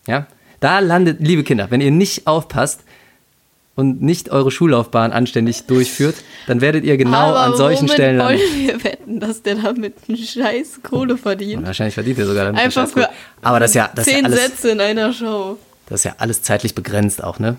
Ja, 0.07 0.27
da 0.61 0.81
landet, 0.81 1.19
liebe 1.21 1.45
Kinder, 1.45 1.71
wenn 1.71 1.81
ihr 1.81 1.91
nicht 1.91 2.27
aufpasst 2.27 2.81
und 3.77 4.03
nicht 4.03 4.31
eure 4.31 4.51
Schullaufbahn 4.51 5.13
anständig 5.13 5.67
durchführt, 5.67 6.17
dann 6.47 6.61
werdet 6.61 6.85
ihr 6.85 6.97
genau 6.97 7.31
Aber 7.31 7.41
an 7.41 7.57
solchen 7.57 7.89
Stellen 7.89 8.19
landen. 8.19 8.41
wollen 8.41 8.67
wir 8.67 8.85
wetten, 8.85 9.21
dass 9.21 9.43
der 9.43 9.55
damit 9.55 9.95
einen 10.09 10.19
scheiß 10.19 10.81
Kohle 10.83 11.17
verdient? 11.17 11.65
Wahrscheinlich 11.65 11.95
verdient 11.95 12.19
ihr 12.19 12.27
sogar 12.27 12.47
damit 12.47 12.61
Einfach 12.61 12.89
für. 12.89 13.09
Aber 13.41 13.61
das 13.61 13.73
ja, 13.75 13.89
das 13.95 14.07
ist 14.07 14.13
ja 14.13 14.17
zehn 14.19 14.27
alles, 14.27 14.43
Sätze 14.43 14.71
in 14.71 14.81
einer 14.81 15.13
Show. 15.13 15.59
das 15.89 16.01
ist 16.01 16.05
ja 16.05 16.15
alles 16.19 16.43
zeitlich 16.43 16.75
begrenzt 16.75 17.23
auch, 17.25 17.39
ne? 17.39 17.57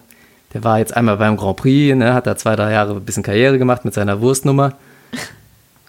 Der 0.53 0.63
war 0.65 0.79
jetzt 0.79 0.95
einmal 0.95 1.15
beim 1.15 1.37
Grand 1.37 1.55
Prix, 1.57 1.95
ne, 1.95 2.13
hat 2.13 2.27
da 2.27 2.35
zwei, 2.35 2.57
drei 2.57 2.73
Jahre 2.73 2.95
ein 2.95 3.05
bisschen 3.05 3.23
Karriere 3.23 3.57
gemacht 3.57 3.85
mit 3.85 3.93
seiner 3.93 4.19
Wurstnummer. 4.19 4.73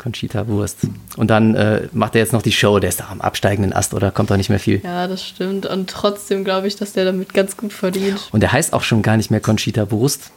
Conchita 0.03 0.49
Wurst. 0.49 0.79
Und 1.17 1.31
dann 1.31 1.55
äh, 1.55 1.89
macht 1.93 2.15
er 2.15 2.21
jetzt 2.21 2.33
noch 2.33 2.43
die 2.43 2.53
Show, 2.53 2.79
der 2.79 2.89
ist 2.89 3.01
doch 3.01 3.11
am 3.11 3.21
absteigenden 3.21 3.73
Ast 3.73 3.95
oder 3.95 4.11
kommt 4.11 4.31
doch 4.31 4.37
nicht 4.37 4.51
mehr 4.51 4.59
viel. 4.59 4.81
Ja, 4.83 5.07
das 5.07 5.25
stimmt. 5.25 5.67
Und 5.67 5.89
trotzdem 5.89 6.45
glaube 6.45 6.67
ich, 6.67 6.77
dass 6.77 6.93
der 6.93 7.05
damit 7.05 7.33
ganz 7.33 7.57
gut 7.57 7.73
verdient. 7.73 8.29
Und 8.33 8.41
der 8.41 8.53
heißt 8.53 8.73
auch 8.73 8.83
schon 8.83 9.03
gar 9.03 9.17
nicht 9.17 9.31
mehr 9.31 9.41
Conchita 9.41 9.91
Wurst. 9.91 10.31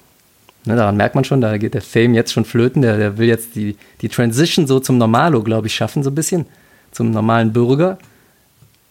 Ne, 0.66 0.76
daran 0.76 0.98
merkt 0.98 1.16
man 1.16 1.24
schon, 1.24 1.42
da 1.42 1.58
geht 1.58 1.74
der 1.74 1.82
Fame 1.82 2.14
jetzt 2.14 2.32
schon 2.32 2.46
flöten. 2.46 2.82
Der, 2.82 2.98
der 2.98 3.18
will 3.18 3.28
jetzt 3.28 3.56
die, 3.56 3.78
die 4.02 4.10
Transition 4.10 4.68
so 4.68 4.80
zum 4.80 4.98
Normalo, 4.98 5.44
glaube 5.44 5.68
ich, 5.68 5.76
schaffen, 5.76 6.04
so 6.04 6.10
ein 6.10 6.16
bisschen. 6.16 6.46
Zum 6.92 7.12
normalen 7.12 7.54
Bürger. 7.54 7.98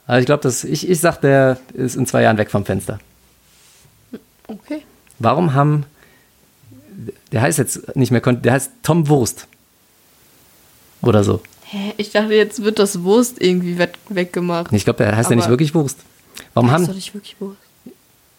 Also 0.06 0.20
ich 0.20 0.26
glaube, 0.26 0.48
ich, 0.48 0.88
ich 0.88 1.00
sag, 1.00 1.20
der 1.20 1.58
ist 1.72 1.96
in 1.96 2.06
zwei 2.06 2.22
Jahren 2.22 2.38
weg 2.38 2.50
vom 2.50 2.64
Fenster. 2.64 2.98
Okay. 4.46 4.82
Warum 5.18 5.54
haben. 5.54 5.86
Der 7.32 7.42
heißt 7.42 7.58
jetzt 7.58 7.96
nicht 7.96 8.12
mehr, 8.12 8.20
der 8.20 8.52
heißt 8.52 8.70
Tom 8.82 9.08
Wurst. 9.08 9.48
Oder 11.08 11.24
so. 11.24 11.40
Hä? 11.64 11.92
Ich 11.96 12.10
dachte, 12.12 12.34
jetzt 12.34 12.62
wird 12.62 12.78
das 12.78 13.02
Wurst 13.02 13.40
irgendwie 13.40 13.78
weg 13.78 13.94
weggemacht. 14.08 14.72
Ich 14.72 14.84
glaube, 14.84 15.02
der 15.04 15.16
heißt 15.16 15.30
ja 15.30 15.36
nicht 15.36 15.44
Aber- 15.46 15.52
wirklich 15.52 15.74
Wurst. 15.74 15.98
Warum 16.52 16.70
Heißt 16.70 16.84
doch 16.84 16.88
haben. 16.88 16.94
nicht 16.96 17.14
wirklich 17.14 17.36
Wurst. 17.40 17.58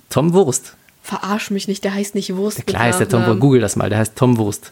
Tom 0.09 0.34
Wurst. 0.34 0.76
Verarsch 1.01 1.51
mich 1.51 1.68
nicht, 1.68 1.84
der 1.84 1.93
heißt 1.93 2.16
nicht 2.16 2.36
Wurst. 2.36 2.57
mit 2.59 2.68
Klar 2.68 2.84
heißt 2.84 2.99
der 2.99 3.09
Tom 3.09 3.26
Wurst. 3.26 3.39
Google 3.39 3.61
das 3.61 3.76
mal, 3.76 3.89
der 3.89 3.99
heißt 3.99 4.16
Tom 4.16 4.38
Wurst. 4.38 4.72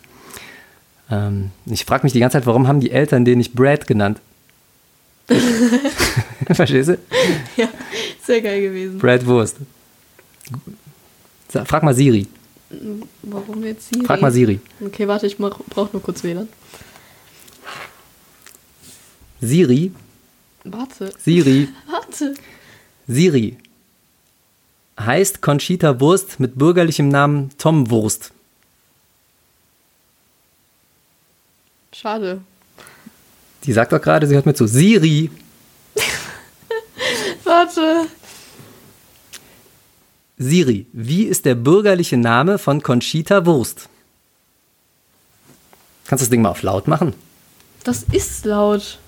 Ähm, 1.12 1.52
ich 1.66 1.86
frage 1.86 2.04
mich 2.04 2.14
die 2.14 2.20
ganze 2.20 2.38
Zeit, 2.38 2.46
warum 2.46 2.68
haben 2.68 2.80
die 2.80 2.92
Eltern 2.92 3.26
den 3.26 3.38
nicht 3.38 3.54
Brad 3.54 3.86
genannt? 3.88 4.20
Verstehst 6.52 6.90
du? 6.90 6.98
Ja, 7.58 7.68
sehr 8.26 8.42
geil 8.42 8.62
gewesen. 8.62 8.98
Brad 9.00 9.26
Wurst. 9.26 9.58
Frag 11.66 11.84
mal 11.84 11.94
Siri. 11.94 12.28
Warum 13.22 13.64
jetzt 13.64 13.90
Siri? 13.94 14.06
Frag 14.06 14.22
mal 14.22 14.32
Siri. 14.32 14.60
Okay, 14.84 15.08
warte, 15.08 15.28
ich 15.28 15.40
mach, 15.40 15.60
brauch 15.70 15.94
nur 15.94 16.02
kurz 16.02 16.24
WLAN. 16.24 16.48
Siri, 19.44 19.92
Warte, 20.64 21.12
Siri, 21.20 21.68
warte. 21.86 22.34
Siri. 23.08 23.58
Heißt 24.98 25.42
Conchita 25.42 26.00
Wurst 26.00 26.40
mit 26.40 26.58
bürgerlichem 26.58 27.10
Namen 27.10 27.50
Tom 27.58 27.90
Wurst. 27.90 28.32
Schade. 31.92 32.40
Die 33.66 33.74
sagt 33.74 33.92
doch 33.92 34.02
gerade, 34.02 34.28
sie 34.28 34.36
hört 34.36 34.46
mir 34.46 34.54
zu. 34.54 34.66
Siri, 34.66 35.30
Warte. 37.44 38.08
Siri, 40.38 40.86
wie 40.94 41.24
ist 41.24 41.44
der 41.44 41.56
bürgerliche 41.56 42.16
Name 42.18 42.58
von 42.58 42.82
Conchita 42.82 43.46
Wurst? 43.46 43.90
Kannst 46.06 46.22
du 46.22 46.26
das 46.26 46.30
Ding 46.30 46.42
mal 46.42 46.50
auf 46.50 46.64
laut 46.64 46.88
machen? 46.88 47.14
Das 47.84 48.04
ist 48.04 48.46
laut. 48.46 49.00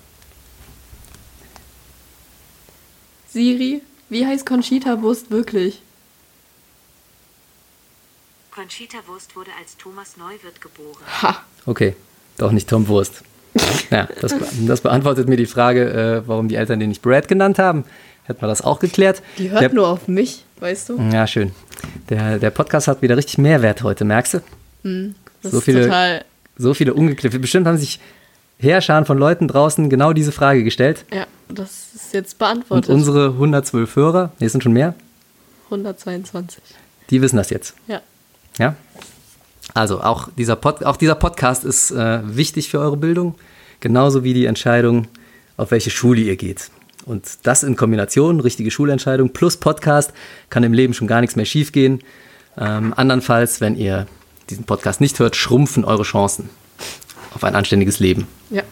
Siri, 3.40 3.82
wie 4.08 4.24
heißt 4.26 4.46
Conchita 4.46 5.02
Wurst 5.02 5.30
wirklich? 5.30 5.82
Conchita 8.50 8.96
Wurst 9.06 9.36
wurde 9.36 9.50
als 9.60 9.76
Thomas 9.76 10.16
Neuwirth 10.16 10.62
geboren. 10.62 10.96
Ha. 11.20 11.42
Okay, 11.66 11.94
doch 12.38 12.50
nicht 12.50 12.66
Tom 12.66 12.88
Wurst. 12.88 13.22
Ja, 13.90 14.08
das, 14.22 14.34
das 14.66 14.80
beantwortet 14.80 15.28
mir 15.28 15.36
die 15.36 15.44
Frage, 15.44 16.22
äh, 16.24 16.26
warum 16.26 16.48
die 16.48 16.54
Eltern 16.54 16.80
den 16.80 16.88
nicht 16.88 17.02
Brad 17.02 17.28
genannt 17.28 17.58
haben. 17.58 17.84
Hätten 18.24 18.40
wir 18.40 18.48
das 18.48 18.62
auch 18.62 18.80
geklärt. 18.80 19.20
Die 19.36 19.50
hört 19.50 19.60
der, 19.60 19.72
nur 19.74 19.86
auf 19.86 20.08
mich, 20.08 20.46
weißt 20.60 20.88
du? 20.88 20.98
Ja, 21.12 21.26
schön. 21.26 21.52
Der, 22.08 22.38
der 22.38 22.48
Podcast 22.50 22.88
hat 22.88 23.02
wieder 23.02 23.18
richtig 23.18 23.36
Mehrwert 23.36 23.82
heute, 23.82 24.06
merkst 24.06 24.32
du? 24.32 24.38
Das 25.42 25.52
so 25.52 25.58
ist 25.58 25.64
viele- 25.64 25.82
total. 25.84 26.24
So 26.56 26.72
viele 26.72 26.94
ungekliffte. 26.94 27.38
Bestimmt 27.38 27.66
haben 27.66 27.76
sich 27.76 28.00
Heerscharen 28.58 29.04
von 29.04 29.18
Leuten 29.18 29.48
draußen 29.48 29.90
genau 29.90 30.12
diese 30.12 30.32
Frage 30.32 30.64
gestellt. 30.64 31.04
Ja, 31.12 31.26
das 31.48 31.94
ist 31.94 32.14
jetzt 32.14 32.34
Und 32.34 32.38
beantwortet. 32.38 32.90
unsere 32.90 33.28
112 33.28 33.96
Hörer, 33.96 34.32
nee, 34.38 34.46
es 34.46 34.52
sind 34.52 34.62
schon 34.62 34.72
mehr, 34.72 34.94
122. 35.66 36.62
Die 37.10 37.20
wissen 37.22 37.36
das 37.36 37.50
jetzt. 37.50 37.74
Ja. 37.86 38.00
Ja? 38.58 38.76
Also 39.74 40.00
auch 40.00 40.28
dieser, 40.38 40.56
Pod, 40.56 40.84
auch 40.84 40.96
dieser 40.96 41.16
Podcast 41.16 41.64
ist 41.64 41.90
äh, 41.90 42.20
wichtig 42.24 42.70
für 42.70 42.78
eure 42.78 42.96
Bildung, 42.96 43.34
genauso 43.80 44.24
wie 44.24 44.32
die 44.32 44.46
Entscheidung, 44.46 45.08
auf 45.56 45.70
welche 45.70 45.90
Schule 45.90 46.20
ihr 46.20 46.36
geht. 46.36 46.70
Und 47.04 47.46
das 47.46 47.62
in 47.62 47.76
Kombination, 47.76 48.40
richtige 48.40 48.70
Schulentscheidung 48.70 49.30
plus 49.30 49.58
Podcast, 49.58 50.12
kann 50.50 50.64
im 50.64 50.72
Leben 50.72 50.94
schon 50.94 51.06
gar 51.06 51.20
nichts 51.20 51.36
mehr 51.36 51.44
schiefgehen. 51.44 52.00
Ähm, 52.56 52.94
andernfalls, 52.96 53.60
wenn 53.60 53.76
ihr 53.76 54.06
diesen 54.48 54.64
Podcast 54.64 55.00
nicht 55.00 55.18
hört, 55.18 55.36
schrumpfen 55.36 55.84
eure 55.84 56.04
Chancen 56.04 56.48
auf 57.36 57.44
ein 57.44 57.54
anständiges 57.54 58.00
Leben. 58.00 58.26
Ja. 58.50 58.62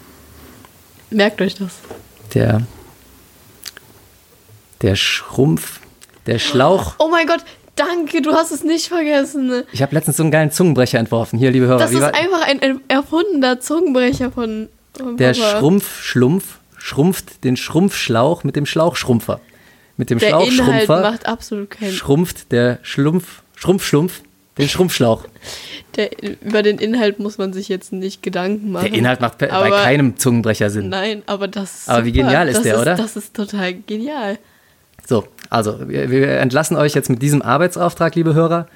Merkt 1.11 1.41
euch 1.41 1.55
das. 1.55 1.73
Der, 2.35 2.62
der 4.83 4.97
Schrumpf, 4.97 5.81
der 6.27 6.39
Schlauch. 6.39 6.95
Oh 6.99 7.09
mein 7.09 7.27
Gott, 7.27 7.45
danke, 7.77 8.21
du 8.23 8.33
hast 8.33 8.51
es 8.51 8.65
nicht 8.65 8.89
vergessen. 8.89 9.62
Ich 9.73 9.83
habe 9.83 9.95
letztens 9.95 10.17
so 10.17 10.23
einen 10.25 10.33
geilen 10.33 10.51
Zungenbrecher 10.51 10.99
entworfen. 10.99 11.39
Hier, 11.39 11.51
liebe 11.51 11.67
Hörer. 11.67 11.79
Das 11.79 11.93
ist 11.93 12.03
einfach 12.03 12.43
ein 12.47 12.61
er- 12.61 12.81
erfundener 12.89 13.61
Zungenbrecher 13.61 14.31
von, 14.33 14.69
von 14.97 15.17
Der 15.17 15.35
Papa. 15.35 15.59
Schrumpfschlumpf 15.59 16.59
schrumpft 16.79 17.45
den 17.45 17.57
Schrumpfschlauch 17.57 18.45
mit 18.45 18.57
dem 18.57 18.67
Schlauchschrumpfer. 18.67 19.41
Mit 19.97 20.11
dem 20.11 20.19
Der 20.19 20.31
Inhalt 20.31 20.53
Schlauchschrumpfer 20.53 21.01
macht 21.03 21.27
absolut 21.27 21.71
keinen 21.71 21.93
schrumpft 21.93 22.51
der 22.51 22.79
Schlumpf, 22.83 23.43
Schrumpfschlumpf 23.55 24.23
den 24.59 24.68
Schrumpfschlauch. 24.68 25.24
Der, 25.96 26.11
über 26.42 26.62
den 26.62 26.78
Inhalt 26.78 27.18
muss 27.18 27.38
man 27.38 27.52
sich 27.52 27.68
jetzt 27.68 27.92
nicht 27.92 28.22
Gedanken 28.22 28.72
machen. 28.72 28.90
Der 28.90 28.98
Inhalt 28.98 29.20
macht 29.20 29.38
bei, 29.38 29.46
bei 29.48 29.52
Aber- 29.52 29.82
keinem 29.82 30.16
Zungenbrecher 30.16 30.70
Sinn. 30.70 30.88
Nein, 30.88 31.22
aber 31.26 31.48
das 31.48 31.80
ist 31.82 31.88
Aber 31.88 32.05
wie 32.05 32.11
super. 32.12 32.24
genial 32.24 32.48
ist 32.48 32.57
das 32.57 32.62
der, 32.64 32.74
ist, 32.74 32.80
oder? 32.80 32.94
Das 32.96 33.16
ist 33.16 33.34
total 33.34 33.74
genial. 33.74 34.38
So, 35.07 35.26
also 35.50 35.88
wir, 35.88 36.11
wir 36.11 36.28
entlassen 36.38 36.76
euch 36.76 36.94
jetzt 36.94 37.11
mit 37.11 37.20
diesem 37.22 37.42
Arbeitsauftrag, 37.42 38.14
liebe 38.14 38.34
Hörer. 38.34 38.68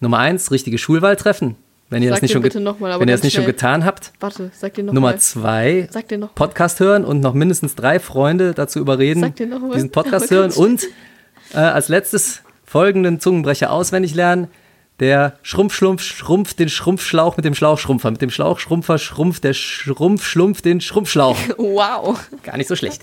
Nummer 0.00 0.18
eins, 0.18 0.50
richtige 0.50 0.78
Schulwahl 0.78 1.16
treffen. 1.16 1.56
Wenn 1.90 2.02
ihr 2.02 2.10
Sag 2.10 2.16
das 2.16 2.22
nicht 2.22 2.52
schon, 2.52 2.62
noch 2.62 2.80
mal, 2.80 2.92
aber 2.92 3.00
wenn 3.00 3.08
ihr 3.08 3.14
das 3.14 3.22
nicht 3.22 3.34
schon 3.34 3.46
getan 3.46 3.84
habt. 3.84 4.12
Warte, 4.20 4.50
sag 4.54 4.74
dir 4.74 4.84
noch 4.84 4.92
Nummer 4.92 5.12
mal. 5.12 5.18
zwei, 5.20 5.88
Sag 5.90 6.08
dir 6.08 6.18
noch 6.18 6.28
mal. 6.28 6.34
Podcast 6.34 6.80
hören 6.80 7.02
und 7.04 7.20
noch 7.20 7.32
mindestens 7.32 7.74
drei 7.76 7.98
Freunde 7.98 8.52
dazu 8.52 8.78
überreden, 8.78 9.20
Sag 9.22 9.36
dir 9.36 9.46
noch 9.46 9.60
mal. 9.60 9.72
diesen 9.72 9.90
Podcast 9.92 10.26
Aber 10.30 10.34
hören 10.42 10.50
und 10.52 10.84
äh, 11.54 11.58
als 11.58 11.88
letztes 11.88 12.42
folgenden 12.66 13.20
Zungenbrecher 13.20 13.70
auswendig 13.72 14.14
lernen. 14.14 14.48
Der 15.00 15.34
Schrumpfschlumpf 15.42 16.02
schrumpft 16.02 16.58
den 16.58 16.68
Schrumpfschlauch 16.68 17.36
mit 17.36 17.44
dem 17.44 17.54
Schlauchschrumpfer. 17.54 18.10
Mit 18.10 18.20
dem 18.20 18.30
Schlauchschrumpfer 18.30 18.98
schrumpft 18.98 19.44
der 19.44 19.54
Schrumpfschlumpf 19.54 20.62
den 20.62 20.80
Schrumpfschlauch. 20.80 21.36
Wow. 21.58 22.18
Gar 22.42 22.56
nicht 22.56 22.68
so 22.68 22.74
schlecht. 22.74 23.02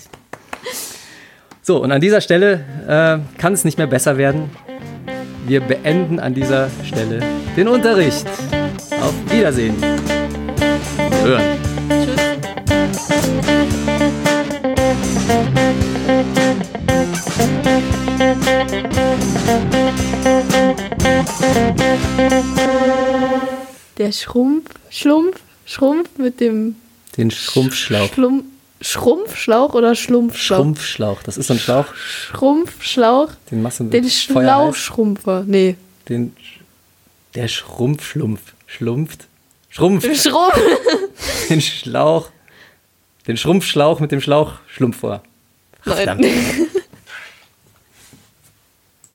So, 1.62 1.82
und 1.82 1.90
an 1.92 2.00
dieser 2.00 2.20
Stelle 2.20 2.64
äh, 2.86 3.38
kann 3.38 3.52
es 3.54 3.64
nicht 3.64 3.78
mehr 3.78 3.86
besser 3.86 4.18
werden. 4.18 4.50
Wir 5.46 5.60
beenden 5.60 6.20
an 6.20 6.34
dieser 6.34 6.68
Stelle 6.84 7.20
den 7.56 7.68
Unterricht. 7.68 8.26
Auf 9.00 9.14
Wiedersehen. 9.30 9.76
Hören. 11.22 11.42
Tschüss. 11.88 12.26
Der 23.98 24.12
Schrumpf, 24.12 24.70
Schlumpf, 24.88 25.40
Schrumpf 25.66 26.08
mit 26.16 26.40
dem 26.40 26.76
Den 27.16 27.30
Schrumpfschlauch. 27.30 28.12
Schlumpf, 28.14 28.44
Schrumpfschlauch 28.80 29.74
oder 29.74 29.94
Schlumpfschlauch? 29.94 30.58
Schrumpfschlauch. 30.58 31.22
Das 31.24 31.36
ist 31.36 31.48
so 31.48 31.54
ein 31.54 31.58
Schlauch, 31.58 31.86
Schrumpfschlauch. 31.94 33.32
den 33.50 33.62
machst 33.62 33.80
du 33.80 33.84
mit 33.84 33.92
Den. 33.92 34.08
Schlauchschrumpfer. 34.08 35.44
Nee. 35.46 35.76
Den, 36.08 36.34
der 37.34 37.48
Schrumpfschlumpf. 37.48 38.54
Schlumpft. 38.66 39.26
Schrumpft. 39.68 40.16
Schrumpf. 40.16 40.58
Den 41.50 41.60
Schlauch. 41.60 42.30
Den 43.26 43.36
Schrumpfschlauch 43.36 44.00
mit 44.00 44.10
dem 44.10 44.22
Schlauchschlumpf 44.22 44.96
vor. 45.00 45.22
Nein. 45.84 45.96
Verdammt. 45.96 46.26